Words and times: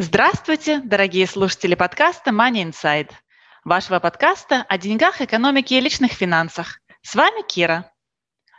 Здравствуйте, 0.00 0.80
дорогие 0.84 1.26
слушатели 1.26 1.74
подкаста 1.74 2.30
Money 2.30 2.70
Inside, 2.70 3.10
вашего 3.64 3.98
подкаста 3.98 4.64
о 4.68 4.78
деньгах, 4.78 5.20
экономике 5.20 5.76
и 5.76 5.80
личных 5.80 6.12
финансах. 6.12 6.78
С 7.02 7.16
вами 7.16 7.42
Кира. 7.42 7.90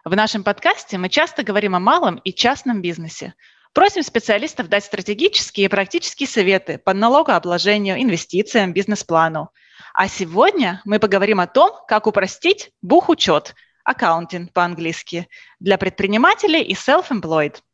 В 0.03 0.13
нашем 0.17 0.43
подкасте 0.43 0.97
мы 0.97 1.07
часто 1.07 1.43
говорим 1.43 1.75
о 1.75 1.79
малом 1.79 2.17
и 2.17 2.33
частном 2.33 2.81
бизнесе. 2.81 3.35
Просим 3.71 4.03
специалистов 4.03 4.67
дать 4.67 4.83
стратегические 4.83 5.67
и 5.67 5.69
практические 5.69 6.27
советы 6.27 6.77
по 6.77 6.93
налогообложению, 6.93 8.01
инвестициям, 8.01 8.73
бизнес-плану. 8.73 9.49
А 9.93 10.09
сегодня 10.09 10.81
мы 10.83 10.99
поговорим 10.99 11.39
о 11.39 11.47
том, 11.47 11.71
как 11.87 12.05
упростить 12.05 12.71
бухучет, 12.81 13.55
аккаунтинг 13.85 14.51
по-английски, 14.51 15.29
для 15.61 15.77
предпринимателей 15.77 16.63
и 16.63 16.73
self-employed– 16.73 17.59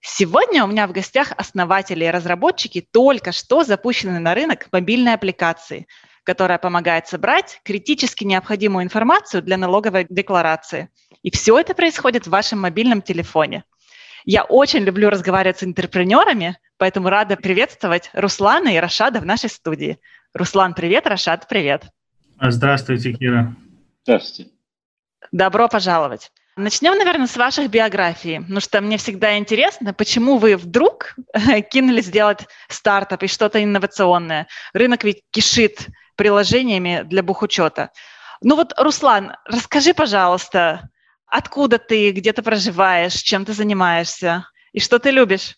Сегодня 0.00 0.64
у 0.64 0.66
меня 0.66 0.86
в 0.86 0.92
гостях 0.92 1.32
основатели 1.36 2.04
и 2.04 2.10
разработчики 2.10 2.86
только 2.90 3.32
что 3.32 3.64
запущенной 3.64 4.20
на 4.20 4.34
рынок 4.34 4.68
мобильной 4.72 5.14
аппликации, 5.14 5.86
которая 6.24 6.58
помогает 6.58 7.06
собрать 7.06 7.60
критически 7.64 8.24
необходимую 8.24 8.84
информацию 8.84 9.42
для 9.42 9.58
налоговой 9.58 10.06
декларации. 10.08 10.88
И 11.22 11.30
все 11.30 11.58
это 11.58 11.74
происходит 11.74 12.26
в 12.26 12.30
вашем 12.30 12.60
мобильном 12.60 13.02
телефоне. 13.02 13.64
Я 14.24 14.44
очень 14.44 14.80
люблю 14.80 15.10
разговаривать 15.10 15.58
с 15.58 15.64
интерпренерами, 15.64 16.58
поэтому 16.78 17.08
рада 17.08 17.36
приветствовать 17.36 18.10
Руслана 18.14 18.68
и 18.68 18.78
Рашада 18.78 19.20
в 19.20 19.26
нашей 19.26 19.50
студии. 19.50 19.98
Руслан, 20.32 20.74
привет, 20.74 21.06
Рашад, 21.06 21.46
привет. 21.48 21.84
Здравствуйте, 22.40 23.12
Кира. 23.12 23.54
Здравствуйте. 24.04 24.50
Добро 25.32 25.68
пожаловать. 25.68 26.32
Начнем, 26.56 26.98
наверное, 26.98 27.26
с 27.26 27.36
ваших 27.36 27.70
биографий, 27.70 28.40
потому 28.40 28.60
что 28.60 28.80
мне 28.80 28.96
всегда 28.98 29.38
интересно, 29.38 29.94
почему 29.94 30.36
вы 30.36 30.56
вдруг 30.56 31.14
кинулись 31.70 32.08
делать 32.08 32.46
стартап 32.68 33.22
и 33.22 33.28
что-то 33.28 33.62
инновационное. 33.62 34.46
Рынок 34.72 35.04
ведь 35.04 35.22
кишит 35.30 35.86
приложениями 36.16 37.02
для 37.04 37.22
бухучета. 37.22 37.90
Ну 38.42 38.56
вот, 38.56 38.74
Руслан, 38.76 39.36
расскажи, 39.44 39.94
пожалуйста, 39.94 40.90
откуда 41.26 41.78
ты, 41.78 42.10
где 42.10 42.32
ты 42.32 42.42
проживаешь, 42.42 43.14
чем 43.14 43.44
ты 43.44 43.52
занимаешься 43.52 44.46
и 44.72 44.80
что 44.80 44.98
ты 44.98 45.10
любишь? 45.10 45.56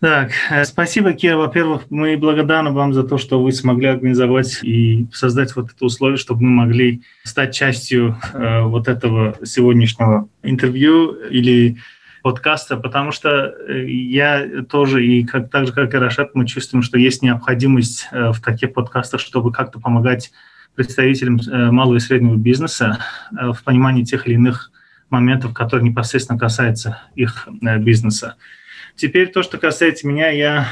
Так, 0.00 0.30
э, 0.50 0.64
спасибо, 0.64 1.12
Кира. 1.12 1.36
Во-первых, 1.36 1.82
мы 1.90 2.16
благодарны 2.16 2.70
вам 2.70 2.94
за 2.94 3.02
то, 3.02 3.18
что 3.18 3.42
вы 3.42 3.52
смогли 3.52 3.86
организовать 3.86 4.60
и 4.62 5.06
создать 5.12 5.54
вот 5.54 5.72
это 5.72 5.84
условие, 5.84 6.16
чтобы 6.16 6.42
мы 6.42 6.64
могли 6.64 7.02
стать 7.22 7.54
частью 7.54 8.16
э, 8.32 8.62
вот 8.62 8.88
этого 8.88 9.36
сегодняшнего 9.44 10.26
интервью 10.42 11.12
или 11.28 11.76
подкаста, 12.22 12.78
потому 12.78 13.12
что 13.12 13.28
э, 13.68 13.86
я 13.90 14.62
тоже, 14.70 15.04
и 15.04 15.22
как, 15.22 15.50
так 15.50 15.66
же, 15.66 15.74
как 15.74 15.92
и 15.92 15.98
Рашат, 15.98 16.34
мы 16.34 16.46
чувствуем, 16.46 16.82
что 16.82 16.98
есть 16.98 17.20
необходимость 17.20 18.08
э, 18.10 18.30
в 18.32 18.40
таких 18.40 18.72
подкастах, 18.72 19.20
чтобы 19.20 19.52
как-то 19.52 19.80
помогать 19.80 20.32
представителям 20.74 21.40
э, 21.40 21.70
малого 21.70 21.96
и 21.96 22.00
среднего 22.00 22.36
бизнеса 22.36 23.00
э, 23.38 23.52
в 23.52 23.62
понимании 23.64 24.04
тех 24.04 24.26
или 24.26 24.34
иных 24.34 24.70
моментов, 25.10 25.52
которые 25.52 25.90
непосредственно 25.90 26.38
касаются 26.38 27.02
их 27.14 27.46
э, 27.60 27.76
бизнеса. 27.76 28.36
Теперь 29.00 29.28
то, 29.28 29.42
что 29.42 29.56
касается 29.56 30.06
меня, 30.06 30.28
я 30.28 30.68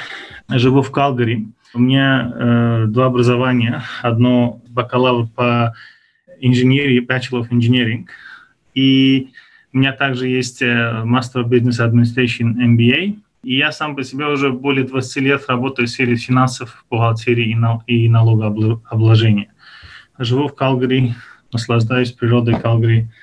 живу 0.50 0.82
в 0.82 0.90
Калгари. 0.90 1.48
У 1.72 1.78
меня 1.78 2.30
э, 2.34 2.84
два 2.88 3.06
образования. 3.06 3.84
Одно 4.02 4.60
бакалавр 4.68 5.28
по 5.28 5.74
инженерии, 6.38 7.00
Bachelor 7.00 7.40
of 7.40 7.48
Engineering. 7.48 8.04
И 8.74 9.30
у 9.72 9.78
меня 9.78 9.92
также 9.92 10.28
есть 10.28 10.60
э, 10.60 10.66
Master 11.06 11.42
of 11.42 11.48
Business 11.48 11.80
Administration 11.80 12.54
MBA. 12.54 13.18
И 13.44 13.56
я 13.56 13.72
сам 13.72 13.96
по 13.96 14.04
себе 14.04 14.26
уже 14.26 14.52
более 14.52 14.84
20 14.84 15.22
лет 15.22 15.44
работаю 15.48 15.88
в 15.88 15.90
сфере 15.90 16.16
финансов, 16.16 16.84
бухгалтерии 16.90 17.52
и, 17.52 17.54
нал- 17.54 17.82
и 17.86 18.10
налогообложения. 18.10 19.48
Живу 20.18 20.48
в 20.48 20.54
Калгари, 20.54 21.14
наслаждаюсь 21.50 22.12
природой 22.12 22.60
Калгари– 22.60 23.08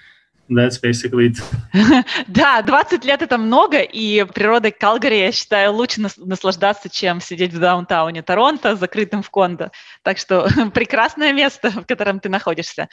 That's 0.48 0.80
basically 0.80 1.32
it. 1.32 1.44
да, 2.28 2.62
20 2.62 3.04
лет 3.04 3.22
это 3.24 3.38
много, 3.38 3.80
и 3.80 4.24
природой 4.26 4.72
Калгари, 4.72 5.16
я 5.16 5.32
считаю, 5.32 5.74
лучше 5.74 6.02
наслаждаться, 6.18 6.88
чем 6.88 7.20
сидеть 7.20 7.52
в 7.52 7.60
даунтауне 7.60 8.22
Торонто, 8.22 8.76
закрытым 8.76 9.24
в 9.24 9.30
кондо. 9.32 9.72
Так 10.04 10.20
что 10.20 10.48
прекрасное 10.74 11.34
место, 11.34 11.72
в 11.72 11.86
котором 11.88 12.20
ты 12.20 12.30
находишься. 12.30 12.90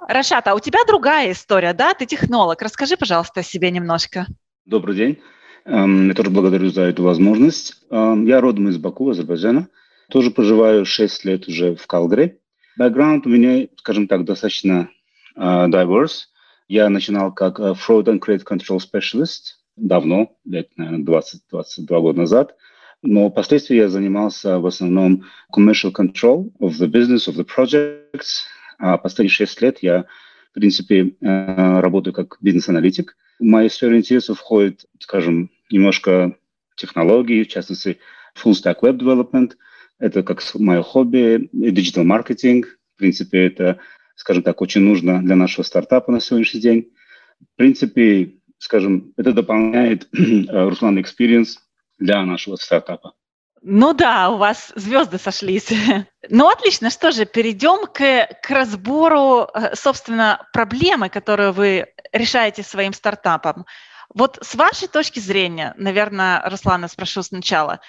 Рашат, 0.00 0.48
а 0.48 0.54
у 0.54 0.60
тебя 0.60 0.80
другая 0.86 1.30
история, 1.30 1.72
да? 1.74 1.94
Ты 1.94 2.06
технолог. 2.06 2.60
Расскажи, 2.60 2.96
пожалуйста, 2.96 3.40
о 3.40 3.44
себе 3.44 3.70
немножко. 3.70 4.26
Добрый 4.64 4.96
день. 4.96 5.18
Эм, 5.64 6.08
я 6.08 6.14
тоже 6.14 6.30
благодарю 6.30 6.70
за 6.70 6.82
эту 6.82 7.04
возможность. 7.04 7.84
Эм, 7.90 8.26
я 8.26 8.40
родом 8.40 8.68
из 8.68 8.78
Баку, 8.78 9.10
Азербайджана. 9.10 9.68
Тоже 10.08 10.32
проживаю 10.32 10.84
6 10.84 11.24
лет 11.24 11.46
уже 11.46 11.76
в 11.76 11.86
Калгари. 11.86 12.40
Бэкграунд 12.76 13.26
у 13.26 13.30
меня, 13.30 13.68
скажем 13.76 14.06
так, 14.06 14.24
достаточно 14.24 14.90
uh, 15.36 15.68
diverse. 15.68 16.26
Я 16.68 16.88
начинал 16.88 17.32
как 17.32 17.60
э, 17.60 17.74
Fraud 17.74 18.04
and 18.06 18.18
Credit 18.18 18.44
Control 18.44 18.78
Specialist 18.78 19.56
давно, 19.76 20.36
лет, 20.44 20.70
наверное, 20.76 21.04
20-22 21.04 22.00
года 22.00 22.18
назад. 22.18 22.56
Но 23.02 23.30
впоследствии 23.30 23.76
я 23.76 23.88
занимался 23.88 24.58
в 24.58 24.66
основном 24.66 25.24
commercial 25.54 25.92
control 25.92 26.50
of 26.58 26.72
the 26.80 26.90
business, 26.90 27.28
of 27.28 27.36
the 27.36 27.46
projects. 27.46 28.46
А 28.78 28.98
последние 28.98 29.30
6 29.30 29.62
лет 29.62 29.78
я, 29.82 30.06
в 30.50 30.54
принципе, 30.54 31.14
э, 31.20 31.80
работаю 31.80 32.12
как 32.12 32.38
бизнес-аналитик. 32.40 33.16
В 33.38 33.44
мою 33.44 33.70
сферу 33.70 33.96
интересов 33.96 34.38
входит, 34.38 34.86
скажем, 34.98 35.50
немножко 35.70 36.36
технологии, 36.74 37.44
в 37.44 37.48
частности, 37.48 37.98
full 38.34 38.52
stack 38.52 38.80
web 38.82 38.98
development. 38.98 39.52
Это 39.98 40.22
как 40.22 40.42
мое 40.54 40.82
хобби, 40.82 41.48
digital 41.54 42.04
marketing. 42.04 42.64
В 42.94 42.98
принципе, 42.98 43.46
это 43.46 43.78
скажем 44.16 44.42
так, 44.42 44.60
очень 44.60 44.80
нужно 44.80 45.22
для 45.22 45.36
нашего 45.36 45.64
стартапа 45.64 46.10
на 46.10 46.20
сегодняшний 46.20 46.60
день. 46.60 46.92
В 47.40 47.56
принципе, 47.56 48.34
скажем, 48.58 49.12
это 49.16 49.32
дополняет 49.32 50.08
Руслан 50.12 50.98
Experience 50.98 51.58
для 51.98 52.24
нашего 52.24 52.56
стартапа. 52.56 53.14
Ну 53.62 53.94
да, 53.94 54.30
у 54.30 54.36
вас 54.36 54.72
звезды 54.74 55.18
сошлись. 55.18 55.72
Ну 56.28 56.48
отлично, 56.48 56.90
что 56.90 57.12
же, 57.12 57.24
перейдем 57.24 57.86
к, 57.86 58.28
к 58.42 58.50
разбору, 58.50 59.48
э, 59.54 59.76
собственно, 59.76 60.44
проблемы, 60.52 61.08
которую 61.08 61.52
вы 61.52 61.86
решаете 62.12 62.64
своим 62.64 62.92
стартапом. 62.92 63.64
Вот 64.12 64.38
с 64.42 64.56
вашей 64.56 64.88
точки 64.88 65.20
зрения, 65.20 65.72
наверное, 65.76 66.42
Руслана 66.48 66.88
спрошу 66.88 67.22
сначала, 67.22 67.80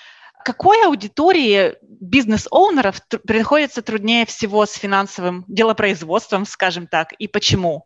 какой 0.47 0.85
аудитории 0.85 1.73
бизнес-оунеров 1.81 3.01
приходится 3.27 3.81
труднее 3.81 4.25
всего 4.25 4.65
с 4.65 4.75
финансовым 4.75 5.43
делопроизводством, 5.49 6.45
скажем 6.45 6.87
так, 6.87 7.11
и 7.19 7.27
почему? 7.27 7.85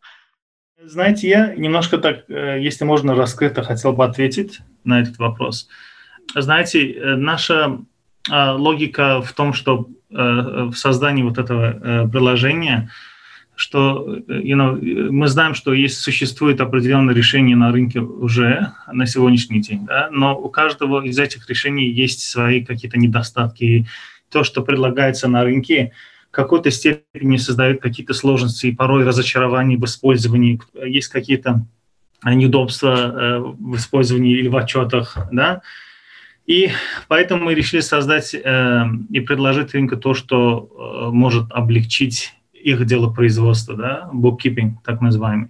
Знаете, 0.80 1.28
я 1.28 1.56
немножко 1.56 1.98
так, 1.98 2.30
э, 2.30 2.60
если 2.62 2.86
можно, 2.86 3.16
раскрыто 3.16 3.64
хотел 3.64 3.94
бы 3.94 4.06
ответить 4.06 4.60
на 4.84 5.02
этот 5.02 5.18
вопрос. 5.18 5.70
Знаете, 6.36 6.92
э, 6.92 7.16
наша 7.16 7.80
а, 8.30 8.54
логика 8.54 9.24
в 9.24 9.34
том, 9.34 9.54
что 9.54 9.88
э, 10.12 10.14
в 10.14 10.76
создании 10.76 11.24
вот 11.24 11.40
этого 11.40 12.08
приложения– 12.10 12.92
что 13.62 14.18
you 14.28 14.56
know, 14.56 15.12
мы 15.12 15.28
знаем, 15.28 15.54
что 15.54 15.72
есть, 15.72 16.00
существует 16.00 16.60
определенное 16.62 17.14
решение 17.14 17.56
на 17.56 17.72
рынке 17.72 18.00
уже 18.00 18.72
на 18.92 19.06
сегодняшний 19.06 19.62
день, 19.62 19.86
да, 19.86 20.10
но 20.12 20.36
у 20.36 20.50
каждого 20.50 21.06
из 21.06 21.20
этих 21.20 21.48
решений 21.48 21.88
есть 21.88 22.24
свои 22.24 22.66
какие-то 22.66 22.98
недостатки. 22.98 23.86
То, 24.32 24.44
что 24.44 24.64
предлагается 24.64 25.28
на 25.28 25.44
рынке, 25.44 25.92
в 26.30 26.32
какой-то 26.32 26.72
степени 26.72 27.38
создает 27.38 27.82
какие-то 27.82 28.16
сложности 28.16 28.66
и 28.68 28.76
порой 28.76 29.04
разочарования 29.04 29.78
в 29.78 29.86
использовании. 29.86 30.60
Есть 30.84 31.10
какие-то 31.10 31.64
неудобства 32.26 32.96
э, 32.96 33.40
в 33.40 33.76
использовании 33.76 34.40
или 34.40 34.48
в 34.48 34.58
отчетах, 34.58 35.18
да, 35.32 35.62
и 36.48 36.72
поэтому 37.08 37.46
мы 37.46 37.54
решили 37.54 37.82
создать 37.82 38.34
э, 38.34 38.86
и 39.12 39.20
предложить 39.20 39.76
рынку 39.76 39.98
то, 39.98 40.16
что 40.16 40.68
э, 41.08 41.12
может 41.12 41.46
облегчить 41.52 42.34
их 42.64 42.86
дело 42.86 43.12
производства, 43.12 43.76
да, 43.76 44.10
bookkeeping, 44.14 44.74
так 44.84 45.02
называемый. 45.02 45.50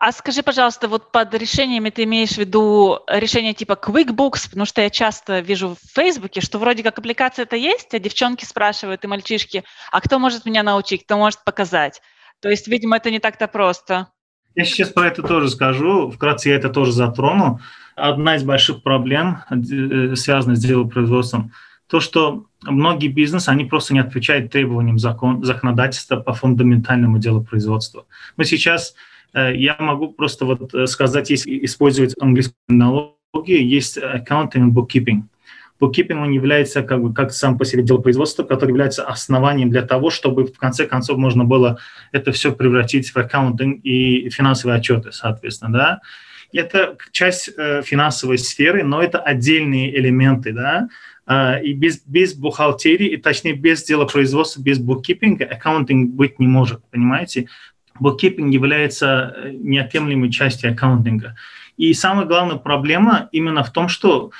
А 0.00 0.12
скажи, 0.12 0.42
пожалуйста, 0.42 0.88
вот 0.88 1.12
под 1.12 1.34
решениями 1.34 1.90
ты 1.90 2.04
имеешь 2.04 2.30
в 2.30 2.38
виду 2.38 3.00
решение 3.06 3.52
типа 3.52 3.74
QuickBooks, 3.74 4.48
потому 4.48 4.64
что 4.64 4.80
я 4.80 4.88
часто 4.88 5.40
вижу 5.40 5.76
в 5.76 5.94
Фейсбуке, 5.94 6.40
что 6.40 6.58
вроде 6.58 6.82
как 6.82 6.98
аппликация 6.98 7.42
это 7.42 7.56
есть, 7.56 7.92
а 7.92 7.98
девчонки 7.98 8.46
спрашивают 8.46 9.04
и 9.04 9.08
мальчишки, 9.08 9.62
а 9.92 10.00
кто 10.00 10.18
может 10.18 10.46
меня 10.46 10.62
научить, 10.62 11.04
кто 11.04 11.18
может 11.18 11.44
показать? 11.44 12.00
То 12.40 12.48
есть, 12.48 12.66
видимо, 12.66 12.96
это 12.96 13.10
не 13.10 13.18
так-то 13.18 13.46
просто. 13.46 14.08
Я 14.54 14.64
сейчас 14.64 14.88
про 14.88 15.08
это 15.08 15.22
тоже 15.22 15.50
скажу, 15.50 16.10
вкратце 16.10 16.48
я 16.48 16.56
это 16.56 16.70
тоже 16.70 16.92
затрону. 16.92 17.60
Одна 17.94 18.36
из 18.36 18.42
больших 18.42 18.82
проблем, 18.82 19.42
э, 19.50 20.16
связанных 20.16 20.56
с 20.56 20.64
делопроизводством, 20.64 21.52
то, 21.90 22.00
что 22.00 22.46
многие 22.62 23.08
бизнесы, 23.08 23.48
они 23.48 23.64
просто 23.64 23.94
не 23.94 24.00
отвечают 24.00 24.52
требованиям 24.52 24.98
закон, 24.98 25.44
законодательства 25.44 26.16
по 26.16 26.32
фундаментальному 26.32 27.18
делопроизводству. 27.18 28.06
Мы 28.36 28.44
сейчас 28.44 28.94
Э, 29.32 29.54
я 29.54 29.76
могу 29.78 30.08
просто 30.12 30.44
вот 30.44 30.74
э, 30.74 30.86
сказать, 30.86 31.30
если 31.30 31.64
использовать 31.64 32.14
английскую 32.20 32.56
терминологию, 32.68 33.66
есть 33.66 33.98
accounting 33.98 34.68
и 34.68 34.72
bookkeeping. 34.72 35.22
Bookkeeping 35.80 36.22
он 36.22 36.30
является 36.30 36.82
как 36.82 37.00
бы 37.00 37.14
как 37.14 37.32
сам 37.32 37.56
по 37.56 37.64
себе 37.64 37.82
дело 37.82 37.98
производства, 37.98 38.42
который 38.42 38.70
является 38.70 39.04
основанием 39.04 39.70
для 39.70 39.82
того, 39.82 40.10
чтобы 40.10 40.46
в 40.46 40.58
конце 40.58 40.86
концов 40.86 41.16
можно 41.16 41.44
было 41.44 41.78
это 42.12 42.32
все 42.32 42.52
превратить 42.52 43.10
в 43.10 43.16
accounting 43.16 43.82
и 43.84 44.28
финансовые 44.30 44.78
отчеты, 44.78 45.12
соответственно, 45.12 45.72
да. 45.72 46.00
Это 46.52 46.96
часть 47.12 47.50
э, 47.56 47.82
финансовой 47.82 48.36
сферы, 48.36 48.82
но 48.82 49.00
это 49.00 49.20
отдельные 49.20 49.96
элементы, 49.96 50.52
да. 50.52 50.88
Э, 51.28 51.62
и 51.62 51.74
без, 51.74 52.02
без 52.06 52.34
бухгалтерии, 52.34 53.06
и 53.06 53.16
точнее 53.16 53.52
без 53.52 53.84
делопроизводства, 53.84 54.60
без 54.60 54.80
bookkeeping 54.80 55.44
а 55.44 55.50
accounting 55.50 56.12
быть 56.14 56.40
не 56.40 56.48
может, 56.48 56.80
понимаете? 56.90 57.46
Bookkeeping 58.00 58.50
является 58.50 59.34
э, 59.36 59.50
неотъемлемой 59.52 60.30
частью 60.30 60.72
accounting 60.72 61.25
а. 61.25 61.36
И 61.76 61.92
самая 61.94 62.26
главная 62.26 62.56
проблема 62.56 63.28
именно 63.32 63.62
в 63.62 63.70
том, 63.70 63.88
что 63.88 64.30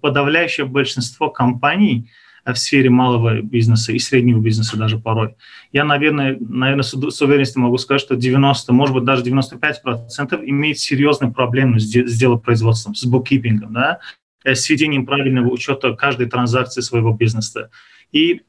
подавляющее 0.00 0.66
большинство 0.66 1.30
компаний 1.30 2.10
э, 2.44 2.52
в 2.52 2.58
сфере 2.58 2.90
малого 2.90 3.40
бизнеса 3.40 3.92
и 3.92 3.98
среднего 3.98 4.40
бизнеса 4.40 4.76
даже 4.76 4.98
порой. 4.98 5.36
Я, 5.72 5.84
наверное, 5.84 6.36
наверное 6.40 6.82
с, 6.82 7.22
уверенностью 7.22 7.62
могу 7.62 7.78
сказать, 7.78 8.00
что 8.00 8.16
90, 8.16 8.72
может 8.72 8.94
быть, 8.94 9.04
даже 9.04 9.22
95% 9.22 10.44
имеет 10.44 10.78
серьезные 10.78 11.32
проблемы 11.32 11.78
с, 11.78 11.84
с 11.84 12.18
делопроизводством, 12.18 12.94
с 12.94 13.04
буккипингом, 13.04 13.72
да, 13.72 14.00
с 14.44 14.68
ведением 14.68 15.06
правильного 15.06 15.48
учета 15.48 15.94
каждой 15.94 16.28
транзакции 16.28 16.80
своего 16.80 17.12
бизнеса. 17.12 17.70
И 18.12 18.42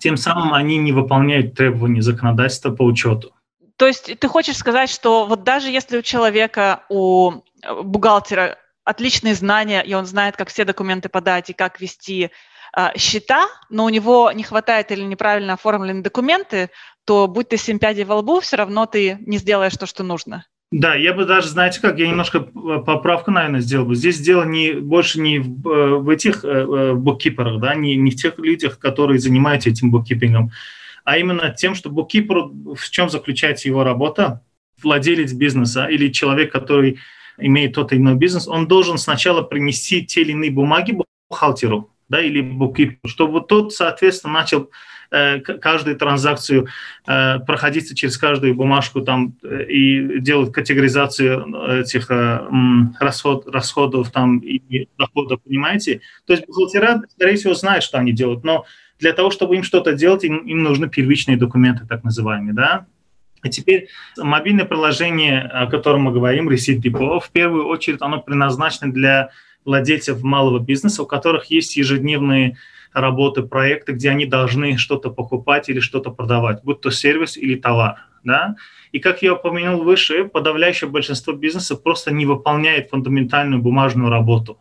тем 0.00 0.16
самым 0.16 0.52
они 0.52 0.76
не 0.78 0.92
выполняют 0.92 1.54
требования 1.54 2.02
законодательства 2.02 2.70
по 2.70 2.82
учету. 2.82 3.32
То 3.76 3.86
есть 3.86 4.18
ты 4.18 4.28
хочешь 4.28 4.56
сказать, 4.56 4.90
что 4.90 5.24
вот 5.26 5.44
даже 5.44 5.70
если 5.70 5.98
у 5.98 6.02
человека, 6.02 6.84
у 6.88 7.30
э, 7.62 7.82
бухгалтера 7.82 8.58
отличные 8.84 9.34
знания, 9.34 9.82
и 9.82 9.94
он 9.94 10.04
знает, 10.04 10.36
как 10.36 10.48
все 10.48 10.64
документы 10.64 11.08
подать 11.08 11.50
и 11.50 11.52
как 11.52 11.80
вести 11.80 12.30
э, 12.76 12.98
счета, 12.98 13.46
но 13.70 13.84
у 13.84 13.88
него 13.88 14.32
не 14.32 14.42
хватает 14.42 14.90
или 14.90 15.02
неправильно 15.02 15.52
оформлены 15.52 16.02
документы, 16.02 16.70
то 17.04 17.28
будь 17.28 17.50
ты 17.50 17.56
семь 17.56 17.78
пядей 17.78 18.04
во 18.04 18.16
лбу, 18.16 18.40
все 18.40 18.56
равно 18.56 18.86
ты 18.86 19.18
не 19.20 19.38
сделаешь 19.38 19.76
то, 19.76 19.86
что 19.86 20.02
нужно. 20.02 20.44
Да, 20.70 20.94
я 20.94 21.14
бы 21.14 21.24
даже, 21.24 21.48
знаете 21.48 21.80
как, 21.80 21.98
я 21.98 22.08
немножко 22.08 22.40
поправку, 22.40 23.30
наверное, 23.30 23.60
сделал 23.60 23.86
бы. 23.86 23.94
Здесь 23.94 24.20
дело 24.20 24.44
не, 24.44 24.72
больше 24.72 25.18
не 25.18 25.38
в, 25.38 25.66
э, 25.66 25.96
в 25.96 26.08
этих 26.10 26.44
э, 26.44 26.92
буккиперах, 26.92 27.58
да, 27.58 27.74
не, 27.74 27.96
не 27.96 28.10
в 28.10 28.16
тех 28.16 28.38
людях, 28.38 28.78
которые 28.78 29.18
занимаются 29.18 29.70
этим 29.70 29.90
буккипингом 29.90 30.50
а 31.08 31.16
именно 31.16 31.48
тем, 31.48 31.74
что 31.74 31.88
буккипер, 31.88 32.50
в 32.74 32.90
чем 32.90 33.08
заключается 33.08 33.66
его 33.66 33.82
работа, 33.82 34.42
владелец 34.82 35.32
бизнеса 35.32 35.86
или 35.86 36.12
человек, 36.12 36.52
который 36.52 36.98
имеет 37.38 37.72
тот 37.72 37.92
или 37.92 37.98
иной 37.98 38.16
бизнес, 38.16 38.46
он 38.46 38.68
должен 38.68 38.98
сначала 38.98 39.40
принести 39.40 40.04
те 40.04 40.20
или 40.20 40.32
иные 40.32 40.50
бумаги 40.50 40.98
бухгалтеру, 41.30 41.90
да, 42.10 42.20
или 42.20 42.42
буккиперу, 42.42 42.98
чтобы 43.06 43.40
тот, 43.40 43.72
соответственно, 43.72 44.34
начал 44.34 44.64
э, 44.64 44.68
каждую 45.10 45.96
транзакцию 45.96 46.68
э, 47.06 47.38
проходиться 47.40 47.94
через 47.94 48.18
каждую 48.18 48.54
бумажку 48.54 49.00
там 49.00 49.34
э, 49.42 49.64
и 49.64 50.20
делать 50.20 50.52
категоризацию 50.52 51.80
этих 51.80 52.10
э, 52.10 52.46
расход, 53.00 53.48
расходов 53.48 54.10
там 54.10 54.38
и 54.38 54.88
доходов, 54.98 55.40
понимаете? 55.42 56.00
То 56.26 56.34
есть 56.34 56.46
бухгалтера, 56.46 57.02
скорее 57.10 57.36
всего, 57.36 57.54
знают, 57.54 57.84
что 57.84 57.98
они 57.98 58.12
делают, 58.12 58.44
но 58.44 58.66
для 58.98 59.12
того, 59.12 59.30
чтобы 59.30 59.56
им 59.56 59.62
что-то 59.62 59.92
делать, 59.92 60.24
им, 60.24 60.38
им 60.38 60.62
нужны 60.62 60.88
первичные 60.88 61.36
документы, 61.36 61.86
так 61.86 62.04
называемые, 62.04 62.52
да. 62.52 62.86
А 63.40 63.48
теперь 63.48 63.88
мобильное 64.16 64.64
приложение, 64.64 65.42
о 65.42 65.66
котором 65.68 66.02
мы 66.02 66.12
говорим, 66.12 66.48
Receipt 66.48 66.80
Depot, 66.80 67.20
в 67.20 67.30
первую 67.30 67.66
очередь 67.66 68.02
оно 68.02 68.20
предназначено 68.20 68.92
для 68.92 69.30
владельцев 69.64 70.22
малого 70.22 70.58
бизнеса, 70.58 71.02
у 71.02 71.06
которых 71.06 71.46
есть 71.46 71.76
ежедневные 71.76 72.56
работы, 72.92 73.42
проекты, 73.42 73.92
где 73.92 74.10
они 74.10 74.26
должны 74.26 74.76
что-то 74.76 75.10
покупать 75.10 75.68
или 75.68 75.80
что-то 75.80 76.10
продавать, 76.10 76.62
будь 76.64 76.80
то 76.80 76.90
сервис 76.90 77.36
или 77.36 77.54
товар. 77.56 77.96
Да? 78.24 78.56
И 78.92 78.98
как 78.98 79.22
я 79.22 79.34
упомянул 79.34 79.84
выше, 79.84 80.24
подавляющее 80.24 80.90
большинство 80.90 81.32
бизнесов 81.32 81.82
просто 81.82 82.12
не 82.12 82.26
выполняет 82.26 82.90
фундаментальную 82.90 83.62
бумажную 83.62 84.10
работу. 84.10 84.58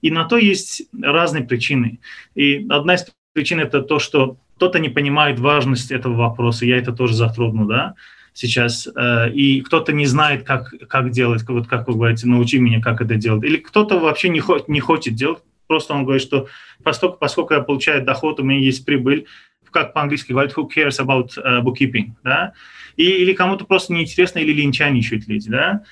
И 0.00 0.10
на 0.10 0.24
то 0.24 0.36
есть 0.36 0.82
разные 1.00 1.44
причины. 1.44 2.00
И 2.34 2.66
одна 2.68 2.94
из 2.94 3.06
Причина 3.34 3.62
это 3.62 3.82
то, 3.82 3.98
что 3.98 4.36
кто-то 4.56 4.78
не 4.78 4.88
понимает 4.88 5.40
важность 5.40 5.90
этого 5.90 6.14
вопроса, 6.14 6.64
я 6.64 6.78
это 6.78 6.92
тоже 6.92 7.14
затрону, 7.14 7.66
да, 7.66 7.94
сейчас, 8.32 8.86
э, 8.86 9.30
и 9.32 9.60
кто-то 9.60 9.92
не 9.92 10.06
знает, 10.06 10.44
как, 10.44 10.72
как 10.88 11.10
делать, 11.10 11.42
вот 11.48 11.66
как 11.66 11.88
вы 11.88 11.94
говорите, 11.94 12.28
научи 12.28 12.60
меня, 12.60 12.80
как 12.80 13.00
это 13.00 13.16
делать, 13.16 13.42
или 13.42 13.56
кто-то 13.56 13.98
вообще 13.98 14.28
не, 14.28 14.38
хо- 14.38 14.64
не 14.68 14.78
хочет 14.78 15.16
делать, 15.16 15.40
просто 15.66 15.94
он 15.94 16.04
говорит, 16.04 16.22
что 16.22 16.48
поскольку, 16.82 17.18
поскольку 17.18 17.54
я 17.54 17.60
получаю 17.60 18.04
доход, 18.04 18.40
у 18.40 18.44
меня 18.44 18.58
есть 18.58 18.84
прибыль, 18.84 19.26
как 19.70 19.92
по-английски 19.92 20.32
говорят, 20.32 20.54
who 20.56 20.68
cares 20.68 21.00
about 21.00 21.30
uh, 21.36 21.60
bookkeeping, 21.62 22.12
да, 22.22 22.52
и, 22.96 23.04
или 23.04 23.32
кому-то 23.32 23.64
просто 23.64 23.92
неинтересно, 23.92 24.38
или 24.38 24.52
линчаничают 24.52 25.26
люди, 25.26 25.50
да, 25.50 25.82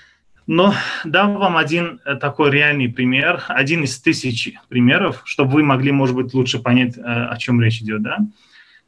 но 0.47 0.75
дам 1.05 1.37
вам 1.37 1.57
один 1.57 2.01
э, 2.05 2.17
такой 2.17 2.51
реальный 2.51 2.89
пример, 2.89 3.45
один 3.49 3.85
из 3.85 4.01
тысяч 4.01 4.53
примеров, 4.69 5.23
чтобы 5.25 5.53
вы 5.53 5.63
могли, 5.63 5.93
может 5.93 6.17
быть, 6.17 6.35
лучше 6.35 6.59
понять, 6.59 6.99
э, 6.99 7.01
о 7.01 7.37
чем 7.37 7.61
речь 7.61 7.81
идет. 7.81 8.03
Да? 8.03 8.19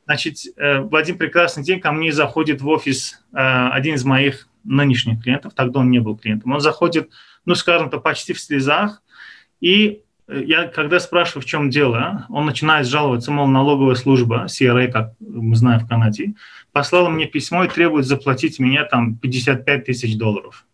Значит, 0.05 0.39
в 0.57 0.97
один 0.97 1.17
прекрасный 1.17 1.63
день 1.63 1.81
ко 1.81 1.93
мне 1.93 2.13
заходит 2.13 2.61
в 2.61 2.69
офис 2.69 3.25
один 3.33 3.95
из 3.95 4.05
моих 4.05 4.49
нынешних 4.65 5.23
клиентов, 5.23 5.55
тогда 5.55 5.81
он 5.81 5.91
не 5.91 6.01
был 6.01 6.17
клиентом. 6.17 6.53
Он 6.53 6.61
заходит, 6.61 7.11
ну, 7.45 7.55
скажем 7.55 7.89
то 7.89 8.01
почти 8.01 8.33
в 8.33 8.41
слезах, 8.41 9.03
и 9.61 10.03
я, 10.29 10.67
когда 10.69 11.01
спрашиваю, 11.01 11.43
в 11.43 11.47
чем 11.47 11.71
дело, 11.71 12.27
он 12.31 12.47
начинает 12.47 12.87
жаловаться, 12.87 13.31
мол, 13.31 13.47
налоговая 13.47 13.95
служба, 13.95 14.47
CRA, 14.47 14.89
как 14.89 15.13
мы 15.21 15.55
знаем 15.57 15.81
в 15.81 15.89
Канаде, 15.89 16.35
послала 16.73 17.09
мне 17.09 17.27
письмо 17.27 17.65
и 17.65 17.69
требует 17.69 18.07
заплатить 18.07 18.59
мне 18.59 18.83
там 18.85 19.17
55 19.17 19.85
тысяч 19.85 20.17
долларов. 20.17 20.67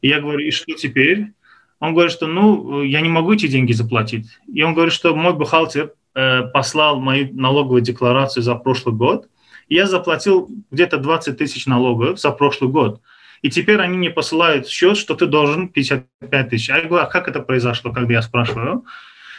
И 0.00 0.08
я 0.08 0.20
говорю, 0.20 0.40
и 0.40 0.50
что 0.50 0.72
теперь? 0.74 1.32
Он 1.80 1.92
говорит, 1.92 2.12
что 2.12 2.26
ну, 2.26 2.82
я 2.82 3.00
не 3.00 3.08
могу 3.08 3.32
эти 3.32 3.46
деньги 3.46 3.72
заплатить. 3.72 4.26
И 4.52 4.62
он 4.62 4.74
говорит, 4.74 4.92
что 4.92 5.14
мой 5.14 5.32
бухгалтер 5.32 5.92
э, 6.14 6.42
послал 6.52 7.00
мою 7.00 7.32
налоговую 7.32 7.82
декларацию 7.82 8.42
за 8.42 8.54
прошлый 8.54 8.94
год, 8.94 9.28
и 9.68 9.74
я 9.74 9.86
заплатил 9.86 10.48
где-то 10.70 10.98
20 10.98 11.36
тысяч 11.36 11.66
налогов 11.66 12.18
за 12.18 12.30
прошлый 12.30 12.70
год. 12.70 13.00
И 13.42 13.50
теперь 13.50 13.80
они 13.80 13.96
мне 13.96 14.10
посылают 14.10 14.68
счет, 14.68 14.96
что 14.96 15.14
ты 15.14 15.26
должен 15.26 15.68
55 15.68 16.48
тысяч. 16.50 16.70
А 16.70 16.78
я 16.78 16.84
говорю, 16.84 17.04
а 17.04 17.06
как 17.06 17.28
это 17.28 17.40
произошло, 17.40 17.92
когда 17.92 18.14
я 18.14 18.22
спрашиваю? 18.22 18.84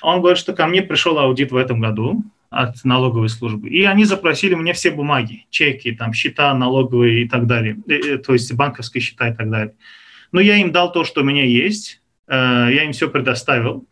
Он 0.02 0.20
говорит, 0.20 0.38
что 0.38 0.54
ко 0.54 0.66
мне 0.68 0.82
пришел 0.82 1.20
аудит 1.20 1.52
в 1.52 1.58
этом 1.58 1.80
году 1.80 2.24
от 2.50 2.84
налоговой 2.84 3.30
службы. 3.30 3.70
И 3.70 3.84
они 3.84 4.06
запросили 4.06 4.56
мне 4.56 4.74
все 4.74 4.92
бумаги, 4.92 5.46
чеки, 5.50 5.92
там, 5.92 6.14
счета 6.14 6.54
налоговые 6.54 7.24
и 7.24 7.30
так 7.30 7.46
далее, 7.46 7.78
э, 7.88 7.94
э, 7.94 8.18
то 8.18 8.34
есть 8.34 8.52
банковские 8.54 9.02
счета 9.02 9.30
и 9.30 9.36
так 9.36 9.50
далее. 9.50 9.76
Но 10.32 10.40
я 10.40 10.56
им 10.58 10.72
дал 10.72 10.92
то, 10.92 11.04
что 11.04 11.22
у 11.22 11.24
меня 11.24 11.46
есть, 11.46 12.02
э, 12.28 12.34
я 12.34 12.84
им 12.84 12.92
все 12.92 13.10
предоставил. 13.10 13.86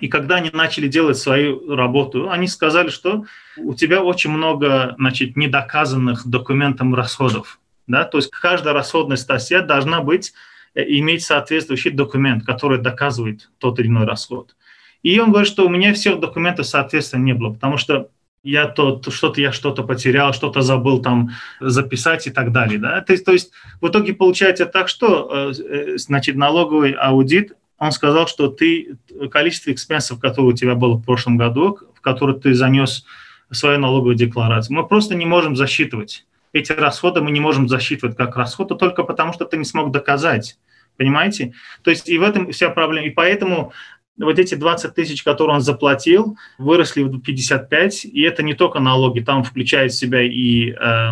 И 0.00 0.08
когда 0.08 0.36
они 0.36 0.50
начали 0.52 0.88
делать 0.88 1.16
свою 1.16 1.74
работу, 1.74 2.30
они 2.30 2.48
сказали, 2.48 2.88
что 2.88 3.24
у 3.56 3.74
тебя 3.74 4.02
очень 4.02 4.30
много 4.30 4.94
значит, 4.98 5.36
недоказанных 5.36 6.26
документом 6.26 6.94
расходов. 6.94 7.60
Да? 7.86 8.04
То 8.04 8.18
есть 8.18 8.30
каждая 8.30 8.74
расходная 8.74 9.16
статья 9.16 9.62
должна 9.62 10.00
быть, 10.00 10.32
э, 10.74 10.82
иметь 10.86 11.22
соответствующий 11.22 11.90
документ, 11.90 12.44
который 12.44 12.80
доказывает 12.80 13.50
тот 13.58 13.78
или 13.78 13.88
иной 13.88 14.06
расход. 14.06 14.56
И 15.02 15.18
он 15.20 15.30
говорит, 15.30 15.48
что 15.48 15.66
у 15.66 15.68
меня 15.68 15.92
всех 15.92 16.20
документов, 16.20 16.66
соответственно, 16.66 17.22
не 17.22 17.34
было, 17.34 17.52
потому 17.52 17.76
что 17.76 18.08
я 18.42 18.66
то, 18.66 18.92
то 18.92 19.10
что-то 19.10 19.40
я 19.40 19.52
что-то 19.52 19.82
потерял, 19.82 20.32
что-то 20.32 20.60
забыл 20.60 21.00
там 21.00 21.30
записать 21.60 22.26
и 22.26 22.30
так 22.30 22.52
далее. 22.52 22.78
Да? 22.78 23.00
То, 23.00 23.12
есть, 23.12 23.24
то 23.24 23.32
есть 23.32 23.52
в 23.80 23.88
итоге 23.88 24.14
получается 24.14 24.66
так, 24.66 24.88
что 24.88 25.30
э, 25.32 25.52
э, 25.62 25.98
значит, 25.98 26.36
налоговый 26.36 26.92
аудит, 26.92 27.54
он 27.78 27.90
сказал, 27.90 28.26
что 28.28 28.48
ты 28.48 28.96
количество 29.30 29.72
экспенсов, 29.72 30.20
которые 30.20 30.52
у 30.52 30.56
тебя 30.56 30.74
было 30.74 30.94
в 30.94 31.02
прошлом 31.02 31.36
году, 31.36 31.78
в 31.94 32.00
которые 32.00 32.38
ты 32.38 32.54
занес 32.54 33.04
свою 33.50 33.78
налоговую 33.78 34.14
декларацию, 34.14 34.76
мы 34.76 34.86
просто 34.86 35.14
не 35.14 35.26
можем 35.26 35.56
засчитывать. 35.56 36.24
Эти 36.54 36.72
расходы 36.72 37.20
мы 37.20 37.30
не 37.30 37.40
можем 37.40 37.68
засчитывать 37.68 38.16
как 38.16 38.36
расходы 38.36 38.74
только 38.76 39.02
потому, 39.02 39.34
что 39.34 39.44
ты 39.44 39.58
не 39.58 39.64
смог 39.64 39.90
доказать 39.90 40.56
Понимаете? 40.96 41.54
То 41.82 41.90
есть 41.90 42.08
и 42.08 42.18
в 42.18 42.22
этом 42.22 42.52
вся 42.52 42.70
проблема. 42.70 43.06
И 43.06 43.10
поэтому 43.10 43.72
вот 44.16 44.38
эти 44.38 44.54
20 44.54 44.94
тысяч, 44.94 45.24
которые 45.24 45.56
он 45.56 45.60
заплатил, 45.60 46.36
выросли 46.56 47.02
в 47.02 47.20
55, 47.20 48.04
и 48.04 48.22
это 48.22 48.44
не 48.44 48.54
только 48.54 48.78
налоги, 48.78 49.18
там 49.18 49.42
включает 49.42 49.90
в 49.90 49.96
себя 49.96 50.22
и 50.22 50.70
э, 50.70 51.10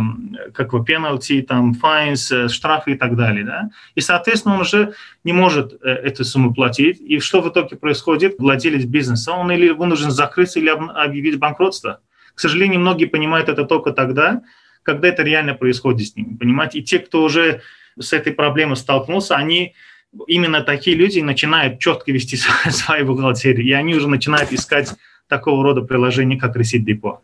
как 0.54 0.70
бы 0.70 0.78
penalty, 0.84 1.42
там 1.42 1.72
fines, 1.72 2.32
э, 2.32 2.48
штрафы 2.48 2.92
и 2.92 2.96
так 2.96 3.16
далее, 3.16 3.44
да, 3.44 3.70
и, 3.96 4.00
соответственно, 4.00 4.54
он 4.54 4.60
уже 4.60 4.94
не 5.24 5.32
может 5.32 5.72
э, 5.82 5.88
эту 5.88 6.24
сумму 6.24 6.54
платить, 6.54 7.00
и 7.00 7.18
что 7.18 7.40
в 7.40 7.48
итоге 7.48 7.74
происходит? 7.74 8.36
Владелец 8.38 8.84
бизнеса, 8.84 9.32
он 9.32 9.50
или 9.50 9.70
вынужден 9.70 10.12
закрыться, 10.12 10.60
или 10.60 10.68
объявить 10.68 11.40
банкротство. 11.40 11.98
К 12.36 12.40
сожалению, 12.40 12.78
многие 12.78 13.06
понимают 13.06 13.48
это 13.48 13.64
только 13.64 13.90
тогда, 13.90 14.42
когда 14.82 15.08
это 15.08 15.22
реально 15.22 15.54
происходит 15.54 16.08
с 16.08 16.16
ними, 16.16 16.36
понимаете, 16.36 16.78
и 16.78 16.82
те, 16.82 16.98
кто 16.98 17.22
уже 17.22 17.62
с 17.98 18.12
этой 18.12 18.32
проблемой 18.32 18.76
столкнулся, 18.76 19.36
они 19.36 19.74
именно 20.26 20.62
такие 20.62 20.96
люди 20.96 21.20
начинают 21.20 21.78
четко 21.78 22.12
вести 22.12 22.36
свои 22.70 23.02
бухгалтерии, 23.02 23.66
и 23.66 23.72
они 23.72 23.94
уже 23.94 24.08
начинают 24.08 24.52
искать 24.52 24.94
такого 25.28 25.62
рода 25.62 25.82
приложения, 25.82 26.38
как 26.38 26.56
Receipt 26.56 26.84
Depot. 26.84 27.18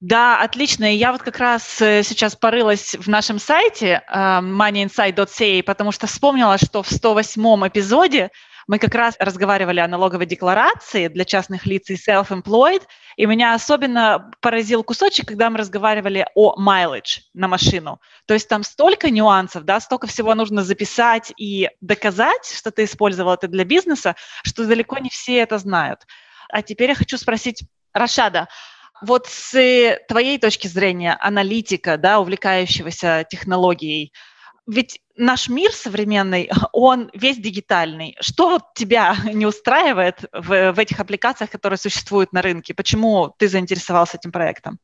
Да, 0.00 0.40
отлично. 0.40 0.94
Я 0.94 1.12
вот 1.12 1.22
как 1.22 1.38
раз 1.38 1.80
э, 1.82 2.02
сейчас 2.02 2.34
порылась 2.34 2.96
в 2.98 3.06
нашем 3.08 3.38
сайте 3.38 4.02
uh, 4.10 4.40
moneyinsight.ca, 4.42 5.62
потому 5.62 5.92
что 5.92 6.06
вспомнила, 6.06 6.56
что 6.56 6.82
в 6.82 6.90
108 6.90 7.68
эпизоде 7.68 8.30
мы 8.66 8.78
как 8.78 8.94
раз 8.94 9.16
разговаривали 9.18 9.78
о 9.80 9.88
налоговой 9.88 10.24
декларации 10.24 11.08
для 11.08 11.26
частных 11.26 11.66
лиц 11.66 11.90
и 11.90 11.96
self-employed, 11.96 12.82
и 13.16 13.26
меня 13.26 13.54
особенно 13.54 14.30
поразил 14.40 14.84
кусочек, 14.84 15.28
когда 15.28 15.50
мы 15.50 15.58
разговаривали 15.58 16.26
о 16.34 16.54
mileage 16.60 17.20
на 17.34 17.48
машину. 17.48 18.00
То 18.26 18.34
есть 18.34 18.48
там 18.48 18.62
столько 18.62 19.10
нюансов, 19.10 19.64
да, 19.64 19.80
столько 19.80 20.06
всего 20.06 20.34
нужно 20.34 20.62
записать 20.62 21.32
и 21.36 21.68
доказать, 21.80 22.52
что 22.54 22.70
ты 22.70 22.84
использовал 22.84 23.34
это 23.34 23.48
для 23.48 23.64
бизнеса, 23.64 24.16
что 24.44 24.66
далеко 24.66 24.98
не 24.98 25.10
все 25.10 25.38
это 25.38 25.58
знают. 25.58 26.06
А 26.48 26.62
теперь 26.62 26.90
я 26.90 26.94
хочу 26.94 27.16
спросить 27.16 27.62
Рашада, 27.92 28.48
вот 29.02 29.26
с 29.26 29.98
твоей 30.08 30.38
точки 30.38 30.66
зрения, 30.66 31.16
аналитика, 31.20 31.96
да, 31.96 32.20
увлекающегося 32.20 33.26
технологией, 33.28 34.12
ведь 34.66 35.00
наш 35.16 35.48
мир 35.48 35.72
современный, 35.72 36.50
он 36.72 37.10
весь 37.14 37.38
дигитальный. 37.38 38.16
Что 38.20 38.60
тебя 38.74 39.16
не 39.32 39.46
устраивает 39.46 40.24
в, 40.32 40.72
в 40.72 40.78
этих 40.78 41.00
аппликациях, 41.00 41.50
которые 41.50 41.78
существуют 41.78 42.32
на 42.32 42.42
рынке? 42.42 42.74
Почему 42.74 43.34
ты 43.38 43.48
заинтересовался 43.48 44.16
этим 44.16 44.32
проектом? 44.32 44.78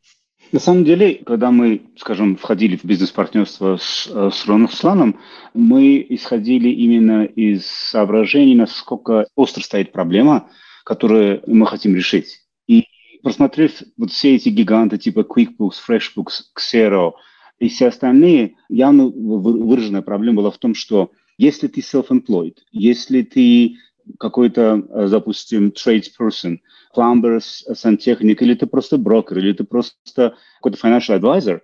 На 0.53 0.61
самом 0.61 0.85
деле, 0.85 1.17
когда 1.27 1.51
мы, 1.51 1.83
скажем, 1.97 2.37
входили 2.37 2.77
в 2.77 2.85
бизнес-партнерство 2.85 3.79
с, 3.79 4.09
э, 4.09 4.31
с 4.33 4.47
Ронусланом, 4.47 5.19
мы 5.55 6.07
исходили 6.09 6.69
именно 6.69 7.25
из 7.25 7.67
соображений, 7.67 8.55
насколько 8.55 9.27
остро 9.35 9.63
стоит 9.63 9.91
проблема, 9.91 10.49
которую 10.85 11.43
мы 11.49 11.67
хотим 11.67 11.97
решить. 11.97 12.43
И 12.69 12.87
просмотрев 13.25 13.73
вот 13.97 14.13
все 14.13 14.37
эти 14.37 14.51
гиганты 14.51 14.99
типа 14.99 15.21
QuickBooks, 15.21 15.75
FreshBooks, 15.89 16.43
Xero– 16.57 17.13
и 17.59 17.69
все 17.69 17.89
остальные, 17.89 18.57
явно 18.69 19.07
выраженная 19.07 20.03
проблема 20.03 20.39
была 20.39 20.51
в 20.51 20.59
том, 20.59 20.75
что 20.75 21.13
если 21.39 21.69
ты 21.69 21.81
self-employed, 21.81 22.59
если 22.73 23.23
ты 23.23 23.77
какой-то, 24.19 24.85
э, 24.89 25.09
допустим, 25.09 25.69
tradesperson, 25.69 26.59
plumber, 26.95 27.41
сантехник, 27.41 28.43
или 28.43 28.55
ты 28.55 28.67
просто 28.67 28.99
брокер, 28.99 29.39
или 29.39 29.53
ты 29.53 29.65
просто 29.65 30.37
какой-то 30.61 30.79
financial 30.87 31.21
advisor, 31.21 31.61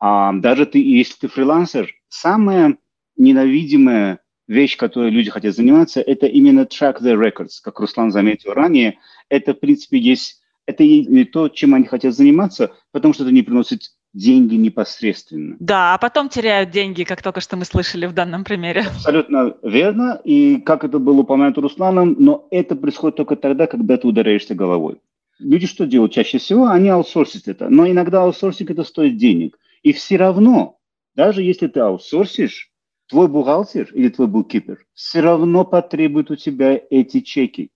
а 0.00 0.32
даже 0.32 0.66
ты, 0.66 0.82
если 0.82 1.14
ты 1.20 1.28
фрилансер, 1.28 1.88
самая 2.08 2.78
ненавидимая 3.16 4.20
вещь, 4.46 4.76
которой 4.76 5.10
люди 5.10 5.30
хотят 5.30 5.54
заниматься, 5.54 6.00
это 6.00 6.26
именно 6.26 6.60
track 6.60 7.00
their 7.00 7.18
records. 7.18 7.60
Как 7.62 7.80
Руслан 7.80 8.10
заметил 8.10 8.52
ранее, 8.52 8.98
это, 9.28 9.54
в 9.54 9.60
принципе, 9.60 9.98
есть 9.98 10.40
это 10.66 10.82
не 10.82 11.24
то, 11.24 11.48
чем 11.48 11.74
они 11.74 11.84
хотят 11.84 12.14
заниматься, 12.14 12.72
потому 12.90 13.14
что 13.14 13.24
это 13.24 13.32
не 13.32 13.42
приносит 13.42 13.92
деньги 14.14 14.54
непосредственно. 14.54 15.56
Да, 15.58 15.94
а 15.94 15.98
потом 15.98 16.28
теряют 16.28 16.70
деньги, 16.70 17.02
как 17.02 17.20
только 17.20 17.40
что 17.40 17.56
мы 17.56 17.64
слышали 17.64 18.06
в 18.06 18.14
данном 18.14 18.44
примере. 18.44 18.82
Абсолютно 18.82 19.56
верно. 19.62 20.20
И 20.24 20.58
как 20.58 20.84
это 20.84 20.98
было 20.98 21.20
упомянуто 21.20 21.60
Русланом, 21.60 22.16
но 22.18 22.46
это 22.50 22.76
происходит 22.76 23.16
только 23.16 23.36
тогда, 23.36 23.66
когда 23.66 23.96
ты 23.96 24.06
ударяешься 24.06 24.54
головой. 24.54 25.00
Люди 25.40 25.66
что 25.66 25.84
делают 25.84 26.12
чаще 26.12 26.38
всего? 26.38 26.68
Они 26.68 26.88
аутсорсят 26.88 27.48
это. 27.48 27.68
Но 27.68 27.86
иногда 27.88 28.22
аутсорсинг 28.22 28.70
это 28.70 28.84
стоит 28.84 29.16
денег. 29.16 29.58
И 29.82 29.92
все 29.92 30.16
равно, 30.16 30.78
даже 31.14 31.42
если 31.42 31.66
ты 31.66 31.80
аутсорсишь, 31.80 32.70
твой 33.08 33.28
бухгалтер 33.28 33.90
или 33.92 34.08
твой 34.08 34.28
буккипер 34.28 34.86
все 34.94 35.20
равно 35.20 35.64
потребует 35.64 36.30
у 36.30 36.36
тебя 36.36 36.80
эти 36.88 37.20
чеки. 37.20 37.70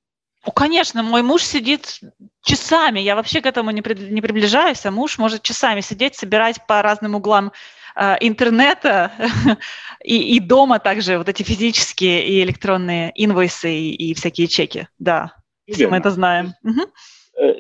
Ну, 0.48 0.52
конечно, 0.52 1.02
мой 1.02 1.22
муж 1.22 1.42
сидит 1.42 2.00
часами. 2.42 3.00
Я 3.00 3.16
вообще 3.16 3.42
к 3.42 3.46
этому 3.46 3.70
не, 3.70 3.82
при, 3.82 3.92
не 4.10 4.22
приближаюсь, 4.22 4.86
а 4.86 4.90
муж 4.90 5.18
может 5.18 5.42
часами 5.42 5.82
сидеть, 5.82 6.14
собирать 6.14 6.66
по 6.66 6.80
разным 6.80 7.16
углам 7.16 7.52
э, 7.94 8.16
интернета 8.20 9.12
и, 10.02 10.36
и 10.36 10.40
дома 10.40 10.78
также 10.78 11.18
вот 11.18 11.28
эти 11.28 11.42
физические 11.42 12.26
и 12.26 12.42
электронные 12.42 13.12
инвойсы 13.14 13.70
и, 13.70 13.92
и 13.92 14.14
всякие 14.14 14.46
чеки. 14.46 14.88
Да, 14.98 15.34
все 15.70 15.86
мы 15.86 15.98
это 15.98 16.10
знаем. 16.10 16.54
Угу. 16.64 16.80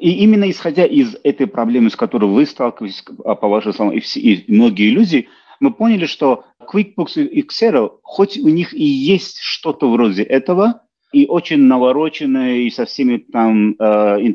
И 0.00 0.24
именно 0.24 0.50
исходя 0.50 0.86
из 0.86 1.14
этой 1.24 1.46
проблемы, 1.46 1.90
с 1.90 1.96
которой 1.96 2.30
вы 2.30 2.46
сталкиваетесь, 2.46 3.04
а, 3.22 3.34
по 3.34 3.48
вашим 3.48 3.74
словам, 3.74 3.92
и, 3.92 4.00
все, 4.00 4.18
и 4.18 4.50
многие 4.50 4.88
люди, 4.88 5.28
мы 5.60 5.74
поняли, 5.74 6.06
что 6.06 6.46
QuickBooks 6.62 7.22
и 7.22 7.42
Xero, 7.42 7.98
хоть 8.02 8.38
у 8.38 8.48
них 8.48 8.72
и 8.72 8.82
есть 8.82 9.40
что-то 9.40 9.90
вроде 9.90 10.22
этого, 10.22 10.87
и 11.12 11.26
очень 11.26 11.62
навороченная 11.62 12.58
и 12.58 12.70
со 12.70 12.84
всеми 12.84 13.18
там 13.18 13.74
э, 13.78 14.32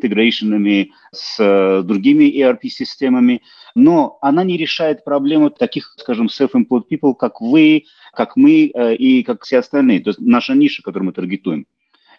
с 1.12 1.40
э, 1.40 1.84
другими 1.84 2.24
ERP-системами, 2.26 3.42
но 3.76 4.18
она 4.22 4.44
не 4.44 4.58
решает 4.58 5.04
проблему 5.04 5.52
таких, 5.52 5.94
скажем, 5.98 6.28
self-employed 6.28 6.86
people, 6.92 7.14
как 7.14 7.42
вы, 7.42 7.86
как 8.14 8.36
мы 8.36 8.72
э, 8.74 8.96
и 8.96 9.24
как 9.24 9.44
все 9.44 9.60
остальные, 9.60 10.02
то 10.02 10.10
есть 10.10 10.20
наша 10.20 10.56
ниша, 10.56 10.82
которую 10.82 11.08
мы 11.08 11.14
таргетуем. 11.14 11.68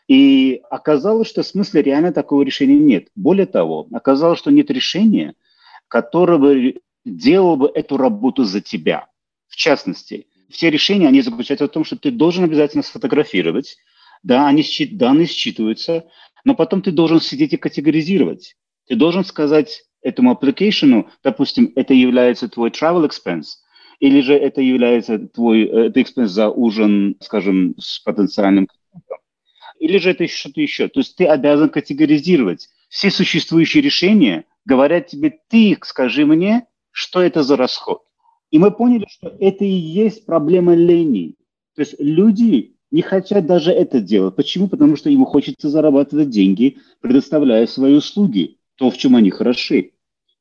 И 0.07 0.61
оказалось, 0.71 1.29
что 1.29 1.43
в 1.43 1.47
смысле 1.47 1.83
реально 1.83 2.13
такого 2.13 2.43
решения 2.43 2.79
нет. 2.79 3.09
Более 3.17 3.47
того, 3.47 3.89
оказалось, 3.93 4.39
что 4.39 4.51
нет 4.51 4.71
решения, 4.71 5.35
которое 5.89 6.39
бы 6.39 6.81
делало 7.05 7.57
бы 7.57 7.71
эту 7.75 7.97
работу 7.97 8.45
за 8.45 8.61
тебя. 8.61 9.07
В 9.49 9.57
частности, 9.57 10.27
все 10.51 10.71
решения, 10.71 11.09
они 11.09 11.23
заключаются 11.23 11.67
в 11.67 11.71
том, 11.71 11.85
что 11.85 11.97
ты 11.97 12.11
должен 12.11 12.45
обязательно 12.45 12.83
сфотографировать, 12.83 13.79
да, 14.23 14.47
они 14.47 14.63
счит, 14.63 14.97
данные 14.97 15.27
считываются, 15.27 16.05
но 16.45 16.55
потом 16.55 16.83
ты 16.83 16.93
должен 16.93 17.21
сидеть 17.21 17.53
и 17.53 17.59
категоризировать. 17.59 18.57
Ты 18.87 18.97
должен 18.97 19.25
сказать 19.25 19.85
этому 20.03 20.35
application, 20.35 21.07
допустим, 21.23 21.73
это 21.75 21.95
является 21.95 22.49
твой 22.49 22.71
travel 22.71 23.09
expense, 23.09 23.57
или 23.99 24.21
же 24.21 24.35
это 24.35 24.61
является 24.61 25.19
твой 25.19 25.63
э, 25.63 25.87
это 25.87 26.01
expense 26.01 26.27
за 26.27 26.51
ужин, 26.51 27.17
скажем, 27.21 27.75
с 27.79 28.01
потенциальным 28.01 28.67
клиентом, 28.67 29.19
или 29.79 29.99
же 29.99 30.11
это 30.11 30.29
что-то 30.29 30.61
еще. 30.61 30.89
То 30.89 31.01
есть 31.01 31.17
ты 31.17 31.27
обязан 31.27 31.71
категоризировать. 31.71 32.69
Все 32.89 33.11
существующие 33.11 33.83
решения 33.83 34.45
говорят 34.65 35.09
тебе, 35.09 35.39
ты 35.49 35.77
скажи 35.83 36.27
мне, 36.27 36.67
что 36.91 37.21
это 37.23 37.43
за 37.43 37.57
расход. 37.57 38.03
И 38.51 38.59
мы 38.59 38.71
поняли, 38.71 39.07
что 39.09 39.35
это 39.41 39.65
и 39.65 39.69
есть 39.69 40.27
проблема 40.27 40.75
лени. 40.75 41.35
То 41.75 41.81
есть 41.81 41.97
люди 41.99 42.74
не 42.95 43.03
хотят 43.03 43.45
даже 43.45 43.73
это 43.73 43.99
делать. 43.99 44.37
Почему? 44.37 44.69
Потому 44.69 44.95
что 44.95 45.11
ему 45.11 45.25
хочется 45.27 45.69
зарабатывать 45.69 46.31
деньги, 46.31 46.79
предоставляя 47.01 47.67
свои 47.67 47.95
услуги, 47.95 48.59
то, 48.77 48.89
в 48.89 48.97
чем 48.97 49.17
они 49.17 49.31
хороши. 49.31 49.91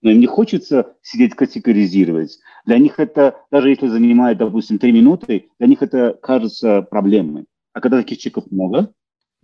Но 0.04 0.12
им 0.12 0.20
не 0.20 0.28
хочется 0.28 0.94
сидеть 1.02 1.34
категоризировать. 1.34 2.38
Для 2.68 2.78
них 2.78 3.00
это, 3.00 3.38
даже 3.50 3.70
если 3.70 3.88
занимает, 3.88 4.38
допустим, 4.38 4.78
три 4.78 4.92
минуты, 4.92 5.48
для 5.58 5.68
них 5.68 5.82
это 5.82 6.16
кажется 6.22 6.84
проблемой. 6.84 7.46
А 7.74 7.82
когда 7.82 7.98
таких 7.98 8.20
чеков 8.20 8.44
много, 8.52 8.94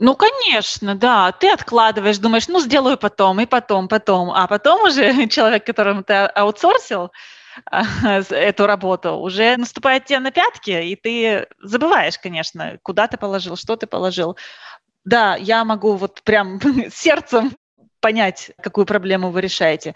ну, 0.02 0.16
конечно, 0.16 0.96
да. 0.96 1.34
Ты 1.34 1.50
откладываешь, 1.50 2.20
думаешь, 2.20 2.48
ну, 2.48 2.62
сделаю 2.62 2.98
потом, 2.98 3.42
и 3.42 3.46
потом, 3.46 3.90
потом. 3.90 4.32
А 4.32 4.48
потом 4.48 4.84
уже 4.84 5.28
человек, 5.30 5.66
которому 5.66 6.04
ты 6.04 6.14
аутсорсил, 6.14 7.12
эту 8.32 8.66
работу, 8.68 9.14
уже 9.16 9.58
наступает 9.58 10.06
тебе 10.06 10.20
на 10.20 10.32
пятки, 10.32 10.72
и 10.72 10.96
ты 10.96 11.48
забываешь, 11.62 12.18
конечно, 12.18 12.78
куда 12.84 13.08
ты 13.08 13.18
положил, 13.18 13.56
что 13.56 13.76
ты 13.76 13.88
положил. 13.88 14.38
Да, 15.06 15.36
я 15.36 15.64
могу 15.66 15.96
вот 15.96 16.22
прям 16.24 16.60
сердцем 16.94 17.56
понять, 18.00 18.52
какую 18.62 18.86
проблему 18.86 19.32
вы 19.32 19.42
решаете. 19.42 19.96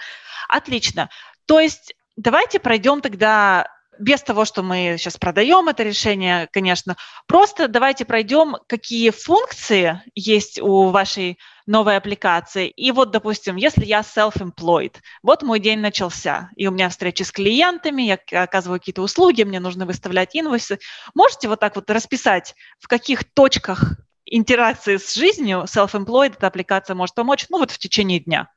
Отлично. 0.50 1.10
То 1.46 1.60
есть 1.60 1.94
давайте 2.16 2.60
пройдем 2.60 3.02
тогда 3.02 3.68
без 4.00 4.22
того, 4.22 4.46
что 4.46 4.64
мы 4.64 4.96
сейчас 4.98 5.18
продаем 5.18 5.70
это 5.70 5.84
решение, 5.84 6.48
конечно, 6.52 6.98
просто 7.28 7.68
давайте 7.68 8.06
пройдем, 8.06 8.58
какие 8.68 9.12
функции 9.12 10.02
есть 10.16 10.60
у 10.60 10.90
вашей 10.90 11.38
новой 11.66 11.98
аппликации. 11.98 12.68
И 12.68 12.92
вот, 12.92 13.12
допустим, 13.12 13.56
если 13.56 13.86
я 13.86 14.02
self-employed, 14.02 14.96
вот 15.22 15.44
мой 15.44 15.60
день 15.60 15.80
начался, 15.80 16.50
и 16.56 16.68
у 16.68 16.72
меня 16.72 16.90
встречи 16.90 17.24
с 17.24 17.32
клиентами, 17.32 18.04
я 18.04 18.20
оказываю 18.44 18.80
какие-то 18.80 19.02
услуги, 19.02 19.44
мне 19.44 19.60
нужно 19.60 19.86
выставлять 19.86 20.36
инвойсы. 20.36 20.80
Можете 21.14 21.48
вот 21.48 21.60
так 21.60 21.76
вот 21.76 21.90
расписать, 21.90 22.56
в 22.80 22.88
каких 22.88 23.24
точках 23.24 23.98
интеракции 24.26 24.98
с 24.98 25.14
жизнью 25.14 25.66
self-employed 25.68 26.34
эта 26.38 26.48
аппликация 26.48 26.96
может 26.96 27.16
помочь, 27.16 27.46
ну 27.50 27.60
вот 27.60 27.72
в 27.72 27.78
течение 27.78 28.20
дня? 28.20 28.50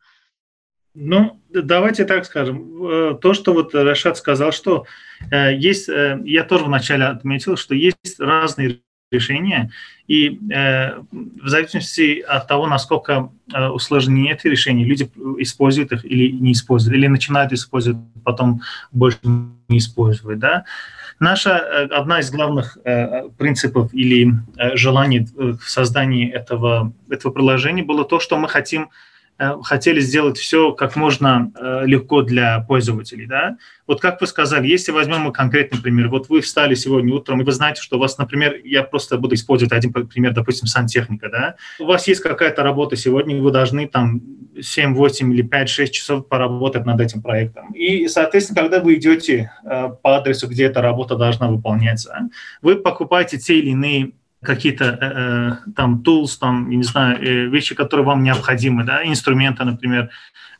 Ну, 0.98 1.42
давайте 1.50 2.06
так 2.06 2.24
скажем. 2.24 2.86
Э, 2.86 3.18
то, 3.20 3.34
что 3.34 3.52
вот 3.52 3.74
Рашат 3.74 4.16
сказал, 4.16 4.50
что 4.50 4.86
э, 5.30 5.54
есть, 5.54 5.90
э, 5.90 6.18
я 6.24 6.42
тоже 6.42 6.64
вначале 6.64 7.04
отметил, 7.04 7.56
что 7.56 7.74
есть 7.74 8.18
разные 8.18 8.80
решения, 9.10 9.70
и 10.08 10.38
э, 10.50 10.98
в 10.98 11.48
зависимости 11.48 12.20
от 12.20 12.48
того, 12.48 12.66
насколько 12.66 13.30
э, 13.52 13.68
усложнены 13.68 14.30
эти 14.30 14.48
решения, 14.48 14.84
люди 14.84 15.08
используют 15.38 15.92
их 15.92 16.04
или 16.04 16.30
не 16.32 16.52
используют, 16.52 16.96
или 16.96 17.06
начинают 17.06 17.52
использовать, 17.52 17.98
потом 18.24 18.62
больше 18.92 19.18
не 19.68 19.78
использовать. 19.78 20.38
Да? 20.38 20.64
Наша 21.20 21.50
э, 21.50 21.84
одна 21.86 22.20
из 22.20 22.30
главных 22.30 22.78
э, 22.84 23.28
принципов 23.38 23.94
или 23.94 24.32
э, 24.56 24.76
желаний 24.76 25.28
в 25.36 25.62
создании 25.68 26.28
этого, 26.28 26.92
этого 27.08 27.32
приложения 27.32 27.84
было 27.84 28.04
то, 28.04 28.20
что 28.20 28.36
мы 28.38 28.48
хотим 28.48 28.88
Э, 28.88 28.92
хотели 29.38 30.00
сделать 30.00 30.38
все 30.38 30.72
как 30.72 30.96
можно 30.96 31.52
э, 31.54 31.82
легко 31.84 32.22
для 32.22 32.60
пользователей. 32.60 33.26
Да? 33.26 33.56
Вот 33.86 34.00
как 34.00 34.20
вы 34.20 34.26
сказали, 34.26 34.66
если 34.66 34.92
возьмем 34.92 35.30
конкретный 35.32 35.80
пример, 35.80 36.08
вот 36.08 36.28
вы 36.28 36.40
встали 36.40 36.74
сегодня 36.74 37.14
утром, 37.14 37.40
и 37.40 37.44
вы 37.44 37.52
знаете, 37.52 37.82
что 37.82 37.96
у 37.96 38.00
вас, 38.00 38.16
например, 38.18 38.56
я 38.64 38.82
просто 38.82 39.18
буду 39.18 39.34
использовать 39.34 39.72
один 39.72 39.92
пример, 39.92 40.32
допустим, 40.32 40.66
сантехника, 40.66 41.28
да? 41.28 41.56
у 41.78 41.84
вас 41.84 42.08
есть 42.08 42.20
какая-то 42.20 42.62
работа 42.62 42.96
сегодня, 42.96 43.40
вы 43.40 43.50
должны 43.50 43.86
там 43.86 44.22
7, 44.60 44.94
8 44.94 45.32
или 45.34 45.42
5, 45.42 45.68
6 45.68 45.92
часов 45.92 46.28
поработать 46.28 46.86
над 46.86 47.00
этим 47.00 47.20
проектом. 47.20 47.72
И, 47.72 48.08
соответственно, 48.08 48.62
когда 48.62 48.80
вы 48.80 48.94
идете 48.94 49.52
э, 49.64 49.90
по 50.02 50.16
адресу, 50.16 50.48
где 50.48 50.64
эта 50.64 50.80
работа 50.80 51.16
должна 51.16 51.48
выполняться, 51.48 52.30
вы 52.62 52.76
покупаете 52.76 53.38
те 53.38 53.58
или 53.58 53.70
иные 53.70 54.12
какие-то 54.46 54.84
э, 54.84 54.96
э, 55.00 55.72
там 55.76 56.02
tools, 56.06 56.38
там, 56.40 56.70
я 56.70 56.76
не 56.76 56.82
знаю, 56.84 57.18
э, 57.20 57.46
вещи, 57.48 57.74
которые 57.74 58.06
вам 58.06 58.22
необходимы, 58.22 58.84
да, 58.84 59.04
инструменты, 59.04 59.64
например, 59.64 60.10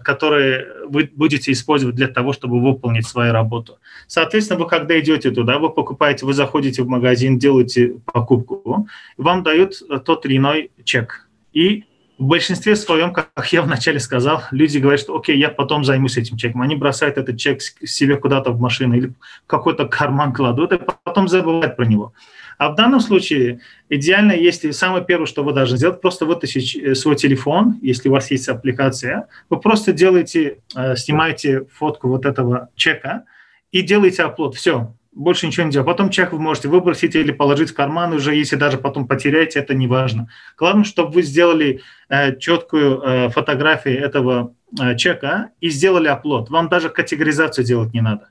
которые 0.03 0.67
вы 0.89 1.11
будете 1.15 1.53
использовать 1.53 1.95
для 1.95 2.09
того, 2.09 2.33
чтобы 2.33 2.61
выполнить 2.61 3.07
свою 3.07 3.33
работу. 3.33 3.79
Соответственно, 4.07 4.61
вы 4.61 4.69
когда 4.69 4.99
идете 5.01 5.31
туда, 5.31 5.59
вы 5.59 5.71
покупаете, 5.71 6.27
вы 6.27 6.35
заходите 6.35 6.83
в 6.83 6.89
магазин, 6.89 7.39
делаете 7.39 7.95
покупку, 8.13 8.89
вам 9.17 9.43
дают 9.43 9.75
тот 10.05 10.27
или 10.27 10.37
иной 10.37 10.71
чек. 10.85 11.29
И 11.53 11.85
в 12.19 12.25
большинстве 12.25 12.77
своем, 12.77 13.13
как 13.13 13.53
я 13.53 13.63
вначале 13.63 14.01
сказал, 14.01 14.43
люди 14.51 14.79
говорят, 14.79 15.01
что 15.01 15.17
окей, 15.17 15.39
я 15.39 15.49
потом 15.51 15.85
займусь 15.85 16.17
этим 16.17 16.37
чеком. 16.37 16.63
Они 16.63 16.75
бросают 16.75 17.19
этот 17.19 17.39
чек 17.39 17.61
себе 17.61 18.17
куда-то 18.17 18.53
в 18.53 18.61
машину 18.61 18.95
или 18.97 19.09
в 19.09 19.15
какой-то 19.47 19.87
карман 19.87 20.33
кладут, 20.33 20.73
и 20.73 20.81
потом 21.05 21.29
забывают 21.29 21.77
про 21.77 21.85
него. 21.85 22.13
А 22.59 22.71
в 22.71 22.75
данном 22.75 23.01
случае 23.01 23.61
идеально, 23.89 24.33
если 24.33 24.71
самое 24.71 25.05
первое, 25.05 25.27
что 25.27 25.45
вы 25.45 25.53
должны 25.53 25.77
сделать, 25.77 26.01
просто 26.01 26.27
вытащить 26.27 26.77
э, 26.77 26.95
свой 26.95 27.17
телефон, 27.17 27.79
если 27.83 28.09
у 28.09 28.13
вас 28.13 28.31
есть 28.31 28.49
аппликация, 28.49 29.29
вы 29.51 29.61
просто 29.61 29.93
делаете, 29.93 30.59
э, 30.75 30.97
снимаете 30.97 31.67
фотку 31.73 32.09
вот 32.09 32.25
этого 32.25 32.71
чека 32.75 33.25
и 33.73 33.83
делаете 33.83 34.23
оплот. 34.23 34.55
Все, 34.55 34.95
больше 35.17 35.47
ничего 35.47 35.65
не 35.65 35.73
делать. 35.73 35.87
Потом 35.87 36.11
чек 36.11 36.33
вы 36.33 36.39
можете 36.39 36.69
выбросить 36.69 37.15
или 37.15 37.33
положить 37.33 37.71
в 37.71 37.75
карман 37.75 38.13
уже, 38.13 38.35
если 38.35 38.57
даже 38.57 38.77
потом 38.77 39.09
потеряете, 39.09 39.59
это 39.59 39.75
не 39.75 39.87
важно. 39.87 40.29
Главное, 40.59 40.85
чтобы 40.85 41.11
вы 41.13 41.23
сделали 41.23 41.81
э, 42.09 42.39
четкую 42.39 43.01
э, 43.01 43.29
фотографию 43.31 43.99
этого 43.99 44.55
э, 44.79 44.95
чека 44.97 45.51
и 45.61 45.71
сделали 45.71 46.09
оплот. 46.09 46.51
Вам 46.51 46.69
даже 46.69 46.91
категоризацию 46.91 47.65
делать 47.65 47.95
не 47.95 48.03
надо. 48.03 48.29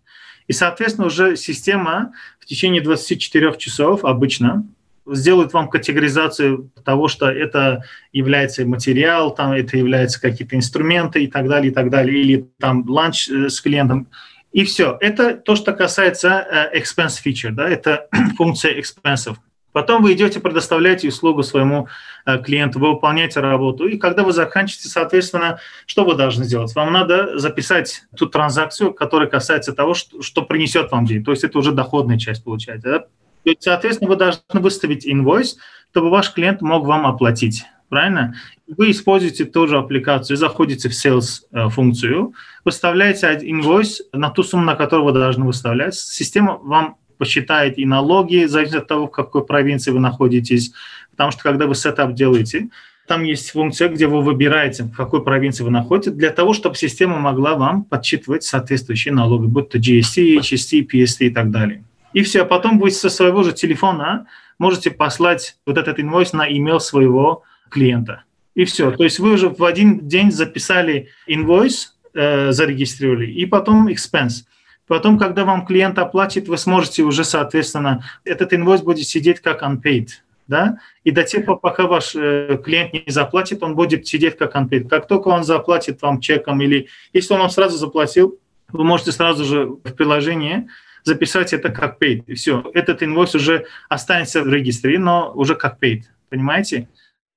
И, 0.48 0.54
соответственно, 0.54 1.08
уже 1.08 1.36
система 1.36 2.14
в 2.40 2.46
течение 2.46 2.82
24 2.82 3.56
часов 3.58 4.06
обычно 4.06 4.66
сделает 5.08 5.54
вам 5.54 5.70
категоризацию 5.70 6.72
того, 6.84 7.08
что 7.08 7.30
это 7.30 7.84
является 8.12 8.66
материал, 8.66 9.34
там 9.34 9.52
это 9.52 9.78
является 9.78 10.20
какие-то 10.20 10.56
инструменты 10.56 11.24
и 11.24 11.28
так 11.28 11.48
далее, 11.48 11.72
и 11.72 11.74
так 11.74 11.90
далее, 11.90 12.20
или 12.20 12.50
там 12.60 12.88
ланч 12.88 13.30
э, 13.30 13.50
с 13.50 13.62
клиентом. 13.62 14.08
И 14.52 14.64
все. 14.64 14.98
Это 15.02 15.36
то, 15.36 15.56
что 15.56 15.74
касается 15.74 16.48
uh, 16.50 16.82
expense 16.82 17.22
feature, 17.24 17.52
да, 17.52 17.68
это 17.68 18.08
функция 18.38 18.80
expensive. 18.80 19.36
Потом 19.76 20.02
вы 20.02 20.14
идете, 20.14 20.40
предоставляете 20.40 21.10
услугу 21.10 21.44
своему 21.44 21.90
э, 22.26 22.38
клиенту, 22.42 22.80
вы 22.80 22.92
выполняете 22.92 23.42
работу. 23.42 23.90
И 23.90 23.98
когда 23.98 24.24
вы 24.24 24.32
заканчиваете, 24.32 24.88
соответственно, 24.88 25.60
что 25.86 26.06
вы 26.06 26.16
должны 26.16 26.46
сделать? 26.46 26.74
Вам 26.76 26.94
надо 26.94 27.38
записать 27.38 28.04
ту 28.16 28.28
транзакцию, 28.28 28.94
которая 28.94 29.28
касается 29.28 29.74
того, 29.74 29.94
что, 29.94 30.22
что 30.22 30.44
принесет 30.44 30.94
вам 30.94 31.06
день. 31.06 31.26
То 31.26 31.32
есть 31.32 31.44
это 31.44 31.60
уже 31.60 31.74
доходная 31.74 32.18
часть 32.18 32.46
получается. 32.46 32.90
Да? 32.90 33.00
То 33.00 33.08
есть, 33.50 33.64
соответственно, 33.64 34.12
вы 34.12 34.16
должны 34.16 34.42
выставить 34.54 35.06
инвойс, 35.06 35.58
чтобы 35.92 36.10
ваш 36.10 36.32
клиент 36.32 36.62
мог 36.62 36.86
вам 36.86 37.06
оплатить. 37.06 37.66
Правильно? 37.90 38.34
Вы 38.68 38.92
используете 38.92 39.44
ту 39.44 39.68
же 39.68 39.78
аппликацию, 39.78 40.38
заходите 40.38 40.88
в 40.88 40.94
sales 40.94 41.42
э, 41.52 41.68
функцию, 41.68 42.34
выставляете 42.64 43.28
инвойс 43.42 44.04
на 44.14 44.30
ту 44.30 44.42
сумму, 44.44 44.64
на 44.64 44.76
которую 44.76 45.08
вы 45.08 45.12
должны 45.12 45.44
выставлять. 45.44 45.96
Система 45.96 46.60
вам 46.60 46.96
посчитает 47.18 47.78
и 47.78 47.86
налоги, 47.86 48.46
зависит 48.46 48.76
от 48.76 48.88
того, 48.88 49.08
в 49.08 49.12
какой 49.12 49.46
провинции 49.46 49.92
вы 49.92 50.00
находитесь. 50.00 50.72
Потому 51.12 51.32
что 51.32 51.44
когда 51.44 51.68
вы 51.68 51.76
setup 51.76 52.14
делаете, 52.14 52.70
там 53.08 53.24
есть 53.24 53.52
функция, 53.52 53.90
где 53.90 54.08
вы 54.08 54.22
выбираете, 54.22 54.84
в 54.84 54.92
какой 54.92 55.24
провинции 55.24 55.64
вы 55.64 55.70
находитесь, 55.70 56.14
для 56.14 56.32
того, 56.32 56.54
чтобы 56.54 56.76
система 56.76 57.18
могла 57.20 57.56
вам 57.56 57.84
подсчитывать 57.84 58.44
соответствующие 58.44 59.14
налоги, 59.14 59.46
будь 59.46 59.70
то 59.70 59.78
GST, 59.78 60.38
HST, 60.40 60.88
PST 60.88 61.18
и 61.20 61.30
так 61.30 61.52
далее. 61.52 61.84
И 62.14 62.24
все, 62.24 62.42
а 62.42 62.46
потом 62.46 62.80
вы 62.80 62.92
со 62.92 63.10
своего 63.10 63.44
же 63.44 63.54
телефона 63.54 64.28
можете 64.58 64.90
послать 64.90 65.58
вот 65.66 65.78
этот 65.78 66.00
инвойс 66.00 66.34
на 66.34 66.50
email 66.50 66.80
своего 66.80 67.44
клиента. 67.70 68.24
И 68.56 68.64
все. 68.64 68.92
То 68.92 69.04
есть 69.04 69.20
вы 69.20 69.34
уже 69.34 69.50
в 69.50 69.64
один 69.64 70.08
день 70.08 70.32
записали 70.32 71.10
инвойс, 71.28 71.96
э, 72.14 72.52
зарегистрировали, 72.52 73.30
и 73.30 73.46
потом 73.46 73.90
expense. 73.90 74.46
Потом, 74.88 75.18
когда 75.18 75.46
вам 75.46 75.66
клиент 75.66 75.98
оплатит, 75.98 76.48
вы 76.48 76.58
сможете 76.58 77.04
уже, 77.04 77.24
соответственно, 77.24 78.04
этот 78.24 78.54
инвойс 78.54 78.82
будет 78.82 79.08
сидеть 79.08 79.40
как 79.40 79.64
unpaid. 79.64 80.10
Да? 80.48 80.78
И 81.04 81.10
до 81.10 81.24
тех 81.24 81.46
пор, 81.46 81.60
пока 81.60 81.88
ваш 81.88 82.16
э, 82.16 82.60
клиент 82.64 82.94
не 82.94 83.04
заплатит, 83.08 83.64
он 83.64 83.76
будет 83.76 84.06
сидеть 84.06 84.38
как 84.38 84.56
unpaid. 84.56 84.88
Как 84.88 85.08
только 85.08 85.30
он 85.30 85.44
заплатит 85.44 86.02
вам 86.04 86.22
чеком 86.22 86.62
или 86.62 86.88
если 87.14 87.34
он 87.34 87.40
вам 87.40 87.50
сразу 87.50 87.78
заплатил, 87.78 88.38
вы 88.70 88.84
можете 88.84 89.12
сразу 89.12 89.44
же 89.44 89.66
в 89.66 89.94
приложении 89.94 90.68
записать 91.04 91.54
это 91.54 91.70
как 91.70 92.02
paid. 92.02 92.24
И 92.28 92.36
все, 92.36 92.64
этот 92.74 93.02
инвойс 93.02 93.34
уже 93.36 93.66
останется 93.90 94.44
в 94.44 94.48
регистре, 94.48 95.00
но 95.00 95.32
уже 95.34 95.56
как 95.56 95.82
paid. 95.82 96.04
Понимаете? 96.30 96.90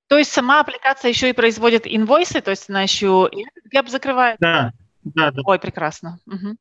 То 0.07 0.17
есть 0.17 0.31
сама 0.31 0.59
аппликация 0.59 1.09
еще 1.09 1.29
и 1.29 1.33
производит 1.33 1.83
инвойсы, 1.85 2.41
то 2.41 2.51
есть 2.51 2.69
она 2.69 2.81
еще 2.81 3.29
и 3.31 3.45
гэп 3.71 3.89
закрывает? 3.89 4.37
Да, 4.39 4.73
да, 5.03 5.31
да. 5.31 5.41
Ой, 5.45 5.59
прекрасно. 5.59 6.19
Угу. 6.25 6.57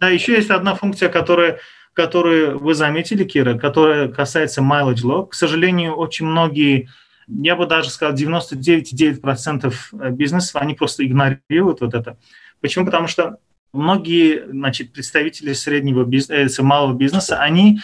Да, 0.00 0.08
еще 0.08 0.32
есть 0.34 0.50
одна 0.50 0.74
функция, 0.74 1.10
которая, 1.10 1.58
которую 1.92 2.58
вы 2.58 2.74
заметили, 2.74 3.24
Кира, 3.24 3.58
которая 3.58 4.08
касается 4.08 4.62
mileage 4.62 5.04
log. 5.04 5.28
К 5.28 5.34
сожалению, 5.34 5.94
очень 5.94 6.24
многие, 6.26 6.88
я 7.28 7.54
бы 7.54 7.66
даже 7.66 7.90
сказал, 7.90 8.16
99,9% 8.16 10.10
бизнесов, 10.12 10.56
они 10.60 10.74
просто 10.74 11.06
игнорируют 11.06 11.82
вот 11.82 11.92
это. 11.94 12.16
Почему? 12.62 12.86
Потому 12.86 13.08
что 13.08 13.36
многие 13.74 14.46
значит, 14.50 14.92
представители 14.94 15.52
среднего 15.52 16.04
бизнеса, 16.04 16.62
малого 16.62 16.94
бизнеса, 16.94 17.38
они 17.38 17.80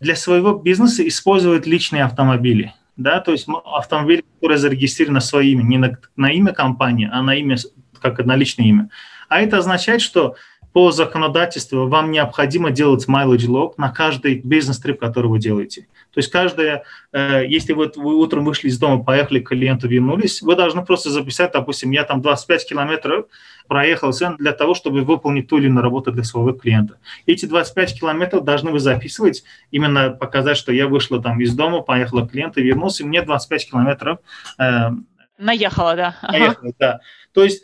для 0.00 0.16
своего 0.16 0.54
бизнеса 0.54 1.06
используют 1.06 1.66
личные 1.66 2.04
автомобили. 2.04 2.72
Да, 2.96 3.20
то 3.20 3.30
есть 3.32 3.46
автомобиль, 3.64 4.24
который 4.34 4.56
зарегистрирован 4.56 5.14
на 5.14 5.20
свое 5.20 5.52
имя, 5.52 5.62
не 5.62 5.78
на, 5.78 5.98
на 6.16 6.32
имя 6.32 6.52
компании, 6.52 7.08
а 7.12 7.22
на 7.22 7.34
имя, 7.34 7.56
как 8.00 8.18
на 8.24 8.34
личное 8.36 8.66
имя. 8.66 8.90
А 9.28 9.40
это 9.40 9.58
означает, 9.58 10.00
что 10.00 10.34
по 10.78 10.92
законодательству 10.92 11.88
вам 11.88 12.12
необходимо 12.12 12.70
делать 12.70 13.08
mileage 13.08 13.48
log 13.48 13.72
на 13.78 13.90
каждый 13.90 14.38
бизнес-трип, 14.38 15.00
который 15.00 15.26
вы 15.26 15.40
делаете. 15.40 15.88
То 16.14 16.18
есть 16.18 16.30
каждая, 16.30 16.84
э, 17.10 17.42
если 17.48 17.72
вы, 17.72 17.90
вы 17.96 18.14
утром 18.14 18.44
вышли 18.44 18.68
из 18.68 18.78
дома, 18.78 19.02
поехали 19.02 19.40
к 19.40 19.48
клиенту, 19.48 19.88
вернулись, 19.88 20.40
вы 20.40 20.54
должны 20.54 20.84
просто 20.84 21.10
записать, 21.10 21.50
допустим, 21.50 21.90
я 21.90 22.04
там 22.04 22.22
25 22.22 22.68
километров 22.68 23.26
проехал 23.66 24.12
для 24.38 24.52
того, 24.52 24.74
чтобы 24.74 25.00
выполнить 25.00 25.48
ту 25.48 25.58
или 25.58 25.66
иную 25.66 25.82
работу 25.82 26.12
для 26.12 26.22
своего 26.22 26.52
клиента. 26.52 26.98
Эти 27.26 27.46
25 27.46 27.98
километров 27.98 28.44
должны 28.44 28.70
вы 28.70 28.78
записывать, 28.78 29.42
именно 29.72 30.10
показать, 30.10 30.56
что 30.56 30.70
я 30.70 30.86
вышла 30.86 31.20
там 31.20 31.40
из 31.40 31.56
дома, 31.56 31.80
поехала 31.80 32.24
к 32.24 32.30
клиенту, 32.30 32.62
вернулся, 32.62 33.02
и 33.02 33.06
мне 33.06 33.22
25 33.22 33.70
километров 33.70 34.18
э, 34.60 34.90
Наехала, 35.38 35.94
да. 35.94 36.16
Наехала, 36.22 36.72
да. 36.78 37.00
То 37.32 37.44
есть 37.44 37.62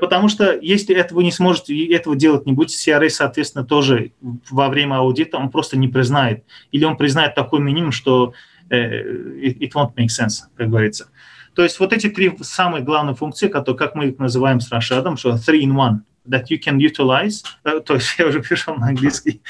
потому 0.00 0.28
что 0.28 0.58
если 0.58 0.94
этого 0.94 1.20
не 1.20 1.30
сможете, 1.30 1.86
этого 1.92 2.16
делать 2.16 2.46
не 2.46 2.52
будете, 2.52 2.78
CRA, 2.90 3.08
соответственно, 3.10 3.64
тоже 3.64 4.12
во 4.50 4.68
время 4.68 4.96
аудита 4.96 5.36
он 5.36 5.50
просто 5.50 5.76
не 5.76 5.88
признает. 5.88 6.44
Или 6.72 6.84
он 6.84 6.96
признает 6.96 7.34
такой 7.34 7.60
минимум, 7.60 7.92
что 7.92 8.32
uh, 8.70 9.40
it, 9.40 9.72
won't 9.74 9.94
make 9.94 10.08
sense, 10.08 10.44
как 10.56 10.70
говорится. 10.70 11.08
То 11.54 11.62
есть 11.62 11.78
вот 11.80 11.92
эти 11.92 12.08
три 12.08 12.36
самые 12.40 12.82
главные 12.82 13.14
функции, 13.14 13.48
которые, 13.48 13.78
как 13.78 13.94
мы 13.94 14.06
их 14.06 14.18
называем 14.18 14.60
с 14.60 14.70
Рашадом, 14.70 15.16
что 15.16 15.34
three 15.34 15.62
in 15.62 15.72
one, 15.72 16.00
that 16.28 16.44
you 16.50 16.58
can 16.58 16.78
utilize, 16.78 17.44
э, 17.64 17.80
то 17.80 17.94
есть 17.94 18.14
я 18.18 18.26
уже 18.26 18.40
пришел 18.40 18.74
на 18.76 18.88
английский, 18.88 19.42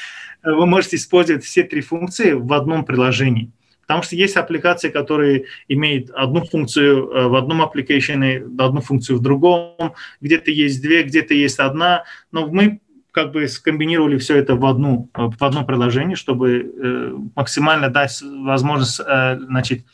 вы 0.42 0.66
можете 0.66 0.96
использовать 0.96 1.44
все 1.44 1.64
три 1.64 1.80
функции 1.80 2.32
в 2.32 2.52
одном 2.52 2.84
приложении. 2.84 3.50
Потому 3.86 4.02
что 4.02 4.16
есть 4.16 4.36
аппликации, 4.36 4.88
которые 4.88 5.44
имеют 5.68 6.10
одну 6.10 6.44
функцию 6.44 7.08
э, 7.08 7.28
в 7.28 7.36
одном 7.36 7.62
аппликейшене, 7.62 8.44
одну 8.58 8.80
функцию 8.80 9.18
в 9.18 9.22
другом, 9.22 9.94
где-то 10.20 10.50
есть 10.50 10.82
две, 10.82 11.04
где-то 11.04 11.34
есть 11.34 11.60
одна, 11.60 12.04
но 12.32 12.48
мы 12.48 12.80
как 13.12 13.32
бы 13.32 13.48
скомбинировали 13.48 14.18
все 14.18 14.36
это 14.36 14.56
в, 14.56 14.66
одну, 14.66 15.08
э, 15.14 15.22
в 15.22 15.42
одно 15.42 15.64
приложение, 15.64 16.16
чтобы 16.16 16.58
э, 16.58 17.16
максимально 17.36 17.88
дать 17.88 18.20
возможность 18.22 18.96
значит, 18.96 19.84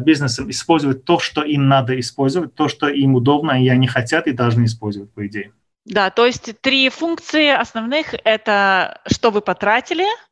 бизнесам 0.00 0.50
использовать 0.50 1.04
то, 1.04 1.18
что 1.18 1.42
им 1.42 1.68
надо 1.68 1.98
использовать, 1.98 2.54
то, 2.54 2.68
что 2.68 2.88
им 2.88 3.14
удобно, 3.14 3.62
и 3.62 3.68
они 3.68 3.86
хотят 3.86 4.26
и 4.26 4.32
должны 4.32 4.64
использовать, 4.64 5.10
по 5.14 5.26
идее. 5.26 5.52
Да, 5.86 6.10
то 6.10 6.26
есть 6.26 6.52
три 6.60 6.90
функции 6.90 7.48
основных– 7.48 8.14
это 8.24 9.00
что 9.06 9.30
вы 9.30 9.40
потратили– 9.40 10.04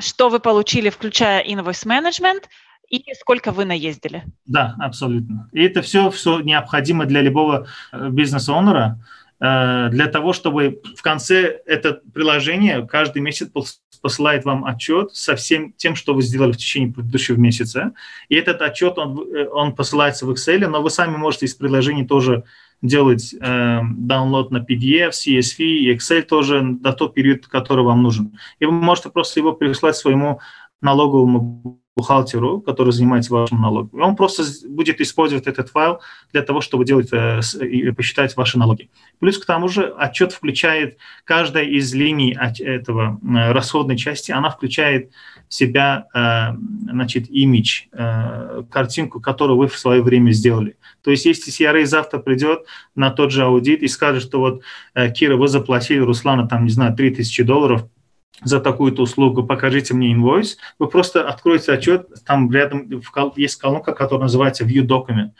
что 0.00 0.28
вы 0.28 0.40
получили, 0.40 0.90
включая 0.90 1.44
invoice 1.44 1.86
management, 1.86 2.44
и 2.88 3.04
сколько 3.14 3.52
вы 3.52 3.64
наездили. 3.64 4.24
Да, 4.46 4.74
абсолютно. 4.80 5.48
И 5.52 5.62
это 5.62 5.80
все, 5.80 6.10
все 6.10 6.40
необходимо 6.40 7.06
для 7.06 7.22
любого 7.22 7.68
э, 7.92 8.08
бизнес-онера, 8.10 8.98
э, 9.40 9.88
для 9.90 10.06
того, 10.08 10.32
чтобы 10.32 10.82
в 10.96 11.02
конце 11.02 11.60
это 11.66 12.00
приложение 12.12 12.86
каждый 12.86 13.22
месяц 13.22 13.48
посылает 14.02 14.44
вам 14.44 14.64
отчет 14.64 15.14
со 15.14 15.36
всем 15.36 15.72
тем, 15.74 15.94
что 15.94 16.14
вы 16.14 16.22
сделали 16.22 16.52
в 16.52 16.56
течение 16.56 16.92
предыдущего 16.92 17.36
месяца. 17.36 17.92
И 18.28 18.34
этот 18.34 18.60
отчет, 18.60 18.98
он, 18.98 19.20
э, 19.32 19.46
он 19.46 19.74
посылается 19.76 20.26
в 20.26 20.30
Excel, 20.32 20.66
но 20.66 20.82
вы 20.82 20.90
сами 20.90 21.16
можете 21.16 21.46
из 21.46 21.54
приложения 21.54 22.04
тоже 22.04 22.44
делать 22.82 23.34
э, 23.34 23.80
download 23.80 24.48
на 24.50 24.58
PDF, 24.58 25.10
CSV 25.10 25.58
и 25.58 25.94
Excel 25.94 26.22
тоже 26.22 26.62
на 26.62 26.92
тот 26.92 27.14
период, 27.14 27.46
который 27.46 27.84
вам 27.84 28.02
нужен. 28.02 28.38
И 28.58 28.66
вы 28.66 28.72
можете 28.72 29.10
просто 29.10 29.40
его 29.40 29.52
переслать 29.52 29.96
своему 29.96 30.40
налоговому 30.80 31.80
бухгалтеру, 31.96 32.60
который 32.60 32.92
занимается 32.92 33.32
вашим 33.32 33.60
налогом. 33.60 34.00
Он 34.00 34.16
просто 34.16 34.44
будет 34.68 35.00
использовать 35.00 35.46
этот 35.46 35.68
файл 35.68 36.00
для 36.32 36.42
того, 36.42 36.60
чтобы 36.60 36.84
делать 36.84 37.08
э, 37.12 37.40
и 37.62 37.90
посчитать 37.90 38.36
ваши 38.36 38.58
налоги. 38.58 38.88
Плюс 39.18 39.38
к 39.38 39.44
тому 39.44 39.68
же 39.68 39.92
отчет 39.98 40.32
включает 40.32 40.98
каждая 41.24 41.64
из 41.64 41.92
линий 41.92 42.36
этого 42.60 43.20
э, 43.22 43.52
расходной 43.52 43.98
части, 43.98 44.32
она 44.32 44.48
включает 44.50 45.10
в 45.48 45.54
себя 45.54 46.06
э, 46.14 46.56
значит, 46.90 47.28
имидж, 47.28 47.82
картинку, 48.70 49.20
которую 49.20 49.58
вы 49.58 49.66
в 49.66 49.78
свое 49.78 50.00
время 50.02 50.30
сделали. 50.30 50.76
То 51.02 51.10
есть 51.10 51.26
если 51.26 51.52
CRA 51.52 51.84
завтра 51.84 52.18
придет 52.18 52.64
на 52.94 53.10
тот 53.10 53.32
же 53.32 53.42
аудит 53.42 53.82
и 53.82 53.88
скажет, 53.88 54.22
что 54.22 54.38
вот, 54.38 54.62
Кира, 55.14 55.36
вы 55.36 55.48
заплатили 55.48 55.98
Руслана, 55.98 56.48
там, 56.48 56.64
не 56.64 56.70
знаю, 56.70 56.94
3000 56.94 57.42
долларов, 57.42 57.84
за 58.42 58.60
такую-то 58.60 59.02
услугу, 59.02 59.44
покажите 59.44 59.94
мне 59.94 60.12
инвойс, 60.12 60.56
вы 60.78 60.88
просто 60.88 61.28
откроете 61.28 61.72
отчет, 61.72 62.08
там 62.26 62.50
рядом 62.50 62.88
есть 63.36 63.56
колонка, 63.56 63.92
которая 63.92 64.24
называется 64.24 64.64
View 64.64 64.86
Document. 64.86 65.32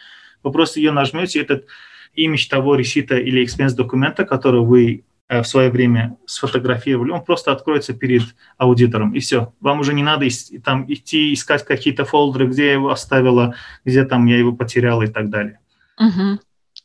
Вы 0.42 0.53
просто 0.53 0.81
ее 0.81 0.92
нажмете, 0.92 1.40
этот 1.40 1.66
имидж 2.14 2.48
того 2.48 2.74
ресита 2.74 3.16
или 3.16 3.42
экспенс 3.42 3.72
документа, 3.72 4.24
который 4.24 4.61
вы 4.61 5.05
э, 5.29 5.42
в 5.42 5.46
свое 5.46 5.70
время 5.70 6.16
сфотографировали, 6.26 7.12
он 7.12 7.24
просто 7.24 7.53
откроется 7.53 7.94
перед 7.94 8.22
аудитором, 8.59 9.14
и 9.14 9.20
все. 9.20 9.53
Вам 9.61 9.81
уже 9.81 9.94
не 9.94 10.03
надо 10.03 10.26
там 10.64 10.85
идти 10.92 11.33
искать 11.33 11.64
какие-то 11.64 12.05
фолдеры, 12.05 12.46
где 12.46 12.66
я 12.66 12.72
его 12.72 12.90
оставила, 12.90 13.55
где 13.85 14.05
там 14.05 14.26
я 14.26 14.38
его 14.38 14.53
потеряла 14.53 15.03
и 15.03 15.09
так 15.09 15.31
далее. 15.31 15.61
Угу. 15.98 16.40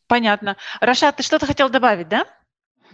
Понятно. 0.07 0.57
Рашат, 0.81 1.17
ты 1.17 1.23
что-то 1.23 1.45
хотел 1.45 1.69
добавить, 1.69 2.07
да? 2.07 2.25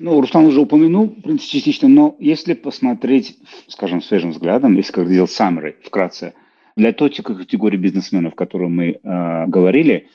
Ну, 0.04 0.20
Руслан 0.20 0.48
уже 0.48 0.60
упомянул, 0.60 1.10
в 1.10 1.22
принципе, 1.22 1.60
частично, 1.60 1.88
но 1.88 2.16
если 2.18 2.56
посмотреть, 2.56 3.38
скажем, 3.68 4.02
свежим 4.02 4.32
взглядом, 4.32 4.76
если 4.76 4.94
как 4.94 5.08
сделать 5.08 5.30
summary 5.30 5.76
вкратце, 5.84 6.34
для 6.76 6.92
той 6.92 7.12
категории 7.12 7.78
бизнесменов, 7.78 8.34
о 8.34 8.36
которой 8.36 8.68
мы 8.68 8.86
э, 8.94 9.46
говорили, 9.46 10.08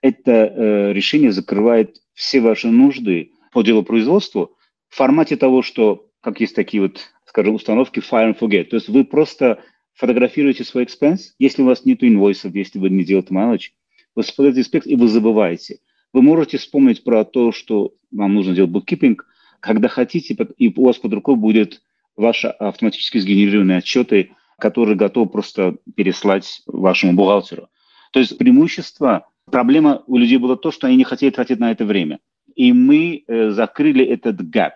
это 0.00 0.32
э, 0.32 0.92
решение 0.94 1.30
закрывает 1.30 1.98
все 2.14 2.40
ваши 2.40 2.68
нужды 2.68 3.32
по 3.52 3.60
делопроизводству 3.60 4.56
в 4.88 4.96
формате 4.96 5.36
того, 5.36 5.60
что, 5.60 6.06
как 6.22 6.40
есть 6.40 6.56
такие 6.56 6.82
вот, 6.82 7.00
скажем, 7.26 7.54
установки 7.54 7.98
fire 7.98 8.32
and 8.32 8.38
forget. 8.38 8.64
То 8.64 8.76
есть 8.76 8.88
вы 8.88 9.04
просто 9.04 9.60
фотографируете 9.92 10.64
свой 10.64 10.84
экспенс, 10.84 11.34
если 11.38 11.60
у 11.60 11.66
вас 11.66 11.84
нет 11.84 12.02
инвойсов, 12.02 12.54
если 12.54 12.78
вы 12.78 12.88
не 12.88 13.04
делаете 13.04 13.34
manage, 13.34 13.72
вы 14.14 14.22
фотографируете 14.22 14.62
экспенс 14.62 14.86
и 14.86 14.96
вы 14.96 15.08
забываете. 15.08 15.80
Вы 16.14 16.22
можете 16.22 16.56
вспомнить 16.56 17.04
про 17.04 17.26
то, 17.26 17.52
что 17.52 17.92
вам 18.10 18.32
нужно 18.32 18.54
делать 18.54 18.70
bookkeeping, 18.70 19.16
когда 19.64 19.88
хотите, 19.88 20.36
и 20.58 20.72
у 20.76 20.84
вас 20.84 20.98
под 20.98 21.14
рукой 21.14 21.36
будет 21.36 21.80
ваши 22.16 22.48
автоматически 22.48 23.18
сгенерированные 23.18 23.78
отчеты, 23.78 24.32
которые 24.58 24.94
готовы 24.94 25.26
просто 25.26 25.76
переслать 25.96 26.60
вашему 26.66 27.14
бухгалтеру. 27.14 27.68
То 28.12 28.20
есть 28.20 28.36
преимущество, 28.36 29.26
проблема 29.50 30.02
у 30.06 30.18
людей 30.18 30.36
была 30.36 30.56
то, 30.56 30.70
что 30.70 30.86
они 30.86 30.96
не 30.96 31.04
хотели 31.04 31.30
тратить 31.30 31.60
на 31.60 31.70
это 31.70 31.86
время. 31.86 32.20
И 32.54 32.74
мы 32.74 33.24
э, 33.26 33.50
закрыли 33.50 34.04
этот 34.04 34.42
gap. 34.42 34.72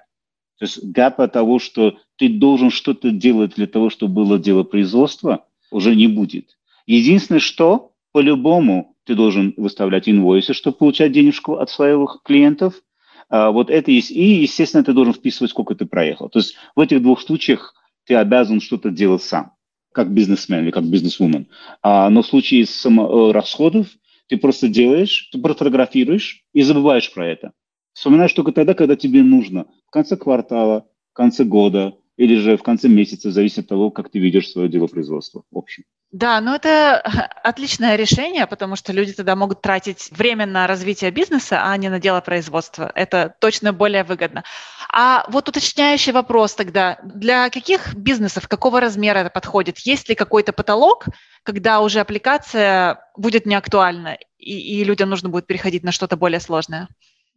То 0.58 0.64
есть 0.64 0.82
гэпа 0.82 1.28
того, 1.28 1.58
что 1.58 1.98
ты 2.16 2.30
должен 2.30 2.70
что-то 2.70 3.10
делать 3.10 3.54
для 3.56 3.66
того, 3.66 3.90
чтобы 3.90 4.14
было 4.14 4.38
дело 4.38 4.62
производства, 4.62 5.44
уже 5.70 5.94
не 5.94 6.08
будет. 6.08 6.58
Единственное, 6.86 7.40
что 7.40 7.92
по-любому 8.12 8.96
ты 9.04 9.14
должен 9.14 9.52
выставлять 9.58 10.08
инвойсы, 10.08 10.54
чтобы 10.54 10.78
получать 10.78 11.12
денежку 11.12 11.56
от 11.56 11.68
своих 11.68 12.22
клиентов– 12.24 12.74
вот 13.30 13.70
это 13.70 13.90
есть. 13.90 14.10
И, 14.10 14.42
естественно, 14.42 14.84
ты 14.84 14.92
должен 14.92 15.14
вписывать, 15.14 15.50
сколько 15.50 15.74
ты 15.74 15.86
проехал. 15.86 16.28
То 16.28 16.38
есть 16.38 16.56
в 16.74 16.80
этих 16.80 17.02
двух 17.02 17.20
случаях 17.20 17.74
ты 18.06 18.14
обязан 18.14 18.60
что-то 18.60 18.90
делать 18.90 19.22
сам, 19.22 19.52
как 19.92 20.10
бизнесмен 20.12 20.64
или 20.64 20.70
как 20.70 20.84
бизнесвумен. 20.84 21.46
А, 21.82 22.08
но 22.08 22.22
в 22.22 22.26
случае 22.26 22.62
э, 22.64 23.32
расходов 23.32 23.88
ты 24.28 24.38
просто 24.38 24.68
делаешь, 24.68 25.28
ты 25.30 25.40
фотографируешь 25.40 26.42
и 26.52 26.62
забываешь 26.62 27.12
про 27.12 27.26
это. 27.26 27.52
Вспоминаешь 27.92 28.32
только 28.32 28.52
тогда, 28.52 28.74
когда 28.74 28.96
тебе 28.96 29.22
нужно. 29.22 29.66
В 29.86 29.90
конце 29.90 30.16
квартала, 30.16 30.86
в 31.12 31.16
конце 31.16 31.44
года 31.44 31.94
или 32.16 32.36
же 32.36 32.56
в 32.56 32.62
конце 32.62 32.88
месяца, 32.88 33.30
зависит 33.30 33.58
от 33.58 33.68
того, 33.68 33.90
как 33.90 34.10
ты 34.10 34.18
ведешь 34.18 34.50
свое 34.50 34.68
дело 34.68 34.86
производства 34.86 35.44
в 35.50 35.58
общем. 35.58 35.84
Да, 36.10 36.40
ну 36.40 36.54
это 36.54 37.00
отличное 37.44 37.96
решение, 37.96 38.46
потому 38.46 38.76
что 38.76 38.92
люди 38.92 39.12
тогда 39.12 39.36
могут 39.36 39.60
тратить 39.60 40.10
время 40.10 40.46
на 40.46 40.66
развитие 40.66 41.10
бизнеса, 41.10 41.60
а 41.62 41.76
не 41.76 41.90
на 41.90 42.00
дело 42.00 42.22
производства. 42.22 42.90
Это 42.94 43.34
точно 43.40 43.74
более 43.74 44.04
выгодно. 44.04 44.42
А 44.90 45.26
вот 45.28 45.50
уточняющий 45.50 46.12
вопрос 46.12 46.54
тогда. 46.54 46.98
Для 47.02 47.50
каких 47.50 47.94
бизнесов, 47.94 48.48
какого 48.48 48.80
размера 48.80 49.18
это 49.18 49.30
подходит? 49.30 49.78
Есть 49.80 50.08
ли 50.08 50.14
какой-то 50.14 50.54
потолок, 50.54 51.06
когда 51.42 51.80
уже 51.80 52.00
аппликация 52.00 53.04
будет 53.14 53.44
неактуальна, 53.44 54.16
и, 54.38 54.80
и 54.80 54.84
людям 54.84 55.10
нужно 55.10 55.28
будет 55.28 55.46
переходить 55.46 55.82
на 55.82 55.92
что-то 55.92 56.16
более 56.16 56.40
сложное? 56.40 56.88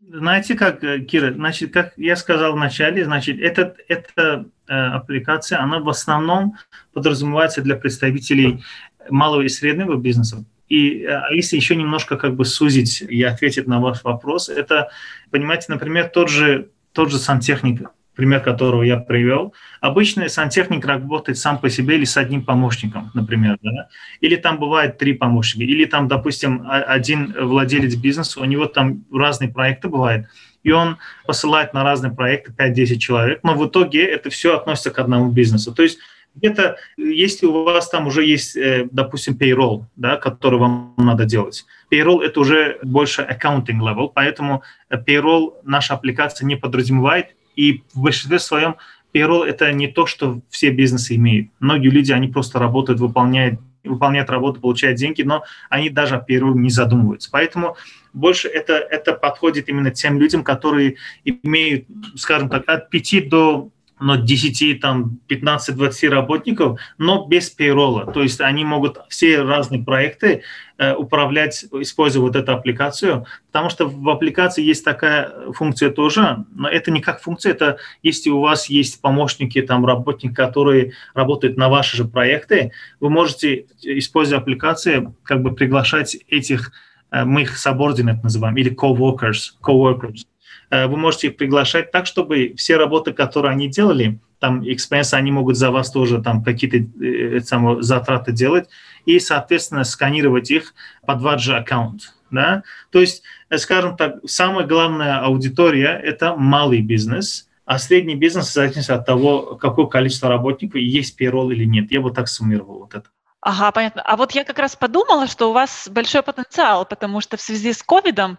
Знаете 0.09 0.55
как, 0.55 0.83
э, 0.83 0.99
Кира, 1.01 1.31
значит, 1.31 1.71
как 1.71 1.93
я 1.95 2.15
сказал 2.15 2.53
вначале, 2.53 3.05
значит, 3.05 3.39
этот, 3.39 3.77
эта 3.87 4.45
э, 4.67 4.73
аппликация, 4.73 5.61
она 5.61 5.79
в 5.79 5.87
основном 5.89 6.57
подразумевается 6.91 7.61
для 7.61 7.75
представителей 7.75 8.63
малого 9.09 9.41
и 9.41 9.49
среднего 9.49 9.95
бизнеса. 9.97 10.43
И 10.67 11.03
э, 11.03 11.07
а 11.07 11.31
если 11.31 11.55
еще 11.55 11.75
немножко 11.75 12.17
как 12.17 12.35
бы 12.35 12.45
сузить 12.45 13.01
и 13.01 13.21
ответить 13.21 13.67
на 13.67 13.79
ваш 13.79 14.03
вопрос, 14.03 14.49
это, 14.49 14.89
понимаете, 15.29 15.65
например, 15.69 16.09
тот 16.09 16.29
же, 16.29 16.69
тот 16.93 17.11
же 17.11 17.19
сантехник, 17.19 17.87
пример 18.15 18.41
которого 18.41 18.83
я 18.83 18.97
привел, 18.97 19.53
обычно 19.79 20.27
сантехник 20.29 20.85
работает 20.85 21.37
сам 21.37 21.57
по 21.57 21.69
себе 21.69 21.95
или 21.95 22.05
с 22.05 22.17
одним 22.17 22.43
помощником, 22.43 23.11
например, 23.13 23.57
да? 23.61 23.87
или 24.19 24.35
там 24.35 24.59
бывает 24.59 24.97
три 24.97 25.13
помощника, 25.13 25.71
или 25.71 25.85
там, 25.85 26.07
допустим, 26.07 26.63
один 26.67 27.33
владелец 27.39 27.95
бизнеса, 27.95 28.41
у 28.41 28.45
него 28.45 28.65
там 28.65 29.05
разные 29.11 29.49
проекты 29.49 29.87
бывают, 29.87 30.27
и 30.63 30.71
он 30.71 30.97
посылает 31.25 31.73
на 31.73 31.83
разные 31.83 32.13
проекты 32.13 32.51
5-10 32.51 32.97
человек, 32.97 33.39
но 33.43 33.55
в 33.55 33.67
итоге 33.67 34.05
это 34.05 34.29
все 34.29 34.55
относится 34.55 34.91
к 34.91 34.99
одному 34.99 35.31
бизнесу. 35.31 35.73
То 35.73 35.83
есть 35.83 35.97
где-то, 36.35 36.77
если 36.97 37.45
у 37.45 37.63
вас 37.63 37.89
там 37.89 38.07
уже 38.07 38.25
есть, 38.25 38.55
э, 38.55 38.87
допустим, 38.91 39.35
payroll, 39.35 39.85
да, 39.95 40.15
который 40.15 40.59
вам 40.59 40.93
надо 40.97 41.25
делать, 41.25 41.65
payroll– 41.91 42.21
это 42.23 42.39
уже 42.39 42.79
больше 42.83 43.21
accounting 43.21 43.79
level, 43.79 44.11
поэтому 44.13 44.63
э, 44.89 44.97
payroll 44.97 45.55
наша 45.63 45.95
аппликация 45.95 46.45
не 46.45 46.55
подразумевает, 46.55 47.35
и 47.55 47.83
в 47.93 48.01
большинстве 48.01 48.39
своем 48.39 48.75
payroll– 49.13 49.45
это 49.45 49.71
не 49.71 49.87
то, 49.87 50.05
что 50.05 50.41
все 50.49 50.71
бизнесы 50.71 51.15
имеют. 51.15 51.49
Многие 51.59 51.89
люди, 51.89 52.11
они 52.11 52.27
просто 52.27 52.59
работают, 52.59 52.99
выполняют, 52.99 53.59
выполняют 53.83 54.29
работу, 54.29 54.61
получают 54.61 54.97
деньги, 54.97 55.21
но 55.21 55.43
они 55.69 55.89
даже 55.89 56.15
о 56.15 56.25
payroll 56.27 56.53
не 56.53 56.69
задумываются. 56.69 57.29
Поэтому 57.31 57.75
больше 58.13 58.47
это, 58.47 58.73
это 58.73 59.13
подходит 59.13 59.69
именно 59.69 59.91
тем 59.91 60.19
людям, 60.19 60.43
которые 60.43 60.95
имеют, 61.23 61.85
скажем 62.15 62.49
так, 62.49 62.67
от 62.67 62.89
5 62.89 63.29
до 63.29 63.69
но 64.01 64.15
10, 64.15 64.81
там, 64.81 65.19
15-20 65.29 66.09
работников, 66.09 66.79
но 66.97 67.25
без 67.27 67.49
пейролла. 67.49 68.11
То 68.11 68.23
есть 68.23 68.41
они 68.41 68.65
могут 68.65 68.97
все 69.09 69.41
разные 69.43 69.83
проекты 69.83 70.41
э, 70.77 70.93
управлять, 70.95 71.65
используя 71.71 72.23
вот 72.23 72.35
эту 72.35 72.51
аппликацию, 72.51 73.25
потому 73.51 73.69
что 73.69 73.87
в 73.87 74.09
аппликации 74.09 74.63
есть 74.63 74.83
такая 74.83 75.31
функция 75.53 75.91
тоже, 75.91 76.45
но 76.55 76.67
это 76.67 76.89
не 76.89 76.99
как 76.99 77.21
функция, 77.21 77.51
это 77.51 77.77
если 78.01 78.31
у 78.31 78.41
вас 78.41 78.69
есть 78.69 78.99
помощники, 79.01 79.61
там, 79.61 79.85
работники, 79.85 80.33
которые 80.33 80.93
работают 81.13 81.57
на 81.57 81.69
ваши 81.69 81.95
же 81.95 82.05
проекты, 82.05 82.71
вы 82.99 83.11
можете, 83.11 83.67
используя 83.83 84.39
аппликации, 84.39 85.13
как 85.23 85.43
бы 85.43 85.53
приглашать 85.53 86.17
этих 86.27 86.71
э, 87.11 87.23
мы 87.23 87.43
их 87.43 87.55
subordinate 87.55 88.23
называем, 88.23 88.57
или 88.57 88.75
co-workers, 88.75 89.51
co-workers. 89.61 90.25
Э, 90.71 90.87
вы 90.87 90.97
можете 90.97 91.27
их 91.27 91.37
приглашать 91.37 91.91
так, 91.91 92.07
чтобы 92.07 92.53
все 92.57 92.77
работы, 92.77 93.13
которые 93.13 93.51
они 93.51 93.67
делали, 93.67 94.19
там 94.39 94.61
expense, 94.61 95.13
они 95.13 95.31
могут 95.31 95.57
за 95.57 95.69
вас 95.69 95.91
тоже 95.91 96.21
там 96.21 96.43
какие-то 96.43 96.77
э, 97.03 97.41
самые, 97.41 97.83
затраты 97.83 98.31
делать 98.31 98.69
и, 99.05 99.19
соответственно, 99.19 99.83
сканировать 99.83 100.49
их 100.49 100.73
под 101.05 101.21
ваш 101.21 101.43
же 101.43 101.55
аккаунт. 101.55 102.15
Да? 102.31 102.63
То 102.89 102.99
есть, 103.01 103.21
э, 103.49 103.57
скажем 103.57 103.97
так, 103.97 104.15
самая 104.25 104.65
главная 104.65 105.19
аудитория– 105.19 105.99
это 106.03 106.35
малый 106.35 106.81
бизнес, 106.81 107.49
а 107.65 107.77
средний 107.77 108.15
бизнес 108.15 108.51
зависит 108.51 108.89
от 108.89 109.05
того, 109.05 109.57
какое 109.57 109.85
количество 109.85 110.29
работников, 110.29 110.81
есть 110.81 111.19
payroll 111.19 111.53
или 111.53 111.65
нет. 111.65 111.91
Я 111.91 112.01
бы 112.01 112.11
так 112.11 112.27
суммировал 112.27 112.79
вот 112.79 112.95
это. 112.95 113.09
Ага, 113.41 113.71
понятно. 113.71 114.03
А 114.03 114.17
вот 114.17 114.33
я 114.33 114.43
как 114.43 114.59
раз 114.59 114.75
подумала, 114.75 115.27
что 115.27 115.49
у 115.49 115.53
вас 115.53 115.89
большой 115.89 116.21
потенциал, 116.21 116.85
потому 116.85 117.21
что 117.21 117.37
в 117.37 117.41
связи 117.41 117.73
с 117.73 117.81
ковидом 117.81 118.37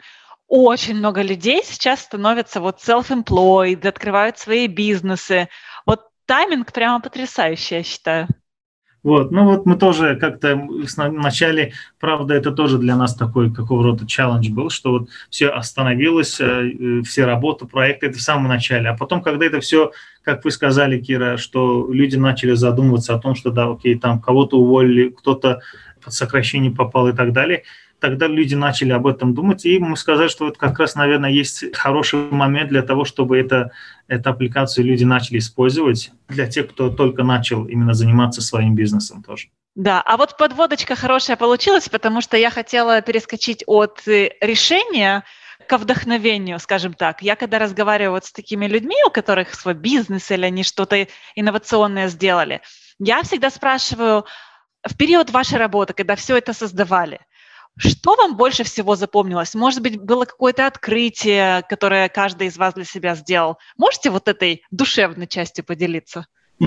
очень 0.52 0.96
много 0.96 1.22
людей 1.22 1.62
сейчас 1.64 2.02
становятся 2.02 2.60
вот 2.60 2.80
self-employed, 2.86 3.88
открывают 3.88 4.38
свои 4.38 4.66
бизнесы. 4.66 5.48
Вот 5.86 6.02
тайминг 6.26 6.74
прямо 6.74 7.00
потрясающий, 7.00 7.76
я 7.76 7.82
считаю. 7.82 8.28
Вот, 9.02 9.32
ну 9.32 9.46
вот 9.46 9.64
мы 9.64 9.76
тоже 9.76 10.14
как-то 10.16 10.54
вначале, 10.54 11.72
правда, 11.98 12.34
это 12.34 12.52
тоже 12.52 12.76
для 12.76 12.96
нас 12.96 13.14
такой 13.14 13.50
какого 13.50 13.82
рода 13.82 14.06
челлендж 14.06 14.50
был, 14.50 14.68
что 14.68 14.90
вот 14.90 15.08
все 15.30 15.48
остановилось, 15.48 16.38
э, 16.38 17.00
все 17.02 17.24
работы, 17.24 17.66
проекты, 17.66 18.08
это 18.08 18.18
в 18.18 18.22
самом 18.22 18.48
начале. 18.48 18.90
А 18.90 18.96
потом, 18.96 19.22
когда 19.22 19.46
это 19.46 19.60
все, 19.60 19.92
как 20.22 20.44
вы 20.44 20.50
сказали, 20.50 21.00
Кира, 21.00 21.38
что 21.38 21.90
люди 21.90 22.16
начали 22.16 22.52
задумываться 22.52 23.14
о 23.14 23.18
том, 23.18 23.34
что 23.34 23.50
да, 23.50 23.70
окей, 23.70 23.98
там 23.98 24.20
кого-то 24.20 24.58
уволили, 24.58 25.08
кто-то 25.08 25.62
под 26.04 26.12
сокращение 26.12 26.70
попал 26.70 27.08
и 27.08 27.14
так 27.14 27.32
далее, 27.32 27.62
тогда 28.02 28.26
люди 28.26 28.56
начали 28.56 28.90
об 28.90 29.06
этом 29.06 29.32
думать, 29.32 29.64
и 29.64 29.78
мы 29.78 29.96
сказали, 29.96 30.26
что 30.26 30.48
это 30.48 30.58
как 30.58 30.76
раз, 30.80 30.96
наверное, 30.96 31.30
есть 31.30 31.72
хороший 31.72 32.18
момент 32.32 32.68
для 32.68 32.82
того, 32.82 33.04
чтобы 33.04 33.38
это, 33.38 33.70
эту 34.08 34.30
аппликацию 34.30 34.84
люди 34.84 35.04
начали 35.04 35.38
использовать 35.38 36.10
для 36.28 36.48
тех, 36.48 36.68
кто 36.68 36.90
только 36.90 37.22
начал 37.22 37.64
именно 37.64 37.94
заниматься 37.94 38.42
своим 38.42 38.74
бизнесом 38.74 39.22
тоже. 39.22 39.50
Да, 39.76 40.02
а 40.04 40.16
вот 40.16 40.36
подводочка 40.36 40.96
хорошая 40.96 41.36
получилась, 41.36 41.88
потому 41.88 42.20
что 42.20 42.36
я 42.36 42.50
хотела 42.50 43.00
перескочить 43.02 43.62
от 43.68 44.02
э, 44.08 44.32
решения 44.40 45.22
к 45.68 45.78
вдохновению, 45.78 46.58
скажем 46.58 46.94
так. 46.94 47.22
Я 47.22 47.36
когда 47.36 47.60
разговариваю 47.60 48.14
вот 48.14 48.24
с 48.24 48.32
такими 48.32 48.66
людьми, 48.66 48.96
у 49.06 49.10
которых 49.10 49.54
свой 49.54 49.74
бизнес 49.74 50.28
или 50.32 50.44
они 50.44 50.64
что-то 50.64 51.06
инновационное 51.36 52.08
сделали, 52.08 52.62
я 52.98 53.22
всегда 53.22 53.48
спрашиваю, 53.48 54.24
в 54.84 54.96
период 54.96 55.30
вашей 55.30 55.58
работы, 55.58 55.94
когда 55.94 56.16
все 56.16 56.36
это 56.36 56.52
создавали– 56.52 57.20
что 57.78 58.16
вам 58.16 58.36
больше 58.36 58.64
всего 58.64 58.96
запомнилось? 58.96 59.54
Может 59.54 59.82
быть, 59.82 60.00
было 60.00 60.24
какое-то 60.24 60.66
открытие, 60.66 61.62
которое 61.68 62.08
каждый 62.08 62.48
из 62.48 62.56
вас 62.56 62.74
для 62.74 62.84
себя 62.84 63.14
сделал? 63.14 63.58
Можете 63.76 64.10
вот 64.10 64.28
этой 64.28 64.62
душевной 64.70 65.26
частью 65.26 65.64
поделиться? 65.64 66.26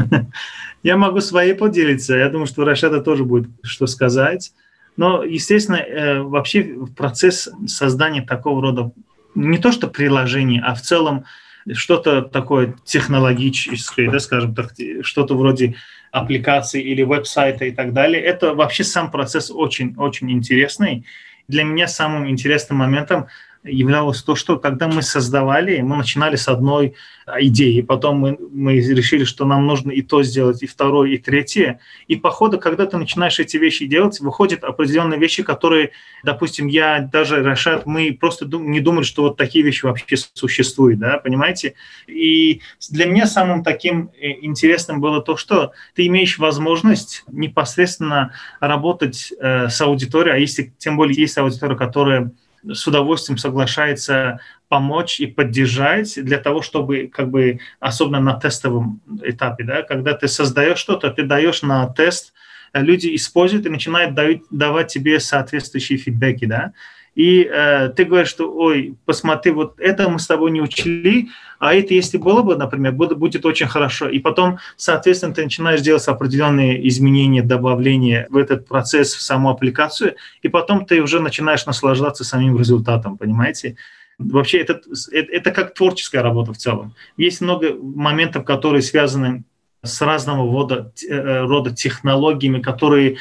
Я 0.84 0.98
могу 0.98 1.22
своей 1.22 1.54
поделиться. 1.54 2.16
Я 2.16 2.30
думаю, 2.30 2.48
что 2.48 2.66
Рашада 2.66 3.02
тоже 3.02 3.24
будет 3.24 3.50
что 3.64 3.88
сказать. 3.88 4.52
Но, 4.98 5.24
естественно, 5.24 5.78
э, 5.78 6.22
вообще 6.22 6.64
процесс 6.96 7.50
создания 7.68 8.22
такого 8.22 8.62
рода 8.62 8.92
не 9.36 9.58
то 9.58 9.72
что 9.72 9.88
приложений, 9.88 10.62
а 10.64 10.74
в 10.74 10.82
целом 10.82 11.26
что-то 11.74 12.22
такое 12.22 12.76
технологическое, 12.86 14.10
да, 14.10 14.20
скажем 14.20 14.56
так, 14.56 14.74
что-то 15.02 15.36
вроде 15.36 15.76
аппликации 16.16 16.82
или 16.82 17.04
веб-сайта 17.04 17.66
и 17.66 17.72
так 17.72 17.92
далее. 17.92 18.22
Это 18.22 18.54
вообще 18.54 18.86
сам 18.86 19.12
процесс 19.12 19.52
очень-очень 19.52 20.32
интересный. 20.32 21.06
Для 21.50 21.64
меня 21.64 21.88
самым 21.88 22.30
интересным 22.30 22.78
моментом 22.78 23.28
являлось 23.66 24.22
то, 24.22 24.36
что 24.36 24.58
когда 24.58 24.88
мы 24.88 25.02
создавали, 25.02 25.82
мы 25.82 25.98
начинали 25.98 26.36
с 26.36 26.48
одной 26.48 26.96
идеи, 27.40 27.82
потом 27.82 28.18
мы, 28.18 28.38
мы 28.52 28.76
решили, 28.76 29.24
что 29.24 29.46
нам 29.46 29.66
нужно 29.66 29.92
и 29.92 30.02
то 30.02 30.22
сделать, 30.22 30.62
и 30.62 30.68
второе, 30.68 31.12
и 31.12 31.18
третье. 31.18 31.80
И 32.08 32.16
по 32.16 32.30
ходу, 32.30 32.60
когда 32.60 32.86
ты 32.86 32.98
начинаешь 32.98 33.40
эти 33.40 33.58
вещи 33.58 33.88
делать, 33.88 34.20
выходят 34.20 34.64
определенные 34.64 35.20
вещи, 35.20 35.42
которые, 35.42 35.92
допустим, 36.24 36.68
я 36.68 37.00
даже 37.00 37.42
Рашат, 37.42 37.88
мы 37.88 38.16
просто 38.20 38.46
не 38.46 38.80
думали, 38.80 39.04
что 39.04 39.24
вот 39.24 39.38
такие 39.38 39.66
вещи 39.66 39.86
вообще 39.86 40.18
существуют, 40.34 41.00
да, 41.00 41.18
понимаете? 41.18 41.74
И 42.06 42.62
для 42.92 43.06
меня 43.06 43.26
самым 43.26 43.64
таким 43.64 44.12
э, 44.20 44.32
интересным 44.42 45.02
было 45.02 45.22
то, 45.22 45.36
что 45.36 45.72
ты 45.96 46.06
имеешь 46.06 46.38
возможность 46.38 47.24
непосредственно 47.28 48.34
работать 48.60 49.34
э, 49.40 49.70
с 49.70 49.82
аудиторией, 49.82 50.36
а 50.36 50.40
если 50.40 50.74
тем 50.78 50.96
более 50.96 51.20
есть 51.20 51.38
аудитория, 51.40 51.76
которая 51.76 52.32
с 52.72 52.88
удовольствием 52.88 53.38
соглашается 53.38 54.40
помочь 54.68 55.20
и 55.20 55.28
поддержать 55.28 56.16
для 56.16 56.38
того, 56.38 56.62
чтобы, 56.62 57.10
как 57.14 57.30
бы, 57.30 57.60
особенно 57.80 58.20
на 58.20 58.34
тестовом 58.34 59.02
этапе, 59.24 59.64
да, 59.64 59.82
когда 59.84 60.14
ты 60.14 60.28
создаешь 60.28 60.80
что-то, 60.80 61.12
ты 61.12 61.24
даешь 61.24 61.62
на 61.62 61.88
тест, 61.88 62.34
люди 62.74 63.16
используют 63.16 63.66
и 63.66 63.70
начинают 63.70 64.14
давать, 64.16 64.42
давать 64.50 64.88
тебе 64.92 65.20
соответствующие 65.20 65.98
фидбэки, 65.98 66.46
да, 66.46 66.74
и 67.16 67.50
э, 67.50 67.90
ты 67.96 68.04
говоришь, 68.04 68.28
что, 68.28 68.54
ой, 68.54 68.96
посмотри, 69.06 69.54
вот 69.54 69.80
это 69.80 70.10
мы 70.10 70.20
с 70.20 70.28
тобой 70.28 70.52
не 70.52 70.62
учли, 70.62 71.30
а 71.60 71.74
это, 71.74 71.94
если 71.94 72.18
было 72.18 72.42
бы, 72.42 72.58
например, 72.58 72.92
будет, 72.92 73.18
будет 73.18 73.46
очень 73.46 73.68
хорошо. 73.68 74.10
И 74.10 74.20
потом, 74.20 74.60
соответственно, 74.76 75.34
ты 75.34 75.44
начинаешь 75.44 75.82
делать 75.82 76.06
определенные 76.08 76.86
изменения, 76.90 77.42
добавления 77.42 78.28
в 78.30 78.36
этот 78.36 78.68
процесс, 78.68 79.14
в 79.14 79.22
саму 79.22 79.50
аппликацию, 79.50 80.16
и 80.42 80.50
потом 80.50 80.86
ты 80.86 81.02
уже 81.02 81.22
начинаешь 81.22 81.66
наслаждаться 81.66 82.26
самим 82.26 82.60
результатом, 82.60 83.18
понимаете? 83.18 83.78
Вообще, 84.20 84.60
это, 84.60 84.82
это, 85.12 85.32
это 85.32 85.52
как 85.52 85.74
творческая 85.74 86.22
работа 86.22 86.52
в 86.52 86.58
целом. 86.58 86.96
Есть 87.16 87.40
много 87.40 87.76
моментов, 87.76 88.44
которые 88.44 88.82
связаны 88.82 89.44
с 89.84 90.02
разного 90.02 90.52
рода, 90.52 90.92
э, 91.08 91.42
рода 91.42 91.74
технологиями, 91.74 92.60
которые 92.60 93.18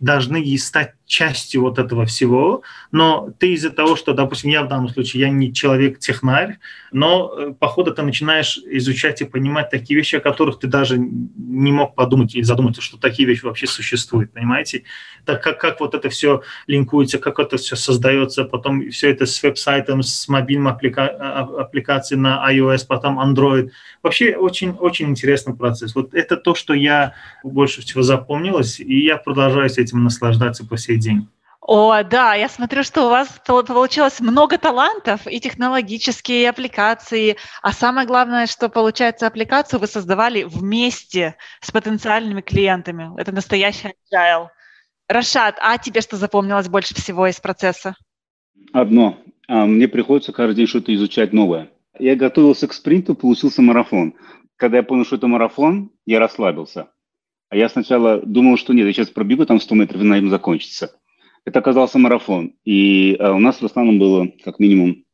должны 0.00 0.56
стать 0.58 0.94
частью 1.12 1.60
вот 1.60 1.78
этого 1.78 2.06
всего, 2.06 2.62
но 2.90 3.28
ты 3.38 3.52
из-за 3.52 3.68
того, 3.68 3.96
что, 3.96 4.14
допустим, 4.14 4.50
я 4.50 4.62
в 4.62 4.68
данном 4.68 4.88
случае, 4.88 5.20
я 5.20 5.28
не 5.28 5.52
человек-технарь, 5.52 6.58
но 6.90 7.34
э, 7.36 7.52
по 7.52 7.68
ходу 7.68 7.92
ты 7.92 8.00
начинаешь 8.00 8.58
изучать 8.64 9.20
и 9.20 9.26
понимать 9.26 9.68
такие 9.68 9.94
вещи, 9.94 10.16
о 10.16 10.20
которых 10.20 10.58
ты 10.58 10.68
даже 10.68 10.96
не 10.96 11.70
мог 11.70 11.94
подумать 11.94 12.34
или 12.34 12.42
задуматься, 12.42 12.80
что 12.80 12.96
такие 12.96 13.28
вещи 13.28 13.44
вообще 13.44 13.66
существуют, 13.66 14.32
понимаете? 14.32 14.84
Так 15.26 15.42
как, 15.42 15.60
как 15.60 15.80
вот 15.80 15.94
это 15.94 16.08
все 16.08 16.40
линкуется, 16.66 17.18
как 17.18 17.38
это 17.38 17.58
все 17.58 17.76
создается, 17.76 18.44
потом 18.44 18.90
все 18.90 19.10
это 19.10 19.26
с 19.26 19.42
веб-сайтом, 19.42 20.02
с 20.02 20.28
мобильным 20.28 20.68
апплика... 20.68 21.08
А, 21.20 21.42
аппликацией 21.60 22.18
на 22.20 22.42
iOS, 22.50 22.86
потом 22.88 23.20
Android. 23.20 23.70
Вообще 24.02 24.34
очень-очень 24.34 25.10
интересный 25.10 25.54
процесс. 25.54 25.94
Вот 25.94 26.14
это 26.14 26.38
то, 26.38 26.54
что 26.54 26.72
я 26.72 27.12
больше 27.44 27.82
всего 27.82 28.02
запомнилось, 28.02 28.80
и 28.80 29.04
я 29.04 29.18
продолжаю 29.18 29.68
с 29.68 29.76
этим 29.76 30.02
наслаждаться 30.04 30.66
по 30.66 30.78
сей 30.78 31.01
день. 31.02 31.28
О, 31.64 32.02
да, 32.02 32.34
я 32.34 32.48
смотрю, 32.48 32.82
что 32.82 33.06
у 33.06 33.10
вас 33.10 33.28
получилось 33.46 34.18
много 34.18 34.58
талантов 34.58 35.28
и 35.28 35.38
технологические 35.38 36.50
аппликации, 36.50 37.36
а 37.62 37.72
самое 37.72 38.04
главное, 38.06 38.46
что 38.46 38.68
получается 38.68 39.28
аппликацию 39.28 39.78
вы 39.78 39.86
создавали 39.86 40.42
вместе 40.42 41.36
с 41.60 41.70
потенциальными 41.70 42.40
клиентами. 42.40 43.12
Это 43.16 43.30
настоящий 43.30 43.94
agile. 44.12 44.48
Рашад, 45.08 45.56
а 45.60 45.78
тебе 45.78 46.00
что 46.00 46.16
запомнилось 46.16 46.68
больше 46.68 46.94
всего 46.94 47.28
из 47.28 47.38
процесса? 47.38 47.94
Одно. 48.72 49.18
А, 49.46 49.64
мне 49.64 49.86
приходится 49.86 50.32
каждый 50.32 50.56
день 50.56 50.66
что-то 50.66 50.92
изучать 50.92 51.32
новое. 51.32 51.70
Я 51.98 52.16
готовился 52.16 52.66
к 52.66 52.72
спринту, 52.72 53.14
получился 53.14 53.62
марафон. 53.62 54.14
Когда 54.56 54.78
я 54.78 54.82
понял, 54.82 55.04
что 55.04 55.16
это 55.16 55.28
марафон, 55.28 55.92
я 56.06 56.18
расслабился. 56.18 56.88
А 57.52 57.56
я 57.56 57.68
сначала 57.68 58.22
думал, 58.24 58.56
что 58.56 58.72
нет, 58.72 58.86
я 58.86 58.94
сейчас 58.94 59.10
пробегу 59.10 59.44
там 59.44 59.60
100 59.60 59.74
метров, 59.74 60.00
и 60.00 60.04
на 60.04 60.14
этом 60.14 60.30
закончится. 60.30 60.96
Это 61.44 61.58
оказался 61.58 61.98
марафон. 61.98 62.54
И 62.64 63.14
а, 63.20 63.34
у 63.34 63.38
нас 63.38 63.60
в 63.60 63.66
основном 63.66 63.98
было 63.98 64.32
как 64.42 64.58
минимум 64.58 65.04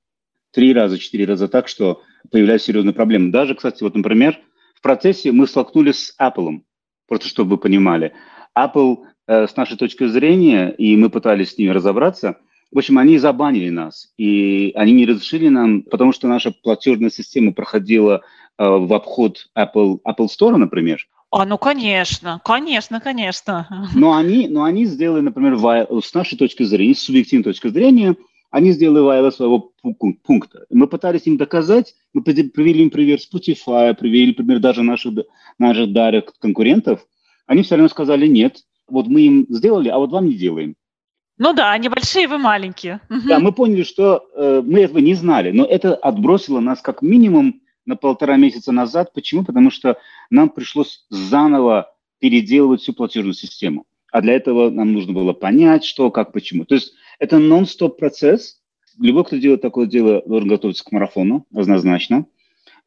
три 0.53 0.72
раза, 0.72 1.01
четыре 1.01 1.24
раза 1.24 1.48
так, 1.48 1.66
что 1.66 2.01
появлялись 2.31 2.62
серьезные 2.62 2.94
проблемы. 2.94 3.33
Даже, 3.33 3.57
кстати, 3.57 3.83
вот, 3.83 3.96
например, 3.96 4.38
в 4.77 4.83
процессе 4.83 5.33
мы 5.33 5.48
столкнулись 5.48 6.11
с 6.11 6.16
Apple, 6.16 6.61
просто 7.09 7.27
чтобы 7.27 7.51
вы 7.51 7.59
понимали. 7.59 8.12
Apple, 8.57 8.98
э, 9.27 9.48
с 9.48 9.57
нашей 9.57 9.77
точки 9.77 10.07
зрения, 10.07 10.70
и 10.70 10.96
мы 10.96 11.11
пытались 11.11 11.55
с 11.55 11.59
ними 11.59 11.70
разобраться, 11.70 12.38
В 12.70 12.79
общем, 12.79 12.98
они 12.98 13.18
забанили 13.18 13.70
нас, 13.70 14.12
и 14.16 14.70
они 14.77 14.92
не 14.92 15.07
разрешили 15.07 15.48
нам, 15.48 15.83
потому 15.83 16.12
что 16.12 16.29
наша 16.29 16.53
платежная 16.53 17.11
система 17.11 17.53
проходила 17.53 18.22
э, 18.59 18.64
в 18.64 18.92
обход 18.94 19.51
Apple, 19.59 19.98
Apple 20.07 20.29
Store, 20.29 20.57
например. 20.57 21.05
А, 21.31 21.45
ну, 21.45 21.59
конечно, 21.59 22.41
конечно, 22.45 23.01
конечно. 23.01 23.88
Но 23.95 24.14
они, 24.14 24.49
но 24.49 24.64
они 24.64 24.87
сделали, 24.87 25.21
например, 25.21 25.59
с 26.03 26.14
нашей 26.14 26.38
точки 26.38 26.62
зрения, 26.62 26.95
с 26.95 27.01
субъективной 27.01 27.45
точки 27.45 27.69
зрения, 27.69 28.17
они 28.51 28.73
сделали 28.73 29.01
вайла 29.01 29.31
своего 29.31 29.73
пункта. 30.25 30.64
Мы 30.71 30.87
пытались 30.87 31.27
им 31.27 31.37
доказать, 31.37 31.95
мы 32.14 32.23
привели 32.23 32.83
им 32.83 32.91
пример 32.91 33.19
Spotify, 33.19 33.95
привели 33.95 34.33
пример 34.33 34.59
даже 34.59 34.83
наших, 34.83 35.14
наших 35.59 35.93
дарек 35.93 36.33
конкурентов. 36.38 37.07
Они 37.47 37.62
все 37.62 37.75
равно 37.77 37.88
сказали 37.88 38.27
нет, 38.27 38.64
вот 38.88 39.07
мы 39.07 39.21
им 39.23 39.47
сделали, 39.51 39.88
а 39.88 39.99
вот 39.99 40.11
вам 40.11 40.27
не 40.27 40.35
делаем. 40.35 40.77
Ну 41.37 41.53
да, 41.53 41.73
они 41.73 41.88
большие, 41.88 42.27
вы 42.27 42.38
маленькие. 42.38 43.01
Да, 43.09 43.38
мы 43.38 43.53
поняли, 43.53 43.85
что 43.85 44.27
э, 44.35 44.62
мы 44.64 44.81
этого 44.81 44.99
не 44.99 45.14
знали, 45.14 45.53
но 45.53 45.64
это 45.64 45.95
отбросило 45.95 46.61
нас 46.61 46.81
как 46.81 47.01
минимум 47.01 47.61
на 47.87 47.97
полтора 47.97 48.37
месяца 48.37 48.73
назад. 48.73 49.12
Почему? 49.12 49.45
Потому 49.45 49.71
что 49.71 49.99
нам 50.31 50.51
пришлось 50.51 51.07
заново 51.11 51.93
переделывать 52.19 52.83
всю 52.83 52.93
платежную 52.93 53.35
систему. 53.35 53.87
А 54.11 54.21
для 54.21 54.35
этого 54.35 54.71
нам 54.71 54.93
нужно 54.93 55.12
было 55.12 55.33
понять, 55.33 55.85
что, 55.85 56.11
как, 56.11 56.33
почему. 56.33 56.64
То 56.64 56.75
есть 56.75 56.95
это 57.19 57.38
нон-стоп 57.38 57.99
процесс. 57.99 58.61
Любой, 58.99 59.25
кто 59.25 59.37
делает 59.37 59.62
такое 59.62 59.87
дело, 59.87 60.23
должен 60.27 60.49
готовиться 60.49 60.85
к 60.85 60.93
марафону, 60.93 61.47
однозначно. 61.55 62.27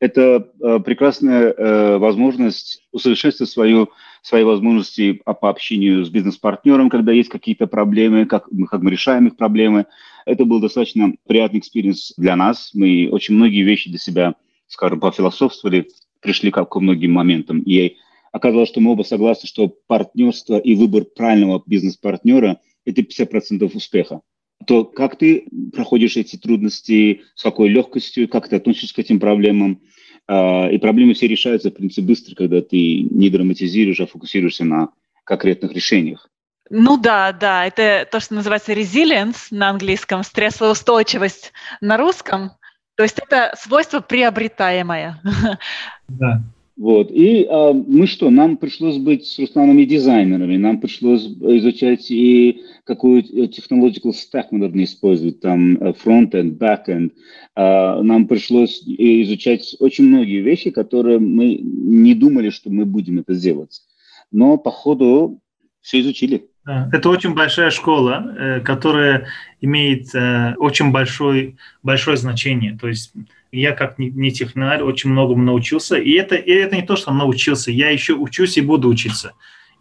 Это 0.02 0.50
э, 0.60 0.80
прекрасная 0.80 1.54
э, 1.54 1.98
возможность 2.00 2.84
усовершенствовать 2.92 3.52
свою, 3.52 3.92
свои 4.24 4.44
возможности 4.44 5.22
по 5.24 5.50
общению 5.50 6.04
с 6.04 6.10
бизнес-партнером, 6.10 6.90
когда 6.90 7.12
есть 7.12 7.30
какие-то 7.30 7.68
проблемы, 7.68 8.26
как 8.26 8.52
мы, 8.52 8.66
как 8.66 8.82
мы 8.82 8.90
решаем 8.90 9.28
их 9.28 9.38
проблемы. 9.38 9.86
Это 10.26 10.44
был 10.44 10.60
достаточно 10.60 11.14
приятный 11.28 11.60
experience 11.60 12.14
для 12.18 12.36
нас. 12.36 12.72
Мы 12.74 13.10
очень 13.12 13.36
многие 13.36 13.62
вещи 13.62 13.92
для 13.92 14.00
себя, 14.00 14.34
скажем, 14.66 15.00
пофилософствовали, 15.00 15.88
пришли 16.22 16.52
как 16.52 16.70
ко 16.70 16.80
многим 16.80 17.14
моментам. 17.14 17.62
И 17.62 17.98
оказалось, 18.32 18.70
что 18.70 18.80
мы 18.80 18.92
оба 18.92 19.04
согласны, 19.04 19.48
что 19.48 19.68
партнерство 19.88 20.58
и 20.58 20.76
выбор 20.76 21.06
правильного 21.06 21.62
бизнес-партнера– 21.66 22.60
это 22.86 23.02
50% 23.02 23.72
успеха. 23.76 24.22
То 24.68 24.86
как 24.86 25.18
ты 25.18 25.48
проходишь 25.74 26.18
эти 26.18 26.38
трудности, 26.38 27.22
с 27.36 27.44
какой 27.44 27.70
легкостью, 27.70 28.30
как 28.30 28.48
ты 28.48 28.56
относишься 28.56 28.94
к 28.96 29.00
этим 29.00 29.20
проблемам. 29.20 29.82
А, 30.28 30.70
и 30.70 30.78
проблемы 30.78 31.14
все 31.14 31.28
решаются, 31.28 31.72
в 31.72 31.74
принципе, 31.74 32.04
быстро, 32.04 32.36
когда 32.36 32.62
ты 32.62 33.02
не 33.02 33.30
драматизируешь, 33.30 34.00
а 34.00 34.06
фокусируешься 34.06 34.64
на 34.64 34.90
конкретных 35.24 35.74
решениях. 35.74 36.30
Ну 36.70 36.98
да, 36.98 37.34
да, 37.34 37.66
это 37.66 38.08
то, 38.10 38.22
что 38.22 38.36
называется 38.36 38.72
resilience 38.72 39.48
на 39.52 39.70
английском, 39.72 40.24
стрессоустойчивость 40.24 41.52
на 41.82 41.98
русском. 41.98 42.52
То 43.02 43.06
есть 43.06 43.18
это 43.18 43.52
свойство 43.58 44.00
приобретаемое. 44.00 45.20
Да. 46.08 46.44
Вот. 46.78 47.10
И 47.10 47.48
а, 47.50 47.74
мы 47.74 48.06
что, 48.06 48.30
нам 48.30 48.58
пришлось 48.58 48.98
быть 48.98 49.26
с 49.26 49.40
Русланом 49.40 49.80
и 49.80 49.86
дизайнерами, 49.88 50.58
нам 50.58 50.80
пришлось 50.80 51.26
изучать 51.26 52.12
и 52.12 52.62
какую 52.84 53.24
technological 53.24 54.12
stack 54.12 54.50
мы 54.52 54.60
должны 54.60 54.84
использовать, 54.84 55.40
там 55.40 55.78
front-end, 55.78 56.60
back-end. 56.60 57.14
А, 57.56 58.04
нам 58.04 58.28
пришлось 58.28 58.84
изучать 58.86 59.76
очень 59.80 60.04
многие 60.04 60.42
вещи, 60.42 60.70
которые 60.70 61.18
мы 61.18 61.56
не 61.56 62.14
думали, 62.14 62.52
что 62.52 62.70
мы 62.70 62.86
будем 62.86 63.18
это 63.18 63.34
делать. 63.34 63.82
Но 64.32 64.58
по 64.58 64.70
ходу 64.70 65.42
все 65.82 66.02
изучили. 66.02 66.51
Это 66.66 67.10
очень 67.10 67.34
большая 67.34 67.72
школа, 67.72 68.36
э, 68.38 68.60
которая 68.60 69.28
имеет 69.62 70.14
э, 70.14 70.54
очень 70.58 70.92
большой, 70.92 71.58
большое 71.82 72.18
значение. 72.18 72.78
То 72.80 72.88
есть 72.88 73.14
я 73.52 73.72
как 73.72 73.98
не, 73.98 74.32
технарь 74.32 74.84
очень 74.84 75.10
многому 75.10 75.44
научился. 75.44 75.98
И 75.98 76.12
это, 76.12 76.36
и 76.36 76.52
это 76.52 76.76
не 76.76 76.84
то, 76.84 76.96
что 76.96 77.12
научился, 77.12 77.72
я 77.72 77.90
еще 77.90 78.14
учусь 78.14 78.58
и 78.58 78.62
буду 78.62 78.90
учиться. 78.90 79.34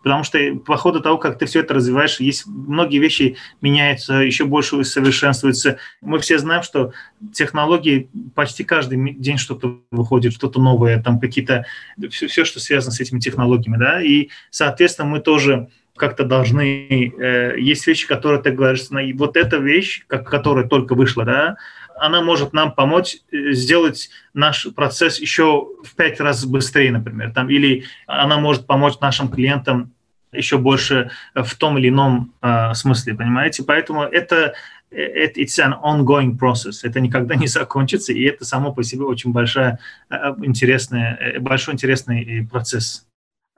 Потому 0.03 0.25
что 0.25 0.38
по 0.64 0.79
ходу 0.79 1.01
того, 1.01 1.19
как 1.19 1.38
ты 1.38 1.45
все 1.45 1.61
это 1.61 1.75
развиваешь, 1.75 2.21
есть 2.21 2.47
многие 2.47 2.99
вещи 2.99 3.37
меняются, 3.61 4.14
еще 4.14 4.47
больше 4.47 4.83
совершенствуются. 4.83 5.77
Мы 6.01 6.19
все 6.21 6.38
знаем, 6.38 6.62
что 6.62 6.93
технологии 7.35 8.09
почти 8.35 8.64
каждый 8.64 9.14
день 9.14 9.37
что-то 9.37 9.81
выходит, 9.90 10.33
что-то 10.33 10.61
новое, 10.61 11.03
там 11.03 11.21
какие-то 11.21 11.66
все, 12.09 12.29
все, 12.29 12.47
что 12.47 12.61
связано 12.61 12.93
с 12.93 13.01
этими 13.01 13.21
технологиями, 13.21 13.77
да. 13.77 14.03
И, 14.03 14.31
соответственно, 14.49 15.09
мы 15.09 15.21
тоже 15.21 15.69
как-то 16.00 16.24
должны... 16.24 17.12
Э, 17.18 17.54
есть 17.58 17.86
вещи, 17.86 18.08
которые 18.08 18.42
ты 18.42 18.50
говоришь, 18.50 18.88
вот 19.14 19.36
эта 19.36 19.58
вещь, 19.58 20.04
как, 20.08 20.28
которая 20.28 20.66
только 20.66 20.94
вышла, 20.94 21.24
да, 21.24 21.56
она 22.00 22.22
может 22.22 22.52
нам 22.54 22.72
помочь 22.72 23.18
э, 23.30 23.52
сделать 23.52 24.10
наш 24.32 24.66
процесс 24.74 25.20
еще 25.20 25.68
в 25.84 25.94
пять 25.94 26.18
раз 26.18 26.44
быстрее, 26.46 26.90
например, 26.90 27.32
там, 27.32 27.50
или 27.50 27.84
она 28.06 28.38
может 28.38 28.66
помочь 28.66 28.98
нашим 29.00 29.28
клиентам 29.28 29.92
еще 30.32 30.58
больше 30.58 31.10
в 31.34 31.54
том 31.56 31.78
или 31.78 31.88
ином 31.88 32.32
э, 32.40 32.72
смысле, 32.74 33.14
понимаете? 33.14 33.62
Поэтому 33.64 34.02
это 34.02 34.54
э, 34.90 35.26
it's 35.36 35.58
an 35.58 35.74
ongoing 35.82 36.38
process. 36.38 36.80
Это 36.82 37.00
никогда 37.00 37.34
не 37.34 37.46
закончится, 37.58 38.12
и 38.12 38.22
это 38.24 38.44
само 38.44 38.72
по 38.72 38.82
себе 38.82 39.04
очень 39.04 39.32
большая, 39.32 39.78
э, 40.08 40.16
интересная, 40.42 41.38
большой 41.40 41.74
интересный 41.74 42.48
процесс. 42.50 43.10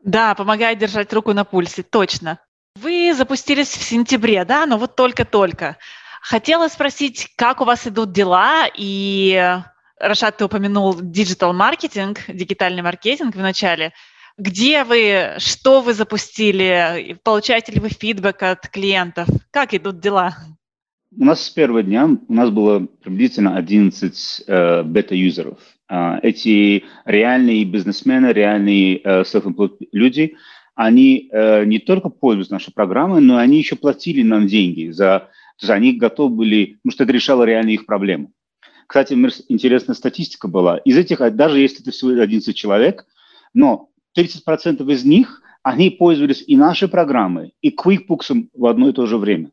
Да, 0.02 0.34
помогает 0.34 0.78
держать 0.78 1.12
руку 1.12 1.32
на 1.32 1.44
пульсе, 1.44 1.82
точно. 1.82 2.38
Вы 2.76 3.14
запустились 3.14 3.68
в 3.68 3.82
сентябре, 3.82 4.44
да, 4.44 4.66
но 4.66 4.78
вот 4.78 4.96
только-только. 4.96 5.76
Хотела 6.20 6.68
спросить, 6.68 7.32
как 7.36 7.60
у 7.60 7.64
вас 7.64 7.86
идут 7.86 8.12
дела, 8.12 8.66
и 8.76 9.60
Рашат, 9.98 10.38
ты 10.38 10.44
упомянул 10.44 10.94
digital-маркетинг, 11.00 12.20
дигитальный 12.28 12.82
маркетинг 12.82 13.36
в 13.36 13.40
начале. 13.40 13.92
Где 14.38 14.82
вы, 14.84 15.34
что 15.38 15.80
вы 15.80 15.94
запустили, 15.94 17.18
получаете 17.22 17.72
ли 17.72 17.80
вы 17.80 17.90
фидбэк 17.90 18.42
от 18.42 18.68
клиентов? 18.68 19.28
Как 19.50 19.74
идут 19.74 20.00
дела? 20.00 20.34
У 21.16 21.24
нас 21.24 21.42
с 21.42 21.50
первого 21.50 21.82
дня 21.82 22.08
у 22.26 22.32
нас 22.32 22.50
было 22.50 22.80
приблизительно 22.80 23.56
11 23.56 24.44
э, 24.46 24.82
бета-юзеров. 24.82 25.58
Э, 25.92 26.18
эти 26.22 26.84
реальные 27.04 27.64
бизнесмены, 27.64 28.32
реальные 28.32 29.00
э, 29.04 29.22
self-employed 29.22 29.88
люди, 29.92 30.36
они 30.74 31.28
э, 31.30 31.66
не 31.66 31.80
только 31.80 32.08
пользуются 32.08 32.54
нашей 32.54 32.72
программой, 32.72 33.20
но 33.20 33.36
они 33.36 33.58
еще 33.58 33.76
платили 33.76 34.22
нам 34.22 34.46
деньги 34.46 34.90
за 34.90 35.28
то 35.58 35.66
есть 35.66 35.70
они 35.70 35.92
готовы 35.92 36.34
были, 36.34 36.78
потому 36.82 36.92
что 36.92 37.04
это 37.04 37.12
решало 37.12 37.44
реально 37.44 37.70
их 37.70 37.84
проблемы. 37.84 38.30
Кстати, 38.86 39.12
интересная 39.48 39.94
статистика 39.94 40.48
была. 40.48 40.78
Из 40.78 40.96
этих, 40.96 41.18
даже 41.36 41.60
если 41.60 41.82
это 41.82 41.90
всего 41.90 42.10
11 42.10 42.56
человек, 42.56 43.06
но 43.52 43.90
30% 44.18 44.90
из 44.90 45.04
них, 45.04 45.42
они 45.62 45.90
пользовались 45.90 46.42
и 46.46 46.56
нашей 46.56 46.88
программой, 46.88 47.54
и 47.60 47.68
QuickBooks 47.70 48.48
в 48.54 48.66
одно 48.66 48.88
и 48.88 48.92
то 48.92 49.06
же 49.06 49.18
время. 49.18 49.50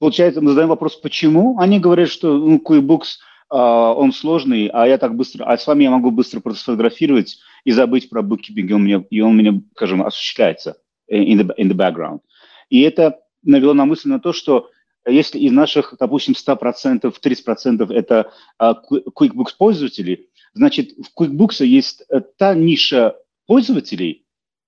Получается, 0.00 0.40
мы 0.40 0.50
задаем 0.50 0.70
вопрос, 0.70 0.96
почему? 0.96 1.58
Они 1.58 1.78
говорят, 1.78 2.08
что 2.08 2.36
ну, 2.36 2.56
QuickBooks, 2.56 3.18
он 3.50 4.12
сложный, 4.12 4.68
а 4.68 4.86
я 4.86 4.98
так 4.98 5.14
быстро, 5.16 5.44
а 5.44 5.56
с 5.56 5.66
вами 5.66 5.84
я 5.84 5.90
могу 5.90 6.10
быстро 6.10 6.40
просто 6.40 6.62
сфотографировать 6.62 7.38
и 7.64 7.72
забыть 7.72 8.08
про 8.08 8.22
bookkeeping, 8.22 8.68
и 8.68 8.72
он, 8.72 8.84
меня, 8.84 9.04
и 9.10 9.20
он 9.20 9.36
меня, 9.36 9.60
скажем, 9.74 10.02
осуществляется 10.02 10.76
in 11.10 11.38
the, 11.38 11.50
in 11.58 11.70
the 11.70 11.74
background. 11.74 12.20
И 12.68 12.80
это 12.80 13.20
навело 13.42 13.74
на 13.74 13.84
мысль 13.84 14.08
на 14.08 14.18
то, 14.18 14.32
что 14.32 14.70
если 15.06 15.38
из 15.38 15.52
наших, 15.52 15.94
допустим, 15.98 16.34
100%, 16.34 17.14
30% 17.22 17.92
это 17.92 18.32
а, 18.58 18.74
QuickBooks 18.74 19.50
пользователи, 19.58 20.28
значит, 20.54 20.92
в 20.92 21.20
QuickBooks 21.20 21.64
есть 21.64 22.04
э, 22.08 22.20
та 22.38 22.54
ниша 22.54 23.16
пользователей, 23.46 24.24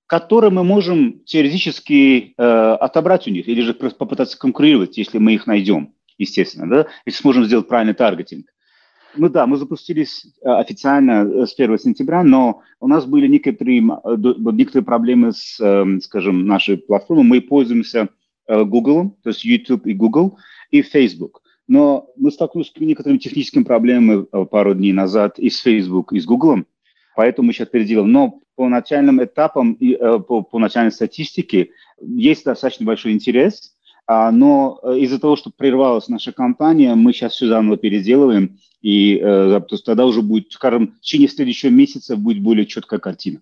которые 0.07 0.51
мы 0.51 0.63
можем 0.63 1.21
теоретически 1.25 2.35
э, 2.37 2.43
отобрать 2.43 3.27
у 3.27 3.31
них 3.31 3.49
или 3.49 3.63
же 3.63 3.75
попытаться 3.75 4.39
конкурировать, 4.39 4.99
если 4.99 5.19
мы 5.19 5.35
их 5.35 5.47
найдем, 5.47 5.95
естественно, 6.19 6.69
да, 6.69 6.87
если 7.07 7.21
сможем 7.21 7.45
сделать 7.45 7.69
правильный 7.69 7.95
таргетинг. 7.95 8.47
Ну 9.17 9.29
да, 9.29 9.47
мы 9.47 9.57
запустились 9.57 10.27
э, 10.43 10.49
официально 10.49 11.25
э, 11.25 11.47
с 11.47 11.59
1 11.59 11.79
сентября, 11.79 12.23
но 12.23 12.63
у 12.81 12.89
нас 12.89 13.07
были 13.07 13.27
некоторые, 13.27 13.81
некоторые 13.81 14.85
проблемы 14.85 15.33
с, 15.33 15.59
эм, 15.61 16.01
скажем, 16.01 16.47
нашей 16.47 16.77
платформой. 16.77 17.25
Мы 17.25 17.41
пользуемся 17.41 18.09
Э, 18.47 18.65
Google, 18.65 19.17
то 19.23 19.31
есть 19.31 19.45
YouTube 19.45 19.87
и 19.87 19.93
Google, 19.93 20.39
и 20.71 20.83
Facebook. 20.83 21.43
Но 21.69 22.09
мы 22.17 22.31
столкнулись 22.31 22.69
с 22.69 22.81
некоторыми 22.81 23.19
техническими 23.19 23.65
проблемами 23.65 24.25
э, 24.31 24.45
пару 24.47 24.75
дней 24.75 24.93
назад 24.93 25.39
и 25.39 25.51
с 25.51 25.59
Facebook, 25.59 26.13
и 26.13 26.21
с 26.21 26.27
Google, 26.27 26.65
поэтому 27.17 27.49
мы 27.49 27.53
сейчас 27.53 27.69
переделаем. 27.69 28.13
Но 28.13 28.41
по 28.55 28.69
начальным 28.69 29.23
этапам 29.23 29.73
и 29.73 29.95
э, 29.95 30.19
по, 30.21 30.43
по 30.43 30.59
начальной 30.61 30.93
статистике 30.93 31.71
есть 32.01 32.45
достаточно 32.45 32.87
большой 32.87 33.13
интерес, 33.13 33.75
но 34.09 34.81
из-за 34.97 35.19
того, 35.19 35.37
что 35.37 35.51
прервалась 35.51 36.09
наша 36.09 36.33
компания, 36.33 36.95
мы 36.95 37.13
сейчас 37.13 37.33
все 37.33 37.49
заново 37.49 37.77
переделываем, 37.77 38.59
и 38.83 39.19
то 39.19 39.67
есть 39.71 39.85
тогда 39.85 40.07
уже 40.07 40.23
будет, 40.23 40.53
скажем, 40.53 40.95
в 40.99 41.01
течение 41.01 41.29
следующего 41.29 41.71
месяца 41.71 42.17
будет 42.17 42.43
более 42.43 42.67
четкая 42.67 43.01
картина. 43.01 43.41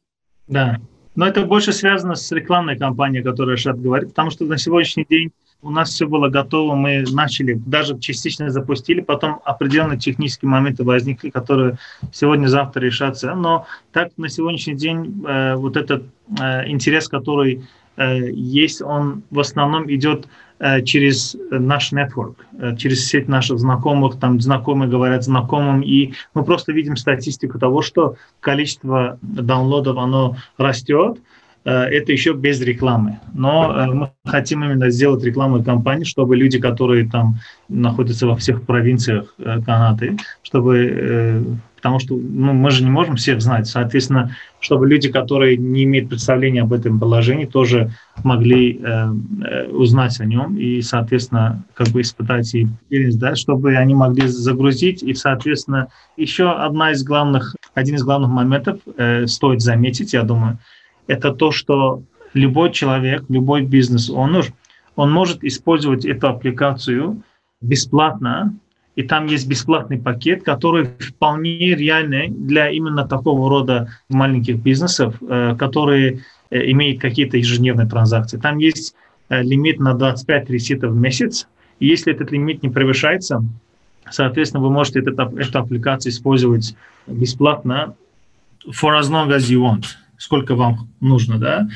Да, 0.48 0.78
но 1.14 1.26
это 1.26 1.44
больше 1.44 1.72
связано 1.72 2.14
с 2.14 2.32
рекламной 2.32 2.76
кампанией, 2.76 3.22
о 3.22 3.30
которой 3.30 3.56
Шат 3.56 3.80
говорит, 3.80 4.10
потому 4.10 4.30
что 4.30 4.44
на 4.44 4.58
сегодняшний 4.58 5.06
день 5.08 5.30
у 5.62 5.70
нас 5.70 5.90
все 5.90 6.06
было 6.06 6.28
готово, 6.28 6.74
мы 6.74 7.04
начали, 7.12 7.54
даже 7.54 7.98
частично 7.98 8.50
запустили, 8.50 9.00
потом 9.00 9.40
определенные 9.44 9.98
технические 9.98 10.50
моменты 10.50 10.84
возникли, 10.84 11.30
которые 11.30 11.78
сегодня-завтра 12.12 12.80
решатся. 12.80 13.34
Но 13.34 13.66
так 13.92 14.12
на 14.18 14.28
сегодняшний 14.28 14.74
день 14.74 15.24
э, 15.26 15.54
вот 15.54 15.76
этот 15.76 16.04
э, 16.38 16.68
интерес, 16.68 17.08
который 17.08 17.64
э, 17.96 18.30
есть, 18.30 18.82
он 18.82 19.22
в 19.30 19.40
основном 19.40 19.90
идет 19.90 20.26
э, 20.26 20.28
через 20.84 21.36
наш 21.50 21.92
нетворк, 21.92 22.46
э, 22.58 22.76
через 22.76 23.06
сеть 23.06 23.28
наших 23.28 23.58
знакомых, 23.58 24.18
там 24.18 24.40
знакомые 24.40 24.90
говорят 24.90 25.24
знакомым, 25.24 25.82
и 25.82 26.12
мы 26.34 26.44
просто 26.44 26.72
видим 26.72 26.96
статистику 26.96 27.58
того, 27.58 27.82
что 27.82 28.16
количество 28.40 29.18
даунлодов, 29.22 29.98
оно 29.98 30.36
растет, 30.58 31.18
Э, 31.64 31.84
это 31.84 32.12
еще 32.12 32.34
без 32.34 32.60
рекламы. 32.60 33.20
Но 33.32 33.74
э, 33.74 33.86
мы 33.86 34.10
хотим 34.24 34.64
именно 34.64 34.90
сделать 34.90 35.24
рекламную 35.24 35.64
кампанию, 35.64 36.04
чтобы 36.04 36.36
люди, 36.36 36.58
которые 36.60 37.08
там 37.08 37.36
находятся 37.68 38.26
во 38.26 38.36
всех 38.36 38.62
провинциях 38.62 39.34
э, 39.38 39.60
Канады, 39.64 40.16
чтобы, 40.42 41.58
потому 41.84 41.98
что 41.98 42.14
ну, 42.16 42.54
мы 42.54 42.70
же 42.70 42.82
не 42.82 42.88
можем 42.88 43.16
всех 43.16 43.42
знать, 43.42 43.66
соответственно, 43.66 44.34
чтобы 44.58 44.88
люди, 44.88 45.12
которые 45.12 45.58
не 45.58 45.84
имеют 45.84 46.08
представления 46.08 46.62
об 46.62 46.72
этом 46.72 46.98
положении, 46.98 47.44
тоже 47.44 47.90
могли 48.22 48.80
узнать 49.70 50.18
о 50.18 50.24
нем 50.24 50.56
и, 50.56 50.80
соответственно, 50.80 51.62
как 51.74 51.88
бы 51.88 52.00
испытать 52.00 52.54
и 52.54 52.66
да, 52.88 53.34
чтобы 53.34 53.76
они 53.76 53.94
могли 53.94 54.26
загрузить. 54.28 55.02
И, 55.02 55.12
соответственно, 55.12 55.88
еще 56.16 56.52
одна 56.52 56.92
из 56.92 57.04
главных, 57.04 57.54
один 57.74 57.96
из 57.96 58.02
главных 58.02 58.30
моментов 58.30 58.80
стоит 59.26 59.60
заметить, 59.60 60.14
я 60.14 60.22
думаю, 60.22 60.56
это 61.06 61.32
то, 61.32 61.50
что 61.50 62.02
любой 62.32 62.72
человек, 62.72 63.24
любой 63.28 63.60
бизнес, 63.60 64.08
он, 64.08 64.40
он 64.96 65.12
может 65.12 65.44
использовать 65.44 66.06
эту 66.06 66.28
аппликацию 66.28 67.22
бесплатно, 67.60 68.54
и 68.96 69.02
там 69.02 69.26
есть 69.26 69.48
бесплатный 69.48 69.98
пакет, 69.98 70.44
который 70.44 70.84
вполне 70.98 71.74
реальный 71.74 72.28
для 72.28 72.70
именно 72.70 73.06
такого 73.06 73.48
рода 73.50 73.88
маленьких 74.08 74.56
бизнесов, 74.58 75.16
э, 75.20 75.56
которые 75.58 76.20
э, 76.50 76.70
имеют 76.70 77.00
какие-то 77.00 77.36
ежедневные 77.36 77.88
транзакции. 77.88 78.38
Там 78.38 78.58
есть 78.58 78.94
э, 79.28 79.42
лимит 79.42 79.80
на 79.80 79.94
25 79.94 80.50
реситов 80.50 80.92
в 80.92 80.96
месяц, 80.96 81.48
и 81.80 81.86
если 81.86 82.12
этот 82.12 82.30
лимит 82.30 82.62
не 82.62 82.68
превышается, 82.68 83.44
соответственно, 84.10 84.62
вы 84.62 84.70
можете 84.70 85.00
эту, 85.00 85.10
эту 85.10 85.58
аппликацию 85.58 86.12
использовать 86.12 86.76
бесплатно 87.06 87.96
for 88.68 88.98
as 88.98 89.10
long 89.10 89.30
as 89.30 89.50
you 89.50 89.60
want 89.60 89.86
сколько 90.24 90.54
вам 90.54 90.88
нужно, 91.00 91.38
да. 91.38 91.68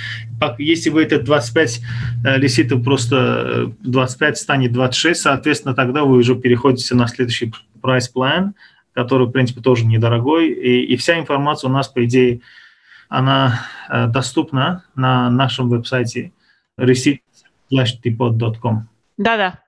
Если 0.59 0.89
вы 0.89 1.03
это 1.03 1.21
25 1.21 1.83
э, 2.25 2.39
лиситов 2.39 2.83
просто 2.83 3.75
25 3.81 4.33
э, 4.33 4.37
станет 4.37 4.73
26, 4.73 5.21
соответственно, 5.21 5.75
тогда 5.75 6.05
вы 6.05 6.17
уже 6.17 6.35
переходите 6.35 6.95
на 6.95 7.09
следующий 7.09 7.53
plan, 7.83 8.53
который, 8.95 9.27
в 9.27 9.33
принципе, 9.33 9.61
тоже 9.61 9.85
недорогой. 9.85 10.49
И, 10.49 10.87
и 10.87 10.97
вся 10.97 11.19
информация 11.19 11.69
у 11.69 11.73
нас, 11.73 11.89
по 11.89 12.03
идее, 12.07 12.41
она 13.11 13.67
э, 13.91 14.07
доступна 14.07 14.85
на 14.95 15.29
нашем 15.29 15.69
веб-сайте 15.69 16.33
receipt.depot.com. 16.79 18.89
Да-да, 19.19 19.59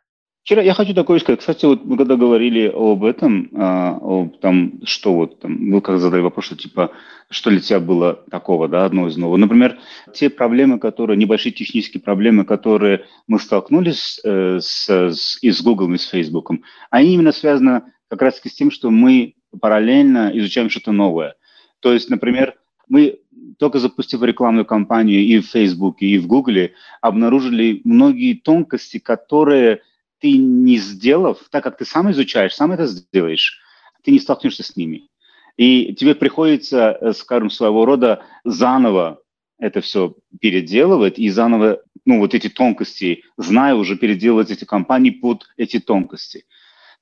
Вчера 0.51 0.63
я 0.63 0.75
хочу 0.75 0.95
такое 0.95 1.21
сказать. 1.21 1.39
Кстати, 1.39 1.65
вот 1.65 1.85
мы 1.85 1.97
когда 1.97 2.17
говорили 2.17 2.67
об 2.75 3.05
этом, 3.05 3.49
а, 3.55 3.97
о, 4.01 4.29
там, 4.41 4.81
что 4.83 5.15
вот, 5.15 5.39
там, 5.39 5.53
мы 5.53 5.81
как 5.81 6.01
задали 6.01 6.23
вопрос, 6.23 6.47
что 6.47 6.57
типа, 6.57 6.91
что 7.31 7.51
для 7.51 7.61
тебя 7.61 7.79
было 7.79 8.25
такого, 8.33 8.67
да, 8.67 8.85
одно 8.85 9.07
из 9.07 9.17
нового. 9.17 9.37
Например, 9.37 9.79
те 10.13 10.29
проблемы, 10.29 10.81
которые, 10.81 11.17
небольшие 11.17 11.53
технические 11.53 12.01
проблемы, 12.01 12.45
которые 12.45 13.05
мы 13.29 13.39
столкнулись 13.39 14.19
э, 14.25 14.59
с, 14.61 14.89
с, 14.89 15.39
и 15.41 15.53
с 15.53 15.63
Google, 15.63 15.95
и 15.95 15.99
с 15.99 16.09
Facebook, 16.09 16.51
они 16.91 17.15
именно 17.15 17.31
связаны 17.31 17.83
как 18.09 18.21
раз 18.21 18.41
с 18.45 18.53
тем, 18.53 18.73
что 18.73 18.91
мы 18.91 19.37
параллельно 19.61 20.33
изучаем 20.35 20.69
что-то 20.69 20.91
новое. 20.91 21.37
То 21.79 21.93
есть, 21.93 22.11
например, 22.11 22.57
мы 22.89 23.21
только 23.61 23.79
запустив 23.79 24.21
рекламную 24.25 24.65
кампанию 24.65 25.21
и 25.21 25.39
в 25.39 25.47
Facebook, 25.47 25.99
и 26.01 26.19
в 26.19 26.27
Google, 26.27 26.71
обнаружили 27.01 27.83
многие 27.85 28.35
тонкости, 28.35 28.99
которые 28.99 29.83
ты 30.21 30.37
не 30.37 30.77
сделав, 30.77 31.39
так 31.51 31.65
как 31.65 31.79
ты 31.79 31.85
сам 31.85 32.11
изучаешь, 32.11 32.55
сам 32.55 32.73
это 32.73 32.87
сделаешь, 32.87 33.61
ты 34.03 34.11
не 34.11 34.19
столкнешься 34.19 34.63
с 34.63 34.77
ними. 34.77 35.09
И 35.57 35.95
тебе 35.95 36.15
приходится, 36.15 36.97
э, 37.01 37.13
скажем, 37.13 37.51
своего 37.51 37.85
рода 37.85 38.23
заново 38.45 39.21
это 39.59 39.83
все 39.83 40.15
переделывать 40.41 41.19
и 41.19 41.29
заново, 41.29 41.83
ну, 42.07 42.19
вот 42.19 42.35
эти 42.35 42.49
тонкости, 42.49 43.25
зная 43.37 43.75
уже, 43.75 43.97
переделывать 43.97 44.51
эти 44.51 44.65
компании 44.65 45.11
под 45.11 45.47
эти 45.57 45.79
тонкости. 45.79 46.47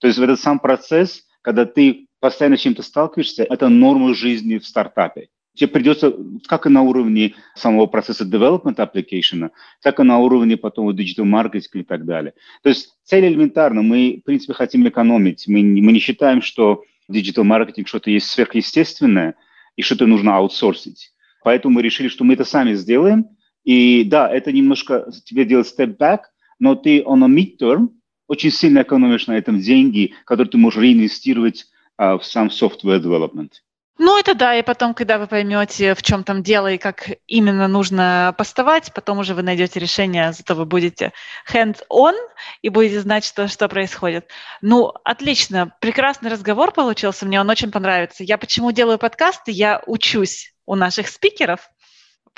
То 0.01 0.09
есть 0.09 0.19
в 0.19 0.23
этот 0.23 0.41
сам 0.41 0.59
процесс, 0.59 1.25
когда 1.41 1.64
ты 1.64 2.09
постоянно 2.21 2.57
с 2.57 2.61
чем-то 2.61 2.83
сталкиваешься, 2.83 3.45
это 3.45 3.69
норма 3.69 4.12
жизни 4.12 4.59
в 4.59 4.66
стартапе 4.66 5.29
тебе 5.59 5.69
придется, 5.69 6.15
как 6.47 6.67
и 6.67 6.69
на 6.71 6.83
уровне 6.83 7.35
самого 7.55 7.87
процесса 7.87 8.25
development 8.25 8.77
application, 8.77 9.51
так 9.83 10.01
и 10.01 10.03
на 10.03 10.19
уровне 10.19 10.57
потом 10.57 10.91
digital 10.91 11.25
marketing 11.25 11.81
и 11.81 11.83
так 11.83 12.05
далее. 12.05 12.35
То 12.63 12.69
есть 12.69 12.95
цель 13.05 13.27
элементарна. 13.27 13.83
Мы, 13.83 14.21
в 14.23 14.25
принципе, 14.25 14.55
хотим 14.55 14.89
экономить. 14.89 15.47
Мы, 15.49 15.63
мы 15.63 15.93
не 15.93 15.99
считаем, 15.99 16.43
что 16.43 16.85
digital 17.11 17.43
маркетинг 17.43 17.89
что-то 17.89 18.11
есть 18.11 18.29
сверхъестественное 18.29 19.35
и 19.77 19.83
что-то 19.83 20.07
нужно 20.07 20.37
аутсорсить. 20.37 21.13
Поэтому 21.43 21.75
мы 21.75 21.83
решили, 21.83 22.09
что 22.09 22.25
мы 22.25 22.35
это 22.35 22.45
сами 22.45 22.75
сделаем. 22.75 23.27
И 23.65 24.05
да, 24.05 24.31
это 24.33 24.53
немножко 24.53 25.11
тебе 25.25 25.45
делать 25.45 25.73
step 25.77 25.97
back, 25.97 26.21
но 26.59 26.75
ты 26.75 27.01
on 27.01 27.25
a 27.25 27.29
mid-term 27.29 27.91
очень 28.29 28.51
сильно 28.51 28.83
экономишь 28.83 29.27
на 29.27 29.37
этом 29.37 29.59
деньги, 29.59 30.15
которые 30.25 30.51
ты 30.51 30.59
можешь 30.59 30.81
реинвестировать 30.81 31.67
uh, 31.99 32.19
в 32.19 32.25
сам 32.25 32.49
software 32.49 33.01
development. 33.01 33.53
Ну, 34.01 34.17
это 34.17 34.35
да, 34.35 34.55
и 34.55 34.63
потом, 34.63 34.95
когда 34.95 35.19
вы 35.19 35.27
поймете, 35.27 35.95
в 35.97 36.03
чем 36.03 36.23
там 36.23 36.45
дело 36.45 36.69
и 36.71 36.79
как 36.79 37.11
именно 37.27 37.67
нужно 37.67 38.33
поставать, 38.39 38.93
потом 38.95 39.19
уже 39.19 39.35
вы 39.35 39.43
найдете 39.43 39.81
решение, 39.81 40.33
зато 40.33 40.55
вы 40.55 40.67
будете 40.67 41.13
hands-on 41.53 42.15
и 42.63 42.69
будете 42.69 43.01
знать, 43.01 43.25
что, 43.25 43.49
что 43.49 43.69
происходит. 43.69 44.29
Ну, 44.63 44.93
отлично, 45.03 45.75
прекрасный 45.81 46.31
разговор 46.31 46.73
получился, 46.73 47.27
мне 47.27 47.41
он 47.41 47.51
очень 47.51 47.73
понравится. 47.73 48.23
Я 48.23 48.39
почему 48.39 48.71
делаю 48.71 48.99
подкасты? 48.99 49.51
Я 49.51 49.83
учусь 49.87 50.55
у 50.65 50.77
наших 50.77 51.09
спикеров, 51.09 51.69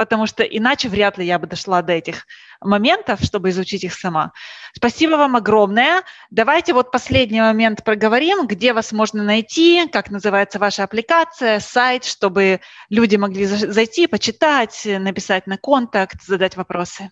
потому 0.01 0.25
что 0.25 0.43
иначе 0.43 0.89
вряд 0.89 1.19
ли 1.19 1.27
я 1.27 1.39
бы 1.39 1.47
дошла 1.47 1.83
до 1.83 1.93
этих 1.93 2.27
моментов, 2.63 3.21
чтобы 3.21 3.51
изучить 3.51 3.85
их 3.85 3.93
сама. 3.93 4.33
Спасибо 4.73 5.17
вам 5.17 5.37
огромное. 5.37 6.05
Давайте 6.31 6.73
вот 6.73 6.91
последний 6.91 7.43
момент 7.43 7.85
проговорим, 7.85 8.47
где 8.47 8.73
вас 8.73 8.93
можно 8.93 9.23
найти, 9.23 9.87
как 9.93 10.11
называется 10.11 10.59
ваша 10.59 10.85
аппликация, 10.85 11.61
сайт, 11.61 12.07
чтобы 12.07 12.61
люди 12.89 13.17
могли 13.17 13.45
зайти, 13.45 14.07
почитать, 14.07 14.87
написать 14.87 15.47
на 15.47 15.59
контакт, 15.59 16.23
задать 16.25 16.57
вопросы. 16.57 17.11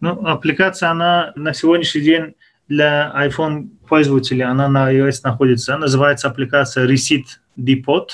Ну, 0.00 0.26
аппликация, 0.26 0.90
она 0.90 1.32
на 1.36 1.54
сегодняшний 1.54 2.02
день 2.02 2.34
для 2.68 3.14
iPhone 3.16 3.68
пользователя, 3.88 4.50
она 4.50 4.68
на 4.68 4.92
iOS 4.92 5.20
находится, 5.24 5.78
называется 5.78 6.28
аппликация 6.28 6.86
Receipt 6.86 7.24
Depot, 7.58 8.08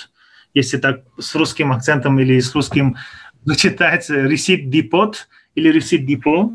если 0.55 0.78
так 0.78 1.01
с 1.18 1.34
русским 1.34 1.72
акцентом 1.72 2.20
или 2.20 2.38
с 2.38 2.55
русским 2.55 2.97
читается 3.57 4.26
Receipt 4.26 4.70
Depot 4.70 5.14
или 5.55 5.74
Receipt 5.76 6.07
Depot. 6.07 6.51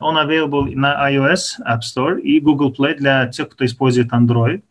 Он 0.00 0.16
available 0.16 0.74
на 0.74 1.10
iOS 1.10 1.60
App 1.66 1.80
Store 1.80 2.20
и 2.20 2.40
Google 2.40 2.74
Play 2.76 2.96
для 2.96 3.26
тех, 3.26 3.48
кто 3.50 3.64
использует 3.64 4.12
Android. 4.12 4.62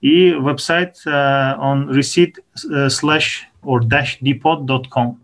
И 0.00 0.32
веб-сайт 0.32 0.96
uh, 1.06 1.56
он 1.58 1.90
receipt 1.90 2.34
uh, 2.70 2.88
slash 2.88 3.46
or 3.62 3.80
dash 3.80 4.18
depot.com 4.20 5.18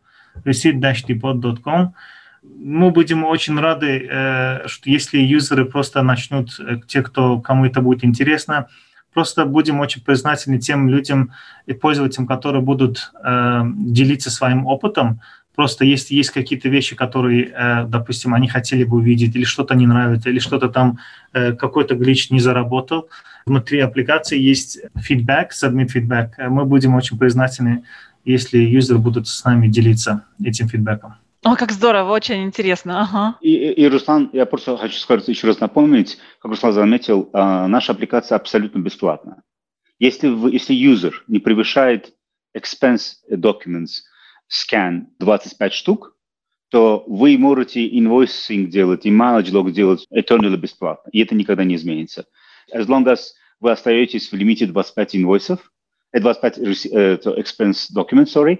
receipt-depot.com 0.44 1.94
мы 2.42 2.90
будем 2.90 3.24
очень 3.24 3.58
рады, 3.58 4.06
э, 4.10 4.66
что 4.66 4.90
если 4.90 5.18
юзеры 5.18 5.64
просто 5.64 6.02
начнут, 6.02 6.58
э, 6.58 6.80
те, 6.86 7.02
кто, 7.02 7.38
кому 7.40 7.66
это 7.66 7.80
будет 7.80 8.04
интересно, 8.04 8.68
просто 9.12 9.44
будем 9.44 9.80
очень 9.80 10.02
признательны 10.02 10.58
тем 10.58 10.88
людям 10.88 11.32
и 11.66 11.72
пользователям, 11.72 12.26
которые 12.26 12.62
будут 12.62 13.12
э, 13.22 13.62
делиться 13.76 14.30
своим 14.30 14.66
опытом, 14.66 15.20
Просто 15.61 15.84
если 15.84 16.14
есть 16.14 16.30
какие-то 16.30 16.70
вещи, 16.70 16.96
которые, 16.96 17.52
э, 17.54 17.84
допустим, 17.86 18.32
они 18.32 18.48
хотели 18.48 18.82
бы 18.82 18.96
увидеть, 18.96 19.36
или 19.36 19.44
что-то 19.44 19.74
не 19.74 19.86
нравится, 19.86 20.30
или 20.30 20.38
что-то 20.38 20.70
там, 20.70 20.98
э, 21.34 21.52
какой-то 21.52 21.94
глич 21.96 22.30
не 22.30 22.40
заработал, 22.40 23.11
внутри 23.44 23.80
аппликации 23.80 24.38
есть 24.38 24.78
фидбэк, 24.96 25.50
submit 25.52 25.88
feedback. 25.94 26.30
Э, 26.38 26.48
мы 26.48 26.64
будем 26.64 26.94
очень 26.94 27.18
признательны, 27.18 27.84
если 28.24 28.56
юзеры 28.56 29.00
будут 29.00 29.28
с 29.28 29.44
нами 29.44 29.68
делиться 29.68 30.24
этим 30.42 30.66
фидбэком. 30.66 31.16
О, 31.44 31.56
как 31.56 31.72
здорово, 31.72 32.12
очень 32.12 32.42
интересно. 32.42 33.02
Ага. 33.02 33.36
И, 33.42 33.50
и, 33.50 33.82
и, 33.82 33.86
Руслан, 33.86 34.30
я 34.32 34.46
просто 34.46 34.78
хочу 34.78 34.96
сказать, 34.96 35.28
еще 35.28 35.46
раз 35.46 35.61
напомнить, 35.61 36.16
как 36.40 36.52
Руслан 36.52 36.72
заметил, 36.72 37.28
наша 37.34 37.92
аппликация 37.92 38.36
абсолютно 38.36 38.78
бесплатная. 38.78 39.42
Если, 39.98 40.28
вы, 40.28 40.52
если 40.52 40.72
юзер 40.72 41.22
не 41.28 41.38
превышает 41.38 42.14
expense 42.56 43.16
documents 43.30 44.08
scan 44.51 45.07
25 45.18 45.72
штук, 45.72 46.16
то 46.70 47.05
вы 47.07 47.36
можете 47.38 47.86
инвойсинг 47.86 48.70
делать 48.70 49.07
и 49.07 49.11
manage 49.11 49.72
делать 49.72 50.07
eternally 50.12 50.57
бесплатно, 50.57 51.11
и 51.11 51.20
это 51.20 51.34
никогда 51.34 51.64
не 51.64 51.74
изменится. 51.74 52.26
As 52.72 52.86
long 52.86 53.05
as 53.07 53.32
вы 53.61 53.72
остаетесь 53.72 54.30
в 54.30 54.34
лимите 54.34 54.66
25 54.66 55.16
инвойсов, 55.16 55.72
25 56.12 56.59
uh, 56.59 57.36
expense 57.36 57.88
documents, 57.94 58.32
sorry, 58.34 58.59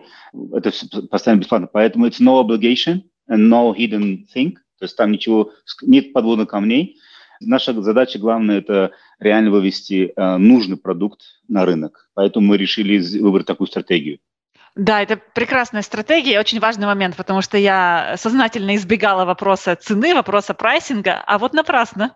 это 0.53 0.73
постоянно 1.09 1.41
бесплатно. 1.41 1.69
Поэтому 1.73 2.07
it's 2.07 2.21
no 2.21 2.41
obligation 2.41 3.03
and 3.29 3.49
no 3.49 3.75
hidden 3.75 4.27
thing, 4.35 4.55
то 4.79 4.85
есть 4.85 4.97
там 4.97 5.13
ничего, 5.13 5.53
нет 5.83 6.13
подводных 6.13 6.49
камней. 6.49 6.99
Наша 7.41 7.73
задача 7.81 8.19
главная– 8.19 8.59
это 8.61 8.93
реально 9.19 9.51
вывести 9.51 10.13
э, 10.15 10.37
нужный 10.37 10.77
продукт 10.77 11.23
на 11.49 11.65
рынок. 11.65 12.11
Поэтому 12.15 12.47
мы 12.47 12.59
решили 12.59 12.99
выбрать 13.19 13.47
такую 13.47 13.67
стратегию. 13.67 14.19
Да, 14.81 15.03
это 15.03 15.19
прекрасная 15.19 15.83
стратегия, 15.83 16.41
очень 16.41 16.59
важный 16.59 16.87
момент, 16.87 17.15
потому 17.15 17.43
что 17.43 17.59
я 17.59 18.15
сознательно 18.17 18.77
избегала 18.77 19.27
вопроса 19.27 19.77
цены, 19.77 20.15
вопроса 20.15 20.55
прайсинга, 20.55 21.23
а 21.27 21.37
вот 21.37 21.53
напрасно. 21.53 22.15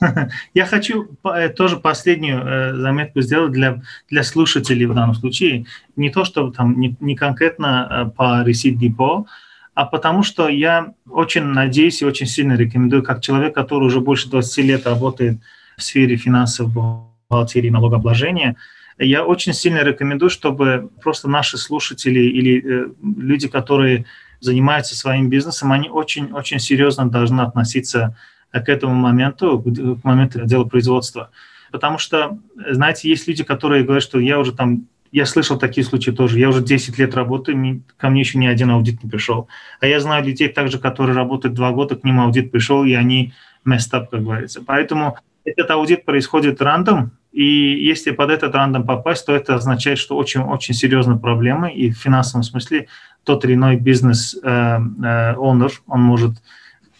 Я 0.54 0.64
хочу 0.64 1.10
э, 1.22 1.50
тоже 1.50 1.76
последнюю 1.76 2.40
э, 2.46 2.74
заметку 2.76 3.20
сделать 3.20 3.52
для, 3.52 3.82
для 4.08 4.22
слушателей 4.22 4.86
в 4.86 4.94
данном 4.94 5.14
случае. 5.14 5.66
Не 5.94 6.08
то, 6.08 6.24
что 6.24 6.50
там 6.50 6.80
не, 6.80 6.96
не 6.98 7.14
конкретно 7.14 7.86
э, 7.90 8.10
по 8.16 8.42
Receipt 8.42 8.78
Depot, 8.78 9.26
а 9.74 9.84
потому 9.84 10.22
что 10.22 10.48
я 10.48 10.94
очень 11.10 11.44
надеюсь 11.44 12.00
и 12.00 12.06
очень 12.06 12.26
сильно 12.26 12.54
рекомендую, 12.54 13.02
как 13.02 13.20
человек, 13.20 13.54
который 13.54 13.84
уже 13.84 14.00
больше 14.00 14.30
20 14.30 14.64
лет 14.64 14.86
работает 14.86 15.40
в 15.76 15.82
сфере 15.82 16.16
финансов, 16.16 16.72
бухгалтерии, 16.72 17.68
налогообложения, 17.68 18.56
я 19.04 19.24
очень 19.24 19.52
сильно 19.52 19.82
рекомендую, 19.82 20.30
чтобы 20.30 20.90
просто 21.02 21.28
наши 21.28 21.58
слушатели 21.58 22.20
или 22.20 22.92
люди, 23.02 23.48
которые 23.48 24.04
занимаются 24.40 24.96
своим 24.96 25.28
бизнесом, 25.28 25.72
они 25.72 25.88
очень-очень 25.88 26.58
серьезно 26.58 27.08
должны 27.08 27.42
относиться 27.42 28.16
к 28.50 28.68
этому 28.68 28.94
моменту, 28.94 29.60
к 29.60 30.04
моменту 30.04 30.44
дела 30.44 30.64
производства. 30.64 31.30
Потому 31.70 31.98
что, 31.98 32.38
знаете, 32.70 33.08
есть 33.08 33.26
люди, 33.28 33.44
которые 33.44 33.84
говорят, 33.84 34.02
что 34.02 34.18
я 34.18 34.38
уже 34.38 34.52
там, 34.52 34.86
я 35.10 35.26
слышал 35.26 35.58
такие 35.58 35.84
случаи 35.84 36.10
тоже, 36.10 36.38
я 36.38 36.48
уже 36.48 36.62
10 36.62 36.98
лет 36.98 37.14
работаю, 37.14 37.82
ко 37.96 38.10
мне 38.10 38.20
еще 38.20 38.38
ни 38.38 38.46
один 38.46 38.70
аудит 38.70 39.02
не 39.02 39.08
пришел. 39.08 39.48
А 39.80 39.86
я 39.86 40.00
знаю 40.00 40.24
людей 40.24 40.48
также, 40.48 40.78
которые 40.78 41.16
работают 41.16 41.54
два 41.54 41.70
года, 41.70 41.96
к 41.96 42.04
ним 42.04 42.20
аудит 42.20 42.50
пришел, 42.50 42.84
и 42.84 42.92
они 42.92 43.32
messed 43.66 43.92
up, 43.92 44.08
как 44.10 44.22
говорится. 44.22 44.62
Поэтому 44.66 45.16
этот 45.44 45.70
аудит 45.70 46.04
происходит 46.04 46.60
рандом, 46.60 47.12
и 47.32 47.44
если 47.44 48.10
под 48.10 48.30
этот 48.30 48.54
рандом 48.54 48.86
попасть, 48.86 49.24
то 49.26 49.34
это 49.34 49.54
означает, 49.54 49.98
что 49.98 50.16
очень-очень 50.16 50.74
серьезные 50.74 51.18
проблемы, 51.18 51.72
и 51.72 51.90
в 51.90 51.96
финансовом 51.98 52.42
смысле 52.42 52.88
тот 53.24 53.44
или 53.44 53.54
иной 53.54 53.76
бизнес-оунер, 53.76 55.70
э, 55.70 55.70
э, 55.70 55.80
он 55.86 56.00
может 56.00 56.32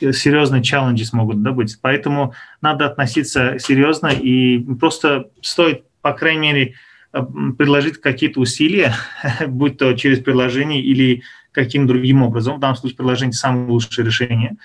серьезные 0.00 0.62
челленджи 0.62 1.04
могут 1.12 1.42
да, 1.42 1.52
быть. 1.52 1.78
Поэтому 1.80 2.34
надо 2.60 2.86
относиться 2.86 3.58
серьезно 3.58 4.08
и 4.08 4.58
просто 4.74 5.28
стоит, 5.42 5.84
по 6.00 6.12
крайней 6.12 6.40
мере, 6.40 6.62
э, 6.62 6.72
предложить 7.12 8.00
какие-то 8.00 8.40
усилия, 8.40 8.94
будь 9.46 9.78
то 9.78 9.92
через 9.94 10.20
приложение 10.20 10.82
или 10.82 11.22
каким 11.52 11.86
другим 11.86 12.22
образом. 12.22 12.56
В 12.56 12.60
данном 12.60 12.76
случае 12.76 12.96
приложение 12.96 13.34
самое 13.34 13.68
лучшее 13.68 14.04
решение 14.04 14.56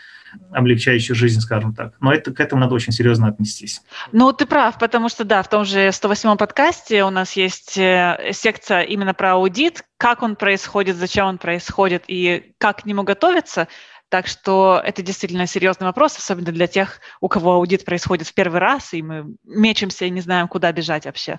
облегчающее 0.51 1.15
жизнь, 1.15 1.39
скажем 1.39 1.73
так. 1.73 1.93
Но 2.01 2.13
это, 2.13 2.33
к 2.33 2.39
этому 2.39 2.61
надо 2.61 2.75
очень 2.75 2.91
серьезно 2.91 3.27
отнестись. 3.27 3.81
Ну, 4.11 4.33
ты 4.33 4.45
прав, 4.45 4.77
потому 4.77 5.09
что, 5.09 5.23
да, 5.23 5.41
в 5.41 5.49
том 5.49 5.65
же 5.65 5.87
108-м 5.87 6.37
подкасте 6.37 7.03
у 7.05 7.09
нас 7.09 7.33
есть 7.33 7.77
э, 7.77 8.31
секция 8.33 8.81
именно 8.81 9.13
про 9.13 9.33
аудит, 9.33 9.83
как 9.97 10.23
он 10.23 10.35
происходит, 10.35 10.97
зачем 10.97 11.27
он 11.27 11.37
происходит 11.37 12.03
и 12.07 12.53
как 12.57 12.83
к 12.83 12.85
нему 12.85 13.03
готовиться. 13.03 13.67
Так 14.09 14.27
что 14.27 14.81
это 14.83 15.01
действительно 15.01 15.47
серьезный 15.47 15.87
вопрос, 15.87 16.17
особенно 16.17 16.51
для 16.51 16.67
тех, 16.67 16.99
у 17.19 17.27
кого 17.27 17.53
аудит 17.53 17.83
происходит 17.83 18.27
в 18.27 18.33
первый 18.33 18.59
раз, 18.59 18.93
и 18.93 19.01
мы 19.01 19.25
мечемся 19.43 20.05
и 20.05 20.09
не 20.09 20.21
знаем, 20.21 20.47
куда 20.47 20.71
бежать 20.71 21.05
вообще. 21.05 21.37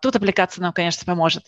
Тут 0.00 0.16
аппликация 0.16 0.62
нам, 0.62 0.72
конечно, 0.72 1.04
поможет. 1.04 1.44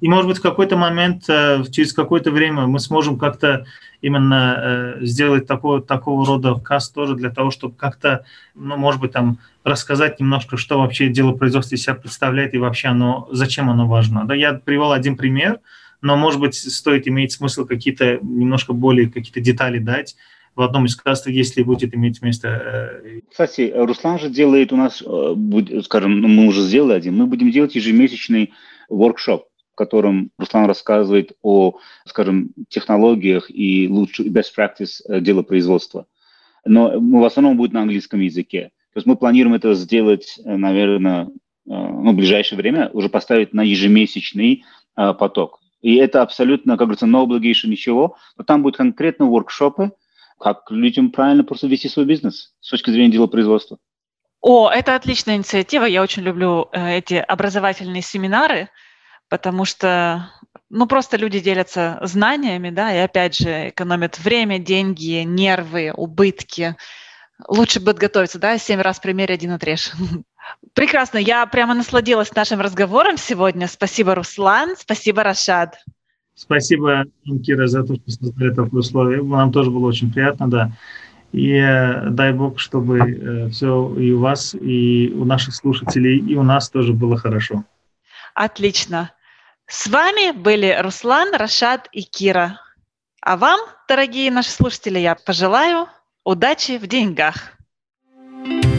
И, 0.00 0.08
может 0.08 0.26
быть, 0.26 0.38
в 0.38 0.42
какой-то 0.42 0.76
момент, 0.76 1.24
э, 1.28 1.62
через 1.70 1.92
какое-то 1.92 2.30
время 2.30 2.66
мы 2.66 2.80
сможем 2.80 3.18
как-то 3.18 3.66
именно 4.00 4.56
э, 4.56 5.04
сделать 5.04 5.46
такого, 5.46 5.82
такого 5.82 6.24
рода 6.26 6.54
каст 6.54 6.94
тоже 6.94 7.14
для 7.14 7.28
того, 7.28 7.50
чтобы 7.50 7.74
как-то, 7.74 8.24
ну, 8.54 8.76
может 8.78 9.00
быть, 9.00 9.12
там 9.12 9.38
рассказать 9.62 10.18
немножко, 10.18 10.56
что 10.56 10.78
вообще 10.78 11.08
дело 11.08 11.32
производства 11.32 11.74
из 11.74 11.82
себя 11.82 11.94
представляет 11.94 12.54
и 12.54 12.58
вообще 12.58 12.88
оно, 12.88 13.28
зачем 13.30 13.68
оно 13.68 13.86
важно. 13.86 14.24
Да, 14.26 14.34
я 14.34 14.54
привел 14.54 14.92
один 14.92 15.16
пример– 15.16 15.60
но, 16.02 16.16
может 16.16 16.40
быть, 16.40 16.54
стоит 16.54 17.06
иметь 17.08 17.32
смысл 17.32 17.66
какие-то 17.66 18.18
немножко 18.22 18.72
более 18.72 19.10
какие-то 19.10 19.40
детали 19.40 19.78
дать 19.78 20.16
в 20.60 20.62
одном 20.62 20.84
из 20.84 20.94
кастов, 20.94 21.32
если 21.32 21.62
будет 21.62 21.94
иметь 21.94 22.20
место. 22.20 22.48
Э, 22.48 23.20
Кстати, 23.30 23.72
Руслан 23.74 24.18
же 24.18 24.28
делает 24.28 24.74
у 24.74 24.76
нас, 24.76 25.02
э, 25.02 25.82
скажем, 25.82 26.20
ну, 26.20 26.28
мы 26.28 26.46
уже 26.46 26.60
сделали 26.60 26.92
один, 26.92 27.16
мы 27.16 27.26
будем 27.26 27.50
делать 27.50 27.74
ежемесячный 27.74 28.52
воркшоп, 28.90 29.46
в 29.72 29.74
котором 29.74 30.30
Руслан 30.36 30.66
рассказывает 30.66 31.32
о, 31.40 31.78
скажем, 32.04 32.50
технологиях 32.68 33.50
и 33.50 33.88
лучших 33.88 34.26
best 34.26 34.50
practice 34.54 35.00
э, 35.08 35.22
делопроизводства. 35.22 36.04
Но 36.66 36.92
в 37.00 37.24
основном 37.24 37.56
будет 37.56 37.72
на 37.72 37.80
английском 37.80 38.20
языке. 38.20 38.70
То 38.92 38.98
есть 38.98 39.06
мы 39.06 39.16
планируем 39.16 39.54
это 39.54 39.72
сделать, 39.72 40.38
наверное, 40.44 41.30
ну, 41.64 42.12
в 42.12 42.16
ближайшее 42.16 42.58
время, 42.58 42.90
уже 42.92 43.08
поставить 43.08 43.54
на 43.54 43.62
ежемесячный 43.62 44.64
поток. 44.94 45.60
И 45.80 45.94
это 45.94 46.20
абсолютно, 46.20 46.76
как 46.76 46.88
говорится, 46.88 47.06
no 47.06 47.24
obligation, 47.24 47.68
ничего. 47.68 48.16
Но 48.36 48.44
там 48.44 48.62
будут 48.62 48.76
конкретно 48.76 49.24
воркшопы, 49.24 49.92
как 50.40 50.70
людям 50.70 51.10
правильно 51.10 51.44
просто 51.44 51.66
вести 51.66 51.88
свой 51.88 52.06
бизнес 52.06 52.54
с 52.60 52.70
точки 52.70 52.90
зрения 52.90 53.12
дела 53.12 53.26
производства. 53.26 53.78
О, 54.40 54.70
это 54.70 54.94
отличная 54.94 55.36
инициатива. 55.36 55.84
Я 55.84 56.02
очень 56.02 56.22
люблю 56.22 56.68
э, 56.72 56.98
эти 56.98 57.14
образовательные 57.14 58.00
семинары, 58.00 58.70
потому 59.28 59.66
что 59.66 60.32
ну, 60.70 60.86
просто 60.86 61.18
люди 61.18 61.40
делятся 61.40 61.98
знаниями, 62.02 62.70
да, 62.70 62.94
и 62.94 62.98
опять 62.98 63.36
же 63.36 63.68
экономят 63.68 64.18
время, 64.18 64.58
деньги, 64.58 65.22
нервы, 65.24 65.92
убытки. 65.94 66.74
Лучше 67.46 67.80
будет 67.80 67.98
готовиться, 67.98 68.38
да, 68.38 68.56
семь 68.56 68.80
раз 68.80 68.98
примерь, 68.98 69.32
один 69.32 69.52
отрежь. 69.52 69.92
Прекрасно. 70.72 71.18
Я 71.18 71.44
прямо 71.44 71.74
насладилась 71.74 72.34
нашим 72.34 72.60
разговором 72.60 73.18
сегодня. 73.18 73.68
Спасибо, 73.68 74.14
Руслан. 74.14 74.74
Спасибо, 74.78 75.22
Рашад. 75.22 75.76
Спасибо, 76.40 77.04
Кира, 77.44 77.66
за 77.66 77.84
то, 77.84 77.96
что 77.96 78.10
создали 78.10 78.48
такое 78.48 78.80
условие. 78.80 79.22
Нам 79.22 79.52
тоже 79.52 79.70
было 79.70 79.88
очень 79.88 80.10
приятно, 80.10 80.48
да. 80.48 80.72
И 81.32 81.52
э, 81.52 82.08
дай 82.08 82.32
бог, 82.32 82.58
чтобы 82.58 82.98
э, 82.98 83.48
все 83.50 83.94
и 83.94 84.10
у 84.12 84.20
вас, 84.20 84.54
и 84.54 85.12
у 85.14 85.26
наших 85.26 85.54
слушателей, 85.54 86.18
и 86.18 86.36
у 86.36 86.42
нас 86.42 86.70
тоже 86.70 86.94
было 86.94 87.18
хорошо. 87.18 87.64
Отлично. 88.34 89.12
С 89.66 89.86
вами 89.86 90.32
были 90.32 90.74
Руслан, 90.80 91.34
Рашад 91.34 91.90
и 91.92 92.02
Кира. 92.02 92.58
А 93.20 93.36
вам, 93.36 93.60
дорогие 93.86 94.30
наши 94.30 94.50
слушатели, 94.50 94.98
я 94.98 95.16
пожелаю 95.16 95.88
удачи 96.24 96.78
в 96.78 96.86
деньгах. 96.86 97.52